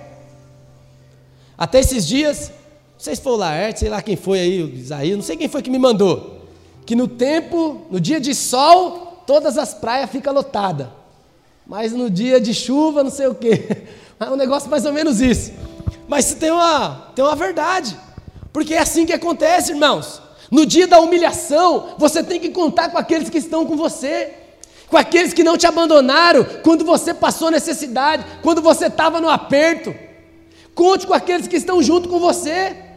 Até 1.56 1.80
esses 1.80 2.06
dias, 2.06 2.52
não 2.98 3.04
sei 3.04 3.14
se 3.14 3.22
foi 3.22 3.32
o 3.34 3.36
Laerte, 3.36 3.78
sei 3.78 3.88
lá 3.88 4.02
quem 4.02 4.16
foi 4.16 4.40
aí, 4.40 4.60
o 4.60 4.74
Isaías, 4.74 5.16
não 5.16 5.22
sei 5.22 5.36
quem 5.36 5.46
foi 5.46 5.62
que 5.62 5.70
me 5.70 5.78
mandou, 5.78 6.40
que 6.84 6.96
no 6.96 7.06
tempo, 7.06 7.82
no 7.92 8.00
dia 8.00 8.18
de 8.18 8.34
sol, 8.34 9.22
todas 9.24 9.56
as 9.56 9.72
praias 9.72 10.10
ficam 10.10 10.34
lotadas, 10.34 10.88
mas 11.64 11.92
no 11.92 12.10
dia 12.10 12.40
de 12.40 12.52
chuva, 12.52 13.04
não 13.04 13.10
sei 13.10 13.28
o 13.28 13.34
quê. 13.34 13.86
É 14.20 14.28
um 14.28 14.34
negócio 14.34 14.68
mais 14.68 14.84
ou 14.84 14.92
menos 14.92 15.20
isso. 15.20 15.52
Mas 16.08 16.34
tem 16.34 16.50
uma, 16.50 17.12
tem 17.14 17.24
uma 17.24 17.36
verdade, 17.36 17.96
porque 18.52 18.74
é 18.74 18.80
assim 18.80 19.06
que 19.06 19.12
acontece, 19.12 19.70
irmãos. 19.70 20.20
No 20.50 20.66
dia 20.66 20.88
da 20.88 20.98
humilhação, 20.98 21.90
você 21.96 22.20
tem 22.24 22.40
que 22.40 22.48
contar 22.48 22.88
com 22.88 22.98
aqueles 22.98 23.30
que 23.30 23.38
estão 23.38 23.64
com 23.64 23.76
você, 23.76 24.32
com 24.88 24.96
aqueles 24.96 25.32
que 25.32 25.44
não 25.44 25.56
te 25.56 25.68
abandonaram 25.68 26.44
quando 26.64 26.84
você 26.84 27.14
passou 27.14 27.48
necessidade, 27.48 28.26
quando 28.42 28.60
você 28.60 28.86
estava 28.86 29.20
no 29.20 29.30
aperto. 29.30 29.94
Conte 30.74 31.06
com 31.06 31.14
aqueles 31.14 31.46
que 31.46 31.54
estão 31.54 31.80
junto 31.80 32.08
com 32.08 32.18
você. 32.18 32.87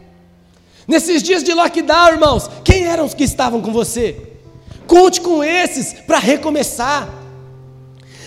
Nesses 0.86 1.22
dias 1.22 1.42
de 1.44 1.52
lockdown, 1.52 2.12
irmãos, 2.12 2.50
quem 2.64 2.84
eram 2.84 3.04
os 3.04 3.14
que 3.14 3.24
estavam 3.24 3.60
com 3.60 3.72
você? 3.72 4.16
Conte 4.86 5.20
com 5.20 5.42
esses 5.42 5.92
para 6.06 6.18
recomeçar. 6.18 7.08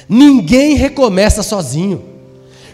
Ninguém 0.07 0.75
recomeça 0.75 1.43
sozinho. 1.43 2.15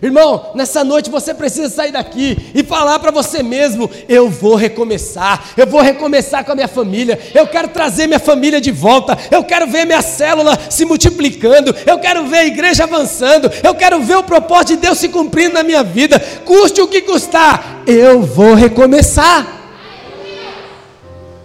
Irmão, 0.02 0.52
nessa 0.56 0.84
noite 0.84 1.12
você 1.12 1.32
precisa 1.32 1.70
sair 1.70 1.92
daqui 1.92 2.36
e 2.56 2.64
falar 2.64 2.98
para 2.98 3.12
você 3.12 3.44
mesmo: 3.44 3.88
eu 4.10 4.30
vou 4.30 4.56
recomeçar, 4.56 5.52
eu 5.56 5.68
vou 5.68 5.80
recomeçar 5.80 6.44
com 6.44 6.54
a 6.54 6.56
minha 6.56 6.68
família, 6.68 7.20
eu 7.36 7.46
quero 7.46 7.68
trazer 7.68 8.08
minha 8.08 8.20
família 8.20 8.60
de 8.60 8.72
volta, 8.72 9.16
eu 9.30 9.44
quero 9.44 9.68
ver 9.68 9.86
minha 9.86 10.02
célula 10.02 10.58
se 10.72 10.86
multiplicando, 10.86 11.76
eu 11.86 12.00
quero 12.00 12.26
ver 12.26 12.40
a 12.40 12.46
igreja 12.46 12.86
avançando, 12.86 13.52
eu 13.64 13.76
quero 13.76 14.02
ver 14.02 14.18
o 14.18 14.24
propósito 14.24 14.70
de 14.70 14.78
Deus 14.78 14.98
se 14.98 15.08
cumprindo 15.08 15.54
na 15.54 15.64
minha 15.64 15.84
vida, 15.84 16.20
custe 16.46 16.82
o 16.82 16.88
que 16.88 17.02
custar, 17.02 17.84
eu 17.86 18.24
vou 18.24 18.56
recomeçar. 18.56 19.61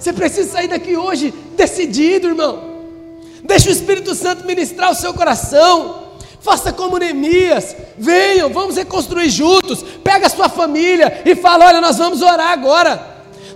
Você 0.06 0.12
precisa 0.12 0.52
sair 0.52 0.68
daqui 0.68 0.96
hoje 0.96 1.34
decidido, 1.56 2.28
irmão. 2.28 2.62
Deixa 3.42 3.68
o 3.68 3.72
Espírito 3.72 4.14
Santo 4.14 4.46
ministrar 4.46 4.92
o 4.92 4.94
seu 4.94 5.12
coração. 5.12 6.12
Faça 6.40 6.72
como 6.72 6.96
Neemias, 6.96 7.74
venham, 7.98 8.48
vamos 8.48 8.76
reconstruir 8.76 9.28
juntos. 9.28 9.82
Pega 10.04 10.28
a 10.28 10.30
sua 10.30 10.48
família 10.48 11.22
e 11.24 11.34
fala: 11.34 11.66
olha, 11.66 11.80
nós 11.80 11.98
vamos 11.98 12.22
orar 12.22 12.52
agora, 12.52 13.04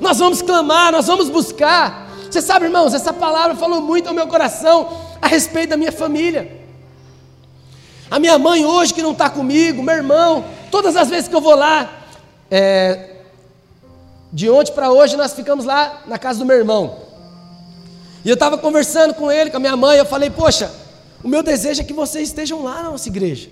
nós 0.00 0.18
vamos 0.18 0.42
clamar, 0.42 0.90
nós 0.90 1.06
vamos 1.06 1.28
buscar. 1.28 2.10
Você 2.28 2.42
sabe, 2.42 2.64
irmãos, 2.64 2.94
essa 2.94 3.12
palavra 3.12 3.54
falou 3.54 3.80
muito 3.80 4.08
ao 4.08 4.14
meu 4.14 4.26
coração 4.26 4.88
a 5.22 5.28
respeito 5.28 5.70
da 5.70 5.76
minha 5.76 5.92
família. 5.92 6.50
A 8.10 8.18
minha 8.18 8.36
mãe 8.40 8.64
hoje 8.64 8.92
que 8.92 9.02
não 9.02 9.12
está 9.12 9.30
comigo, 9.30 9.84
meu 9.84 9.94
irmão, 9.94 10.44
todas 10.68 10.96
as 10.96 11.08
vezes 11.08 11.28
que 11.28 11.36
eu 11.36 11.40
vou 11.40 11.54
lá, 11.54 11.88
é, 12.50 13.09
de 14.32 14.48
ontem 14.48 14.72
para 14.72 14.92
hoje 14.92 15.16
nós 15.16 15.32
ficamos 15.32 15.64
lá 15.64 16.02
na 16.06 16.18
casa 16.18 16.38
do 16.38 16.44
meu 16.44 16.56
irmão. 16.56 16.96
E 18.24 18.28
eu 18.28 18.34
estava 18.34 18.58
conversando 18.58 19.14
com 19.14 19.30
ele, 19.30 19.50
com 19.50 19.56
a 19.56 19.60
minha 19.60 19.76
mãe, 19.76 19.98
eu 19.98 20.04
falei, 20.04 20.30
poxa, 20.30 20.70
o 21.22 21.28
meu 21.28 21.42
desejo 21.42 21.80
é 21.80 21.84
que 21.84 21.92
vocês 21.92 22.28
estejam 22.28 22.62
lá 22.62 22.82
na 22.82 22.90
nossa 22.90 23.08
igreja. 23.08 23.48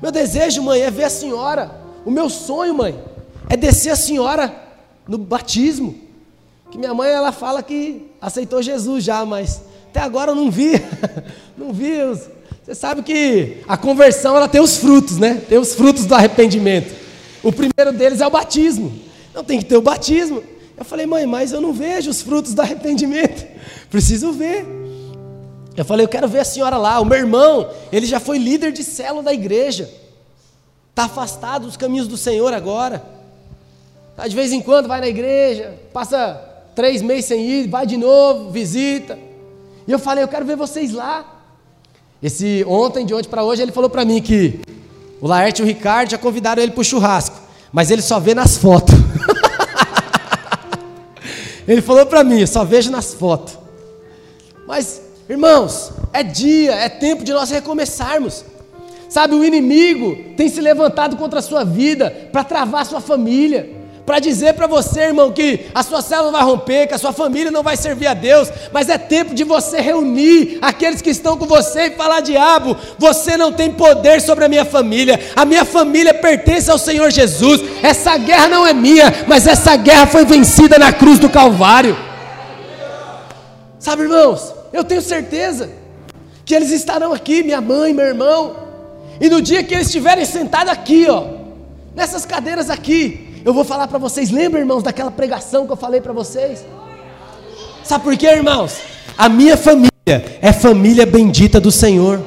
Meu 0.00 0.10
desejo, 0.10 0.62
mãe, 0.62 0.80
é 0.80 0.90
ver 0.90 1.04
a 1.04 1.10
senhora. 1.10 1.70
O 2.04 2.10
meu 2.10 2.30
sonho, 2.30 2.74
mãe, 2.74 2.98
é 3.48 3.56
descer 3.56 3.90
a 3.90 3.96
senhora 3.96 4.54
no 5.06 5.18
batismo. 5.18 5.94
Que 6.70 6.78
minha 6.78 6.94
mãe 6.94 7.10
ela 7.10 7.32
fala 7.32 7.62
que 7.62 8.10
aceitou 8.20 8.62
Jesus 8.62 9.04
já, 9.04 9.26
mas 9.26 9.62
até 9.90 10.00
agora 10.00 10.30
eu 10.30 10.34
não 10.34 10.50
vi. 10.50 10.72
não 11.58 11.72
vi. 11.72 11.98
Você 12.64 12.74
sabe 12.74 13.02
que 13.02 13.58
a 13.68 13.76
conversão 13.76 14.36
ela 14.36 14.48
tem 14.48 14.60
os 14.60 14.76
frutos, 14.76 15.18
né? 15.18 15.42
Tem 15.48 15.58
os 15.58 15.74
frutos 15.74 16.06
do 16.06 16.14
arrependimento. 16.14 16.94
O 17.42 17.52
primeiro 17.52 17.92
deles 17.96 18.20
é 18.20 18.26
o 18.26 18.30
batismo. 18.30 19.09
Não 19.34 19.44
tem 19.44 19.58
que 19.58 19.64
ter 19.64 19.76
o 19.76 19.82
batismo. 19.82 20.42
Eu 20.76 20.84
falei, 20.84 21.06
mãe, 21.06 21.26
mas 21.26 21.52
eu 21.52 21.60
não 21.60 21.72
vejo 21.72 22.10
os 22.10 22.22
frutos 22.22 22.54
do 22.54 22.62
arrependimento. 22.62 23.46
Preciso 23.90 24.32
ver. 24.32 24.66
Eu 25.76 25.84
falei, 25.84 26.04
eu 26.04 26.08
quero 26.08 26.28
ver 26.28 26.40
a 26.40 26.44
senhora 26.44 26.76
lá. 26.76 27.00
O 27.00 27.04
meu 27.04 27.18
irmão, 27.18 27.70
ele 27.92 28.06
já 28.06 28.18
foi 28.18 28.38
líder 28.38 28.72
de 28.72 28.82
célula 28.82 29.22
da 29.22 29.32
igreja. 29.32 29.90
Está 30.90 31.04
afastado 31.04 31.66
dos 31.66 31.76
caminhos 31.76 32.08
do 32.08 32.16
Senhor 32.16 32.52
agora. 32.52 33.02
Tá, 34.16 34.26
de 34.26 34.34
vez 34.34 34.52
em 34.52 34.60
quando 34.60 34.88
vai 34.88 35.00
na 35.00 35.08
igreja, 35.08 35.78
passa 35.92 36.34
três 36.74 37.00
meses 37.00 37.26
sem 37.26 37.42
ir, 37.46 37.68
vai 37.68 37.86
de 37.86 37.96
novo, 37.96 38.50
visita. 38.50 39.18
E 39.86 39.92
eu 39.92 39.98
falei, 39.98 40.22
eu 40.22 40.28
quero 40.28 40.44
ver 40.44 40.56
vocês 40.56 40.92
lá. 40.92 41.42
Esse 42.22 42.64
ontem, 42.68 43.06
de 43.06 43.14
ontem 43.14 43.28
para 43.28 43.42
hoje, 43.42 43.62
ele 43.62 43.72
falou 43.72 43.88
para 43.88 44.04
mim 44.04 44.20
que 44.20 44.60
o 45.20 45.26
Laerte 45.26 45.62
e 45.62 45.64
o 45.64 45.66
Ricardo 45.66 46.10
já 46.10 46.18
convidaram 46.18 46.62
ele 46.62 46.72
para 46.72 46.80
o 46.80 46.84
churrasco, 46.84 47.36
mas 47.72 47.90
ele 47.90 48.02
só 48.02 48.20
vê 48.20 48.34
nas 48.34 48.58
fotos. 48.58 48.99
Ele 51.72 51.82
falou 51.82 52.06
para 52.06 52.24
mim, 52.24 52.44
só 52.46 52.64
vejo 52.64 52.90
nas 52.90 53.14
fotos. 53.14 53.58
Mas 54.66 55.00
Irmãos, 55.30 55.92
é 56.12 56.24
dia, 56.24 56.74
é 56.74 56.88
tempo 56.88 57.22
de 57.22 57.32
nós 57.32 57.50
recomeçarmos. 57.50 58.44
Sabe, 59.08 59.36
o 59.36 59.44
inimigo 59.44 60.34
tem 60.36 60.48
se 60.48 60.60
levantado 60.60 61.16
contra 61.16 61.38
a 61.38 61.42
sua 61.42 61.62
vida 61.62 62.10
para 62.32 62.42
travar 62.42 62.82
a 62.82 62.84
sua 62.84 63.00
família, 63.00 63.70
para 64.04 64.18
dizer 64.18 64.54
para 64.54 64.66
você, 64.66 65.02
irmão, 65.02 65.30
que 65.30 65.66
a 65.74 65.82
sua 65.82 66.02
célula 66.02 66.32
vai 66.32 66.42
romper, 66.42 66.86
que 66.88 66.94
a 66.94 66.98
sua 66.98 67.12
família 67.12 67.50
não 67.50 67.62
vai 67.62 67.76
servir 67.76 68.06
a 68.06 68.14
Deus, 68.14 68.50
mas 68.72 68.88
é 68.88 68.98
tempo 68.98 69.34
de 69.34 69.44
você 69.44 69.80
reunir 69.80 70.58
aqueles 70.60 71.00
que 71.00 71.10
estão 71.10 71.36
com 71.36 71.46
você 71.46 71.86
e 71.86 71.90
falar: 71.90 72.20
diabo, 72.20 72.76
você 72.98 73.36
não 73.36 73.52
tem 73.52 73.70
poder 73.70 74.20
sobre 74.20 74.44
a 74.44 74.48
minha 74.48 74.64
família, 74.64 75.20
a 75.36 75.44
minha 75.44 75.64
família 75.64 76.12
pertence 76.14 76.70
ao 76.70 76.78
Senhor 76.78 77.10
Jesus, 77.10 77.60
essa 77.82 78.16
guerra 78.16 78.48
não 78.48 78.66
é 78.66 78.72
minha, 78.72 79.12
mas 79.26 79.46
essa 79.46 79.76
guerra 79.76 80.06
foi 80.06 80.24
vencida 80.24 80.78
na 80.78 80.92
cruz 80.92 81.18
do 81.18 81.28
Calvário. 81.28 81.96
Sabe, 83.78 84.02
irmãos, 84.02 84.52
eu 84.72 84.84
tenho 84.84 85.00
certeza 85.00 85.70
que 86.44 86.54
eles 86.54 86.70
estarão 86.70 87.12
aqui, 87.12 87.42
minha 87.42 87.60
mãe, 87.60 87.94
meu 87.94 88.06
irmão. 88.06 88.56
E 89.20 89.28
no 89.28 89.40
dia 89.40 89.62
que 89.62 89.72
eles 89.72 89.86
estiverem 89.86 90.24
sentados 90.24 90.72
aqui, 90.72 91.06
ó, 91.08 91.24
nessas 91.94 92.26
cadeiras 92.26 92.70
aqui, 92.70 93.29
eu 93.44 93.54
vou 93.54 93.64
falar 93.64 93.88
para 93.88 93.98
vocês. 93.98 94.30
Lembra, 94.30 94.60
irmãos, 94.60 94.82
daquela 94.82 95.10
pregação 95.10 95.66
que 95.66 95.72
eu 95.72 95.76
falei 95.76 96.00
para 96.00 96.12
vocês? 96.12 96.64
Sabe 97.82 98.04
por 98.04 98.16
quê, 98.16 98.26
irmãos? 98.26 98.78
A 99.16 99.28
minha 99.28 99.56
família 99.56 99.90
é 100.40 100.52
família 100.52 101.06
bendita 101.06 101.60
do 101.60 101.70
Senhor. 101.70 102.20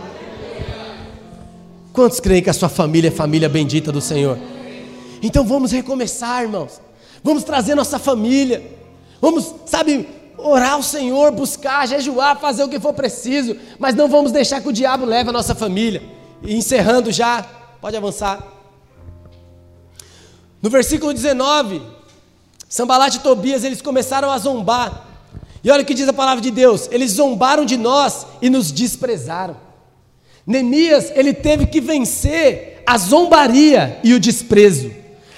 Quantos 1.91 2.19
creem 2.19 2.41
que 2.41 2.49
a 2.49 2.53
sua 2.53 2.69
família 2.69 3.09
é 3.09 3.11
família 3.11 3.47
bendita 3.47 3.91
do 3.91 4.01
Senhor? 4.01 4.37
Então 5.21 5.45
vamos 5.45 5.71
recomeçar, 5.71 6.41
irmãos. 6.41 6.81
Vamos 7.23 7.43
trazer 7.43 7.75
nossa 7.75 7.99
família. 7.99 8.63
Vamos, 9.21 9.53
sabe, 9.65 10.07
orar 10.37 10.73
ao 10.73 10.83
Senhor, 10.83 11.31
buscar, 11.31 11.87
jejuar, 11.87 12.39
fazer 12.39 12.63
o 12.63 12.69
que 12.69 12.79
for 12.79 12.93
preciso, 12.93 13.55
mas 13.79 13.95
não 13.95 14.09
vamos 14.09 14.31
deixar 14.31 14.61
que 14.61 14.67
o 14.67 14.73
diabo 14.73 15.05
leve 15.05 15.29
a 15.29 15.33
nossa 15.33 15.55
família. 15.55 16.01
E 16.41 16.55
encerrando 16.55 17.11
já, 17.11 17.45
pode 17.79 17.95
avançar. 17.95 18.52
No 20.63 20.69
versículo 20.69 21.13
19, 21.13 21.81
Sambalat 22.69 23.15
e 23.15 23.19
Tobias, 23.19 23.65
eles 23.65 23.81
começaram 23.81 24.31
a 24.31 24.37
zombar. 24.37 25.05
E 25.61 25.69
olha 25.69 25.83
o 25.83 25.85
que 25.85 25.93
diz 25.93 26.07
a 26.07 26.13
palavra 26.13 26.41
de 26.41 26.51
Deus: 26.51 26.87
eles 26.89 27.11
zombaram 27.11 27.65
de 27.65 27.75
nós 27.75 28.25
e 28.41 28.49
nos 28.49 28.71
desprezaram. 28.71 29.57
Neemias, 30.47 31.11
ele 31.15 31.33
teve 31.33 31.65
que 31.65 31.81
vencer 31.81 32.81
a 32.85 32.97
zombaria 32.97 33.99
e 34.05 34.13
o 34.13 34.19
desprezo. 34.21 34.89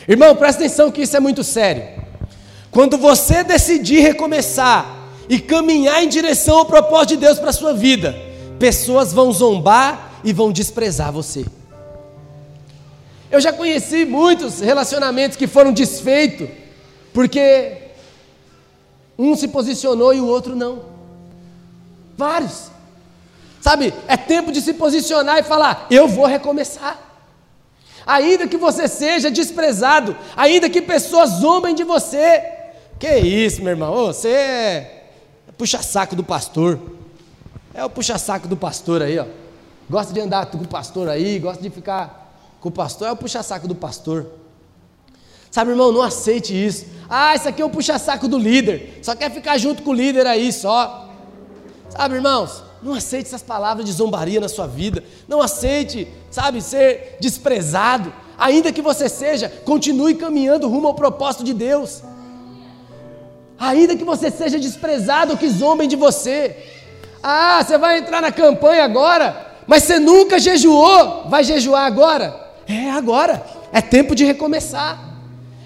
Irmão, 0.08 0.36
presta 0.36 0.64
atenção 0.64 0.92
que 0.92 1.02
isso 1.02 1.18
é 1.18 1.20
muito 1.20 1.44
sério. 1.44 1.84
Quando 2.70 2.96
você 2.96 3.44
decidir 3.44 4.02
recomeçar 4.02 5.10
e 5.28 5.40
caminhar 5.40 6.04
em 6.04 6.08
direção 6.08 6.60
ao 6.60 6.66
propósito 6.66 7.10
de 7.10 7.18
Deus 7.18 7.40
para 7.40 7.50
a 7.50 7.54
sua 7.54 7.74
vida, 7.74 8.16
pessoas 8.60 9.12
vão 9.12 9.32
zombar 9.32 10.22
e 10.24 10.32
vão 10.32 10.52
desprezar 10.52 11.12
você. 11.12 11.46
Eu 13.36 13.42
já 13.42 13.52
conheci 13.52 14.06
muitos 14.06 14.62
relacionamentos 14.62 15.36
que 15.36 15.46
foram 15.46 15.74
desfeitos 15.74 16.48
porque 17.14 17.74
um 19.20 19.36
se 19.36 19.50
posicionou 19.50 20.14
e 20.14 20.22
o 20.22 20.26
outro 20.26 20.56
não. 20.56 20.84
Vários. 22.18 22.72
Sabe, 23.60 23.94
é 24.08 24.16
tempo 24.16 24.54
de 24.54 24.62
se 24.62 24.74
posicionar 24.76 25.38
e 25.38 25.44
falar: 25.44 25.86
eu 25.92 26.08
vou 26.08 26.26
recomeçar. 26.26 26.98
Ainda 28.08 28.48
que 28.48 28.56
você 28.56 28.88
seja 28.88 29.30
desprezado, 29.30 30.16
ainda 30.38 30.70
que 30.70 30.82
pessoas 30.82 31.32
zombem 31.32 31.76
de 31.76 31.84
você. 31.84 32.42
Que 32.98 33.18
isso, 33.18 33.62
meu 33.62 33.72
irmão? 33.72 33.94
Você 34.06 34.30
é 34.30 35.04
puxa-saco 35.58 36.16
do 36.16 36.24
pastor. 36.24 36.80
É 37.74 37.84
o 37.84 37.90
puxa-saco 37.90 38.48
do 38.48 38.56
pastor 38.56 39.02
aí, 39.02 39.20
ó. 39.20 39.26
Gosta 39.90 40.14
de 40.14 40.22
andar 40.22 40.46
com 40.46 40.58
o 40.58 40.66
pastor 40.66 41.10
aí, 41.10 41.38
gosta 41.38 41.62
de 41.62 41.70
ficar 41.70 42.25
com 42.66 42.70
o 42.70 42.72
pastor, 42.72 43.08
é 43.08 43.12
o 43.12 43.16
puxa-saco 43.16 43.68
do 43.68 43.76
pastor. 43.76 44.26
Sabe, 45.52 45.70
irmão, 45.70 45.92
não 45.92 46.02
aceite 46.02 46.52
isso. 46.52 46.88
Ah, 47.08 47.36
isso 47.36 47.48
aqui 47.48 47.62
é 47.62 47.66
o 47.66 47.70
puxa-saco 47.70 48.28
do 48.28 48.40
líder. 48.40 49.02
Só 49.04 49.16
quer 49.16 49.30
ficar 49.30 49.56
junto 49.60 49.84
com 49.84 49.92
o 49.92 49.94
líder 49.94 50.26
aí 50.26 50.52
só. 50.52 51.08
Sabe, 51.90 52.16
irmãos, 52.16 52.64
não 52.82 52.96
aceite 52.96 53.28
essas 53.28 53.44
palavras 53.44 53.86
de 53.86 53.92
zombaria 53.92 54.40
na 54.40 54.50
sua 54.50 54.66
vida. 54.66 55.04
Não 55.28 55.44
aceite, 55.44 56.08
sabe, 56.32 56.60
ser 56.60 57.18
desprezado. 57.20 58.12
Ainda 58.36 58.74
que 58.74 58.82
você 58.82 59.08
seja, 59.08 59.48
continue 59.64 60.16
caminhando 60.16 60.68
rumo 60.68 60.88
ao 60.88 60.96
propósito 60.96 61.44
de 61.44 61.54
Deus. 61.54 62.02
Ainda 63.60 63.96
que 63.96 64.04
você 64.04 64.32
seja 64.32 64.60
desprezado, 64.60 65.38
que 65.38 65.48
zombem 65.48 65.88
de 65.88 65.96
você. 65.96 66.58
Ah, 67.22 67.64
você 67.64 67.78
vai 67.78 68.00
entrar 68.00 68.24
na 68.24 68.32
campanha 68.32 68.84
agora, 68.84 69.54
mas 69.68 69.84
você 69.84 70.00
nunca 70.00 70.40
jejuou. 70.40 71.30
Vai 71.30 71.44
jejuar 71.44 71.86
agora? 71.86 72.45
É 72.68 72.92
agora. 72.92 73.46
É 73.72 73.82
tempo 73.82 74.16
de 74.16 74.24
recomeçar. 74.24 75.16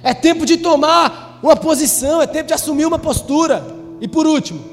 É 0.03 0.13
tempo 0.13 0.45
de 0.45 0.57
tomar 0.57 1.39
uma 1.41 1.55
posição, 1.55 2.21
é 2.21 2.27
tempo 2.27 2.47
de 2.47 2.53
assumir 2.53 2.85
uma 2.85 2.99
postura. 2.99 3.65
E 4.01 4.07
por 4.07 4.25
último, 4.25 4.63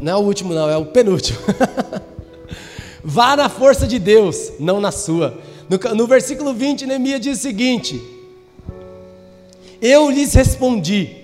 não 0.00 0.12
é 0.12 0.16
o 0.16 0.20
último, 0.20 0.54
não, 0.54 0.68
é 0.68 0.76
o 0.76 0.86
penúltimo. 0.86 1.38
Vá 3.02 3.34
na 3.34 3.48
força 3.48 3.86
de 3.86 3.98
Deus, 3.98 4.52
não 4.58 4.80
na 4.80 4.92
sua. 4.92 5.38
No, 5.68 5.94
no 5.94 6.06
versículo 6.06 6.54
20, 6.54 6.86
Neemias 6.86 7.20
diz 7.20 7.38
o 7.38 7.42
seguinte: 7.42 8.00
Eu 9.80 10.10
lhes 10.10 10.34
respondi, 10.34 11.16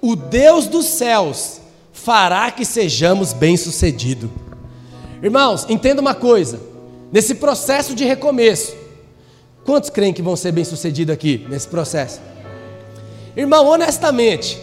o 0.00 0.14
Deus 0.16 0.66
dos 0.66 0.86
céus 0.86 1.60
fará 1.92 2.50
que 2.50 2.64
sejamos 2.64 3.32
bem-sucedidos. 3.32 4.30
Irmãos, 5.22 5.66
entenda 5.68 6.00
uma 6.00 6.14
coisa: 6.14 6.60
nesse 7.12 7.34
processo 7.34 7.94
de 7.94 8.04
recomeço, 8.04 8.74
quantos 9.64 9.90
creem 9.90 10.12
que 10.12 10.22
vão 10.22 10.36
ser 10.36 10.52
bem-sucedidos 10.52 11.12
aqui 11.12 11.46
nesse 11.48 11.68
processo? 11.68 12.20
Irmão, 13.36 13.66
honestamente, 13.66 14.58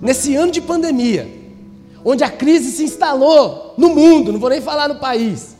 nesse 0.00 0.34
ano 0.34 0.50
de 0.50 0.60
pandemia, 0.60 1.28
onde 2.04 2.24
a 2.24 2.30
crise 2.30 2.72
se 2.72 2.84
instalou 2.84 3.74
no 3.76 3.90
mundo, 3.90 4.32
não 4.32 4.40
vou 4.40 4.50
nem 4.50 4.60
falar 4.60 4.88
no 4.88 4.96
país, 4.96 5.56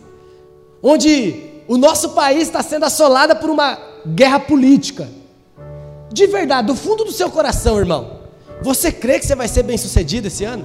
onde 0.83 1.35
o 1.69 1.77
nosso 1.77 2.11
país 2.11 2.43
está 2.43 2.63
sendo 2.63 2.85
assolado 2.85 3.37
por 3.37 3.51
uma 3.51 3.79
guerra 4.07 4.41
política. 4.41 5.09
De 6.13 6.27
verdade, 6.27 6.67
do 6.67 6.75
fundo 6.75 7.05
do 7.05 7.13
seu 7.13 7.31
coração, 7.31 7.79
irmão, 7.79 8.19
você 8.63 8.91
crê 8.91 9.19
que 9.19 9.27
você 9.27 9.35
vai 9.35 9.49
ser 9.49 9.63
bem 9.63 9.79
sucedido 9.79 10.27
esse 10.29 10.45
ano? 10.45 10.65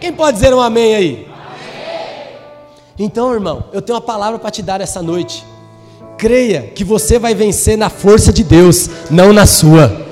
Quem 0.00 0.12
pode 0.12 0.36
dizer 0.36 0.54
um 0.54 0.60
amém 0.60 0.94
aí? 0.94 1.33
Então, 2.98 3.32
irmão, 3.32 3.64
eu 3.72 3.82
tenho 3.82 3.96
uma 3.96 4.04
palavra 4.04 4.38
para 4.38 4.50
te 4.50 4.62
dar 4.62 4.80
essa 4.80 5.02
noite. 5.02 5.44
Creia 6.16 6.62
que 6.62 6.84
você 6.84 7.18
vai 7.18 7.34
vencer 7.34 7.76
na 7.76 7.90
força 7.90 8.32
de 8.32 8.44
Deus, 8.44 8.88
não 9.10 9.32
na 9.32 9.46
sua. 9.46 10.04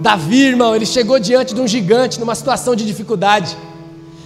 Davi, 0.00 0.42
irmão, 0.42 0.76
ele 0.76 0.86
chegou 0.86 1.18
diante 1.18 1.52
de 1.52 1.60
um 1.60 1.66
gigante 1.66 2.20
numa 2.20 2.34
situação 2.34 2.76
de 2.76 2.86
dificuldade. 2.86 3.56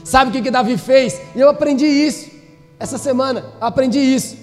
Sabe 0.04 0.28
o 0.28 0.32
que, 0.32 0.42
que 0.42 0.50
Davi 0.50 0.76
fez? 0.76 1.18
E 1.34 1.40
eu 1.40 1.48
aprendi 1.48 1.86
isso 1.86 2.30
essa 2.78 2.98
semana. 2.98 3.46
Aprendi 3.58 3.98
isso. 3.98 4.36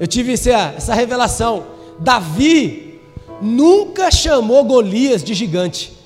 Eu 0.00 0.08
tive 0.08 0.32
essa, 0.32 0.74
essa 0.76 0.94
revelação. 0.94 1.66
Davi 2.00 3.00
nunca 3.40 4.10
chamou 4.10 4.64
Golias 4.64 5.22
de 5.22 5.34
gigante. 5.34 5.96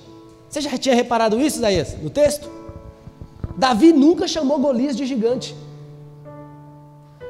Você 0.50 0.60
já 0.60 0.76
tinha 0.76 0.94
reparado 0.94 1.40
isso, 1.40 1.58
Isaías, 1.58 1.96
no 2.02 2.10
texto? 2.10 2.50
Davi 3.56 3.92
nunca 3.92 4.26
chamou 4.26 4.58
Golias 4.58 4.96
de 4.96 5.06
gigante. 5.06 5.54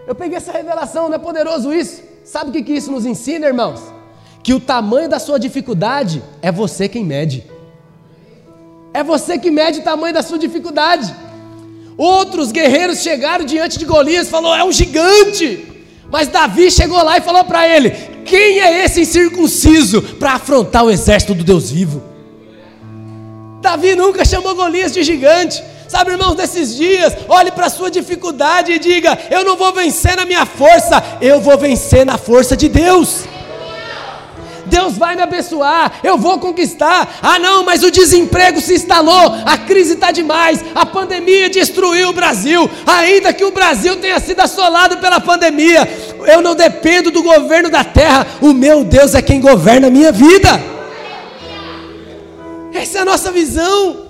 Eu 0.07 0.14
peguei 0.14 0.37
essa 0.37 0.53
revelação, 0.53 1.09
não 1.09 1.16
é 1.16 1.18
poderoso 1.18 1.72
isso? 1.72 2.03
Sabe 2.25 2.51
o 2.51 2.53
que, 2.53 2.62
que 2.62 2.72
isso 2.72 2.91
nos 2.91 3.05
ensina, 3.05 3.47
irmãos? 3.47 3.81
Que 4.43 4.55
o 4.55 4.61
tamanho 4.61 5.09
da 5.09 5.18
sua 5.18 5.39
dificuldade 5.39 6.22
é 6.43 6.51
você 6.53 6.89
quem 6.89 7.05
mede. 7.05 7.45
É 8.93 9.03
você 9.03 9.39
que 9.39 9.51
mede 9.51 9.81
o 9.81 9.83
tamanho 9.83 10.14
da 10.14 10.22
sua 10.22 10.39
dificuldade. 10.39 11.14
Outros 11.97 12.53
guerreiros 12.53 13.01
chegaram 13.01 13.45
diante 13.45 13.79
de 13.79 13.85
Golias 13.85 14.27
e 14.27 14.31
falou: 14.31 14.55
"É 14.55 14.64
um 14.64 14.72
gigante". 14.72 15.66
Mas 16.11 16.29
Davi 16.29 16.70
chegou 16.70 17.03
lá 17.03 17.18
e 17.18 17.22
falou 17.22 17.45
para 17.45 17.66
ele: 17.68 17.91
"Quem 18.25 18.61
é 18.61 18.85
esse 18.85 19.01
incircunciso 19.03 20.03
para 20.03 20.35
afrontar 20.35 20.85
o 20.85 20.91
exército 20.91 21.35
do 21.35 21.45
Deus 21.45 21.70
vivo?" 21.70 22.03
Davi 23.61 23.95
nunca 23.95 24.25
chamou 24.25 24.55
Golias 24.55 24.93
de 24.93 25.03
gigante. 25.03 25.62
Sabe, 25.87 26.12
irmãos, 26.12 26.35
nesses 26.35 26.74
dias, 26.74 27.14
olhe 27.28 27.51
para 27.51 27.66
a 27.66 27.70
sua 27.70 27.91
dificuldade 27.91 28.72
e 28.72 28.78
diga: 28.78 29.18
Eu 29.30 29.45
não 29.45 29.57
vou 29.57 29.72
vencer 29.72 30.16
na 30.16 30.24
minha 30.24 30.47
força, 30.47 31.03
eu 31.20 31.41
vou 31.41 31.59
vencer 31.59 32.07
na 32.07 32.16
força 32.16 32.57
de 32.57 32.68
Deus. 32.68 33.24
Deus 34.66 34.97
vai 34.97 35.14
me 35.14 35.22
abençoar, 35.22 36.01
eu 36.03 36.16
vou 36.16 36.39
conquistar. 36.39 37.18
Ah, 37.22 37.39
não, 37.39 37.62
mas 37.64 37.82
o 37.82 37.91
desemprego 37.91 38.61
se 38.61 38.74
instalou, 38.74 39.35
a 39.45 39.59
crise 39.59 39.95
está 39.95 40.11
demais, 40.11 40.64
a 40.74 40.87
pandemia 40.87 41.51
destruiu 41.51 42.09
o 42.09 42.12
Brasil. 42.12 42.68
Ainda 42.87 43.32
que 43.32 43.45
o 43.45 43.51
Brasil 43.51 43.97
tenha 43.97 44.18
sido 44.20 44.41
assolado 44.41 44.99
pela 44.99 45.20
pandemia, 45.20 45.87
eu 46.26 46.41
não 46.41 46.55
dependo 46.55 47.11
do 47.11 47.22
governo 47.22 47.68
da 47.68 47.85
terra, 47.85 48.26
o 48.41 48.53
meu 48.53 48.85
Deus 48.85 49.14
é 49.14 49.22
quem 49.22 49.41
governa 49.41 49.89
a 49.89 49.91
minha 49.91 50.11
vida. 50.11 50.61
Essa 52.72 52.99
é 52.99 53.01
a 53.03 53.05
nossa 53.05 53.30
visão. 53.30 54.03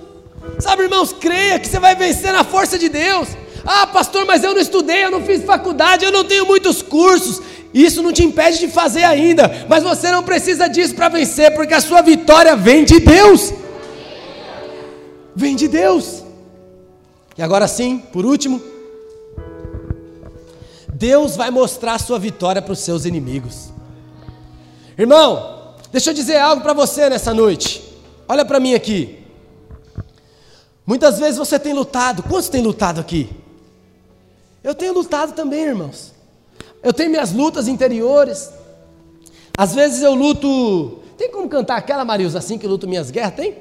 Sabe, 0.59 0.83
irmãos, 0.83 1.13
creia 1.13 1.59
que 1.59 1.67
você 1.67 1.79
vai 1.79 1.95
vencer 1.95 2.31
na 2.31 2.43
força 2.43 2.77
de 2.77 2.89
Deus. 2.89 3.29
Ah, 3.65 3.87
pastor, 3.87 4.25
mas 4.25 4.43
eu 4.43 4.53
não 4.53 4.61
estudei, 4.61 5.03
eu 5.03 5.11
não 5.11 5.21
fiz 5.21 5.43
faculdade, 5.43 6.05
eu 6.05 6.11
não 6.11 6.23
tenho 6.23 6.45
muitos 6.45 6.81
cursos. 6.81 7.41
Isso 7.73 8.01
não 8.01 8.13
te 8.13 8.23
impede 8.23 8.59
de 8.59 8.67
fazer 8.69 9.03
ainda, 9.03 9.65
mas 9.67 9.83
você 9.83 10.09
não 10.09 10.23
precisa 10.23 10.67
disso 10.69 10.95
para 10.95 11.09
vencer, 11.09 11.53
porque 11.55 11.73
a 11.73 11.81
sua 11.81 12.01
vitória 12.01 12.55
vem 12.55 12.85
de 12.85 12.99
Deus. 12.99 13.53
Vem 15.35 15.55
de 15.55 15.67
Deus. 15.67 16.23
E 17.37 17.43
agora 17.43 17.67
sim, 17.67 17.97
por 18.13 18.25
último, 18.25 18.61
Deus 20.93 21.35
vai 21.35 21.51
mostrar 21.51 21.95
a 21.95 21.99
sua 21.99 22.17
vitória 22.17 22.61
para 22.61 22.71
os 22.71 22.79
seus 22.79 23.03
inimigos. 23.03 23.73
Irmão, 24.97 25.75
deixa 25.91 26.11
eu 26.11 26.13
dizer 26.13 26.37
algo 26.37 26.61
para 26.61 26.71
você 26.71 27.09
nessa 27.09 27.33
noite. 27.33 27.83
Olha 28.29 28.45
para 28.45 28.61
mim 28.61 28.73
aqui. 28.73 29.24
Muitas 30.85 31.17
vezes 31.17 31.37
você 31.37 31.57
tem 31.57 31.73
lutado. 31.73 32.21
Quantos 32.23 32.49
tem 32.49 32.61
lutado 32.61 33.01
aqui? 33.01 33.29
Eu 34.63 34.75
tenho 34.75 34.93
lutado 34.93 35.33
também, 35.33 35.63
irmãos. 35.63 36.13
Eu 36.83 36.93
tenho 36.93 37.09
minhas 37.09 37.31
lutas 37.31 37.67
interiores. 37.67 38.51
Às 39.57 39.73
vezes 39.73 40.01
eu 40.01 40.13
luto. 40.13 40.99
Tem 41.17 41.31
como 41.31 41.49
cantar 41.49 41.77
aquela, 41.77 42.05
Marilsa, 42.05 42.37
assim 42.37 42.57
que 42.57 42.67
luto 42.67 42.87
minhas 42.87 43.09
guerras? 43.09 43.35
Tem? 43.35 43.57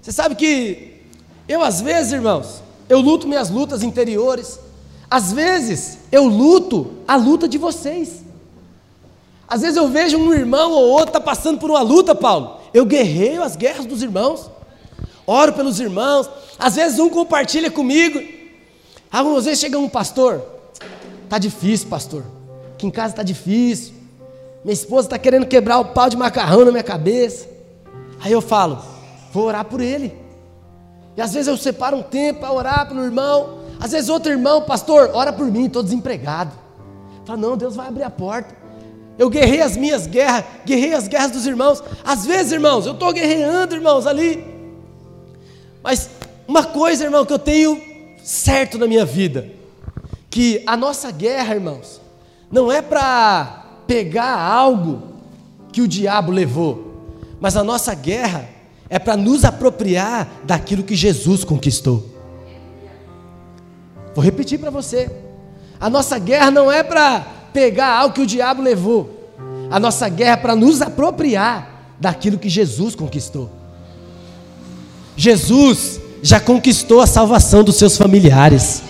Você 0.00 0.10
sabe 0.10 0.34
que 0.34 1.02
eu, 1.48 1.62
às 1.62 1.80
vezes, 1.80 2.12
irmãos, 2.12 2.62
eu 2.88 3.00
luto 3.00 3.28
minhas 3.28 3.50
lutas 3.50 3.82
interiores. 3.82 4.58
Às 5.08 5.32
vezes 5.32 5.98
eu 6.10 6.24
luto 6.24 6.92
a 7.06 7.16
luta 7.16 7.46
de 7.46 7.58
vocês. 7.58 8.22
Às 9.46 9.60
vezes 9.60 9.76
eu 9.76 9.88
vejo 9.88 10.16
um 10.16 10.32
irmão 10.32 10.72
ou 10.72 10.88
outro 10.88 11.12
tá 11.12 11.20
passando 11.20 11.58
por 11.58 11.70
uma 11.70 11.82
luta, 11.82 12.14
Paulo. 12.14 12.58
Eu 12.72 12.86
guerreio 12.86 13.42
as 13.42 13.54
guerras 13.54 13.84
dos 13.84 14.02
irmãos 14.02 14.50
oro 15.26 15.52
pelos 15.52 15.80
irmãos. 15.80 16.28
Às 16.58 16.76
vezes 16.76 16.98
um 16.98 17.08
compartilha 17.08 17.70
comigo. 17.70 18.22
Algumas 19.10 19.44
vezes 19.44 19.60
chega 19.60 19.78
um 19.78 19.88
pastor, 19.88 20.42
tá 21.28 21.36
difícil, 21.38 21.88
pastor. 21.88 22.24
Aqui 22.74 22.86
em 22.86 22.90
casa 22.90 23.14
tá 23.14 23.22
difícil. 23.22 23.92
Minha 24.64 24.72
esposa 24.72 25.08
está 25.08 25.18
querendo 25.18 25.46
quebrar 25.46 25.78
o 25.80 25.86
pau 25.86 26.08
de 26.08 26.16
macarrão 26.16 26.64
na 26.64 26.70
minha 26.70 26.82
cabeça. 26.82 27.46
Aí 28.20 28.32
eu 28.32 28.40
falo, 28.40 28.78
vou 29.32 29.44
orar 29.44 29.64
por 29.64 29.80
ele. 29.80 30.16
E 31.16 31.20
às 31.20 31.34
vezes 31.34 31.48
eu 31.48 31.56
separo 31.56 31.96
um 31.96 32.02
tempo 32.02 32.40
para 32.40 32.52
orar 32.52 32.88
pelo 32.88 33.04
irmão. 33.04 33.58
Às 33.78 33.92
vezes 33.92 34.08
outro 34.08 34.30
irmão, 34.32 34.62
pastor, 34.62 35.10
ora 35.12 35.32
por 35.32 35.46
mim, 35.50 35.66
estou 35.66 35.82
desempregado. 35.82 36.52
Fala, 37.26 37.38
não, 37.38 37.56
Deus 37.56 37.76
vai 37.76 37.88
abrir 37.88 38.04
a 38.04 38.10
porta. 38.10 38.54
Eu 39.18 39.28
guerrei 39.28 39.60
as 39.60 39.76
minhas 39.76 40.06
guerras, 40.06 40.44
guerrei 40.64 40.94
as 40.94 41.06
guerras 41.06 41.32
dos 41.32 41.46
irmãos. 41.46 41.82
Às 42.04 42.24
vezes, 42.24 42.52
irmãos, 42.52 42.86
eu 42.86 42.92
estou 42.92 43.12
guerreando, 43.12 43.74
irmãos, 43.74 44.06
ali. 44.06 44.51
Mas 45.82 46.10
uma 46.46 46.64
coisa, 46.64 47.04
irmão, 47.04 47.24
que 47.24 47.32
eu 47.32 47.38
tenho 47.38 47.80
certo 48.22 48.78
na 48.78 48.86
minha 48.86 49.04
vida, 49.04 49.48
que 50.30 50.62
a 50.66 50.76
nossa 50.76 51.10
guerra, 51.10 51.54
irmãos, 51.54 52.00
não 52.50 52.70
é 52.70 52.80
para 52.80 53.64
pegar 53.86 54.38
algo 54.38 55.02
que 55.72 55.82
o 55.82 55.88
diabo 55.88 56.30
levou, 56.30 57.16
mas 57.40 57.56
a 57.56 57.64
nossa 57.64 57.94
guerra 57.94 58.48
é 58.88 58.98
para 58.98 59.16
nos 59.16 59.44
apropriar 59.44 60.28
daquilo 60.44 60.82
que 60.82 60.94
Jesus 60.94 61.44
conquistou. 61.44 62.10
Vou 64.14 64.22
repetir 64.22 64.58
para 64.58 64.70
você. 64.70 65.10
A 65.80 65.88
nossa 65.88 66.18
guerra 66.18 66.50
não 66.50 66.70
é 66.70 66.82
para 66.82 67.20
pegar 67.52 67.88
algo 67.88 68.14
que 68.14 68.20
o 68.20 68.26
diabo 68.26 68.62
levou. 68.62 69.34
A 69.70 69.80
nossa 69.80 70.08
guerra 70.08 70.34
é 70.34 70.36
para 70.36 70.54
nos 70.54 70.82
apropriar 70.82 71.94
daquilo 71.98 72.38
que 72.38 72.48
Jesus 72.48 72.94
conquistou. 72.94 73.61
Jesus 75.16 76.00
já 76.22 76.40
conquistou 76.40 77.00
a 77.00 77.06
salvação 77.06 77.64
dos 77.64 77.76
seus 77.76 77.96
familiares. 77.96 78.82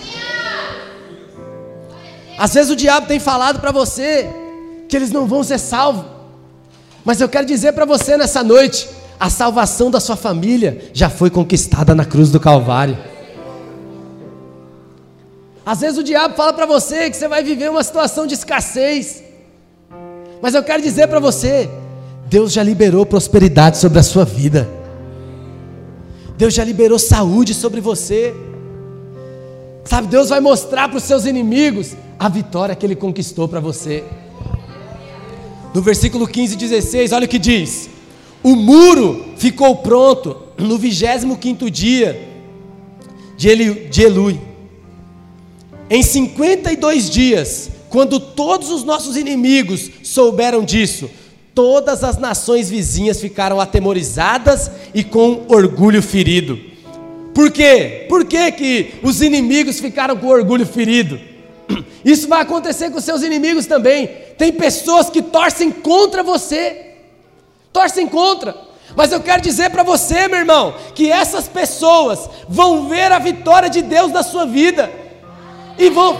Às 2.37 2.53
vezes 2.53 2.71
o 2.71 2.75
diabo 2.75 3.07
tem 3.07 3.19
falado 3.19 3.59
para 3.59 3.71
você 3.71 4.29
que 4.87 4.95
eles 4.95 5.11
não 5.11 5.27
vão 5.27 5.43
ser 5.43 5.57
salvos. 5.57 6.05
Mas 7.03 7.19
eu 7.19 7.27
quero 7.27 7.45
dizer 7.45 7.73
para 7.73 7.85
você 7.85 8.15
nessa 8.15 8.43
noite, 8.43 8.87
a 9.19 9.29
salvação 9.29 9.89
da 9.91 9.99
sua 9.99 10.15
família 10.15 10.89
já 10.93 11.09
foi 11.09 11.29
conquistada 11.29 11.93
na 11.95 12.05
cruz 12.05 12.29
do 12.29 12.39
Calvário. 12.39 12.97
Às 15.65 15.79
vezes 15.79 15.97
o 15.97 16.03
diabo 16.03 16.35
fala 16.35 16.53
para 16.53 16.65
você 16.65 17.09
que 17.09 17.15
você 17.15 17.27
vai 17.27 17.43
viver 17.43 17.69
uma 17.69 17.83
situação 17.83 18.27
de 18.27 18.33
escassez. 18.33 19.23
Mas 20.41 20.53
eu 20.53 20.63
quero 20.63 20.81
dizer 20.81 21.07
para 21.07 21.19
você, 21.19 21.69
Deus 22.27 22.51
já 22.51 22.61
liberou 22.61 23.05
prosperidade 23.05 23.77
sobre 23.77 23.99
a 23.99 24.03
sua 24.03 24.25
vida. 24.25 24.82
Deus 26.43 26.53
já 26.53 26.65
liberou 26.65 26.99
saúde 26.99 27.53
sobre 27.53 27.79
você. 27.79 28.35
Sabe, 29.85 30.09
Deus 30.09 30.27
vai 30.27 30.41
mostrar 30.41 30.89
para 30.89 30.97
os 30.97 31.03
seus 31.03 31.25
inimigos 31.25 31.95
a 32.19 32.27
vitória 32.27 32.75
que 32.75 32.85
ele 32.85 32.97
conquistou 32.97 33.47
para 33.47 33.61
você. 33.61 34.03
No 35.73 35.81
versículo 35.81 36.27
15 36.27 36.55
e 36.55 36.57
16, 36.57 37.13
olha 37.13 37.23
o 37.23 37.29
que 37.29 37.39
diz: 37.39 37.89
O 38.43 38.57
muro 38.57 39.23
ficou 39.37 39.77
pronto 39.77 40.35
no 40.57 40.77
25 40.77 41.71
dia 41.71 42.27
de, 43.37 43.47
Eli, 43.47 43.87
de 43.87 44.01
Elui. 44.01 44.41
Em 45.89 46.03
52 46.03 47.09
dias, 47.09 47.69
quando 47.89 48.19
todos 48.19 48.69
os 48.69 48.83
nossos 48.83 49.15
inimigos 49.15 49.89
souberam 50.03 50.65
disso, 50.65 51.09
todas 51.55 52.03
as 52.03 52.17
nações 52.17 52.69
vizinhas 52.69 53.19
ficaram 53.19 53.59
atemorizadas 53.59 54.71
e 54.93 55.03
com 55.03 55.45
orgulho 55.47 56.01
ferido. 56.01 56.59
Por 57.33 57.51
quê? 57.51 58.05
Por 58.09 58.25
que, 58.25 58.51
que 58.51 58.93
os 59.01 59.21
inimigos 59.21 59.79
ficaram 59.79 60.15
com 60.15 60.27
orgulho 60.27 60.65
ferido? 60.65 61.19
Isso 62.05 62.27
vai 62.27 62.41
acontecer 62.41 62.91
com 62.91 62.99
seus 62.99 63.23
inimigos 63.23 63.65
também. 63.65 64.07
Tem 64.37 64.51
pessoas 64.51 65.09
que 65.09 65.21
torcem 65.21 65.71
contra 65.71 66.21
você, 66.21 66.95
torcem 67.71 68.07
contra. 68.07 68.55
Mas 68.95 69.11
eu 69.11 69.19
quero 69.19 69.41
dizer 69.41 69.71
para 69.71 69.81
você, 69.81 70.27
meu 70.27 70.39
irmão, 70.39 70.75
que 70.93 71.11
essas 71.11 71.47
pessoas 71.47 72.29
vão 72.47 72.87
ver 72.87 73.11
a 73.11 73.17
vitória 73.17 73.69
de 73.69 73.81
Deus 73.81 74.11
na 74.11 74.21
sua 74.21 74.45
vida 74.45 74.91
e 75.79 75.89
vão, 75.89 76.19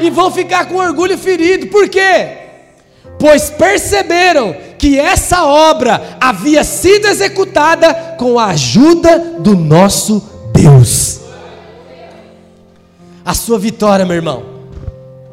e 0.00 0.10
vão 0.10 0.30
ficar 0.30 0.66
com 0.66 0.76
orgulho 0.76 1.16
ferido. 1.16 1.68
Por 1.68 1.88
quê? 1.88 2.39
Pois 3.20 3.50
perceberam 3.50 4.56
que 4.78 4.98
essa 4.98 5.44
obra 5.44 6.16
havia 6.18 6.64
sido 6.64 7.06
executada 7.06 7.92
com 8.18 8.38
a 8.38 8.46
ajuda 8.46 9.36
do 9.38 9.54
nosso 9.54 10.26
Deus. 10.54 11.20
A 13.22 13.34
sua 13.34 13.58
vitória, 13.58 14.06
meu 14.06 14.16
irmão, 14.16 14.42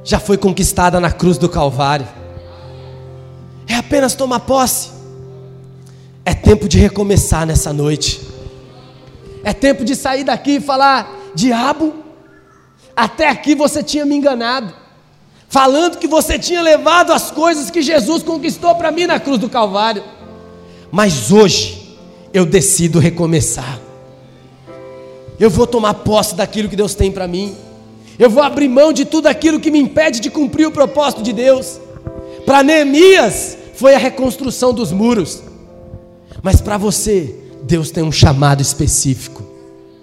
já 0.04 0.20
foi 0.20 0.38
conquistada 0.38 1.00
na 1.00 1.12
cruz 1.12 1.38
do 1.38 1.48
Calvário. 1.48 2.06
É 3.66 3.76
apenas 3.76 4.14
tomar 4.14 4.42
posse. 4.42 4.90
É 6.26 6.34
tempo 6.34 6.68
de 6.68 6.78
recomeçar 6.78 7.46
nessa 7.46 7.72
noite. 7.72 8.20
É 9.46 9.54
tempo 9.54 9.86
de 9.86 9.96
sair 9.96 10.26
daqui 10.26 10.58
e 10.58 10.60
falar: 10.60 11.10
diabo, 11.34 11.94
até 12.94 13.30
aqui 13.30 13.56
você 13.56 13.82
tinha 13.82 14.06
me 14.06 14.16
enganado, 14.16 14.74
falando 15.48 15.98
que 15.98 16.08
você 16.08 16.38
tinha 16.38 16.62
levado 16.62 17.12
as 17.12 17.32
coisas 17.32 17.70
que 17.70 17.82
Jesus 17.82 18.24
conquistou 18.24 18.76
para 18.76 18.92
mim 18.92 19.06
na 19.06 19.20
cruz 19.20 19.40
do 19.40 19.50
Calvário. 19.50 20.04
Mas 20.92 21.32
hoje 21.32 21.98
eu 22.34 22.46
decido 22.46 23.00
recomeçar. 23.00 23.80
Eu 25.40 25.50
vou 25.50 25.68
tomar 25.68 25.94
posse 25.94 26.36
daquilo 26.36 26.70
que 26.70 26.76
Deus 26.76 26.96
tem 26.96 27.12
para 27.12 27.28
mim. 27.28 27.56
Eu 28.18 28.30
vou 28.30 28.42
abrir 28.42 28.68
mão 28.68 28.92
de 28.92 29.06
tudo 29.06 29.28
aquilo 29.28 29.60
que 29.60 29.70
me 29.70 29.80
impede 29.80 30.20
de 30.20 30.30
cumprir 30.30 30.68
o 30.68 30.72
propósito 30.72 31.22
de 31.22 31.32
Deus. 31.32 31.80
Para 32.46 32.64
Neemias 32.64 33.58
foi 33.76 33.94
a 33.94 34.00
reconstrução 34.00 34.74
dos 34.74 34.92
muros. 34.92 35.44
Mas 36.42 36.60
para 36.62 36.78
você, 36.78 37.36
Deus 37.64 37.92
tem 37.92 38.04
um 38.04 38.12
chamado 38.12 38.62
específico. 38.62 39.44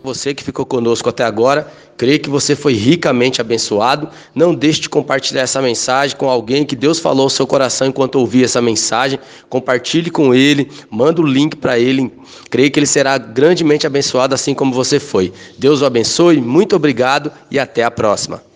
Você 0.05 0.35
que 0.35 0.45
ficou 0.45 0.67
conosco 0.67 1.09
até 1.09 1.25
agora, 1.25 1.67
creio 1.97 2.21
que 2.21 2.31
você 2.31 2.55
foi 2.57 2.75
ricamente 2.75 3.41
abençoado. 3.41 4.09
Não 4.35 4.55
deixe 4.55 4.81
de 4.81 4.89
compartilhar 4.89 5.43
essa 5.43 5.61
mensagem 5.61 6.17
com 6.17 6.29
alguém 6.29 6.65
que 6.65 6.77
Deus 6.77 6.99
falou 6.99 7.25
ao 7.25 7.31
seu 7.31 7.47
coração 7.47 7.89
enquanto 7.89 8.17
ouvia 8.17 8.45
essa 8.45 8.61
mensagem. 8.61 9.19
Compartilhe 9.49 10.11
com 10.11 10.35
ele, 10.35 10.71
manda 10.91 11.21
o 11.21 11.27
link 11.27 11.57
para 11.57 11.79
ele. 11.79 12.13
Creio 12.51 12.71
que 12.71 12.79
ele 12.79 12.87
será 12.87 13.19
grandemente 13.19 13.87
abençoado 13.87 14.35
assim 14.35 14.55
como 14.55 14.73
você 14.73 14.99
foi. 14.99 15.33
Deus 15.59 15.83
o 15.83 15.87
abençoe, 15.87 16.41
muito 16.41 16.77
obrigado 16.77 17.31
e 17.51 17.59
até 17.59 17.85
a 17.85 17.91
próxima. 17.91 18.54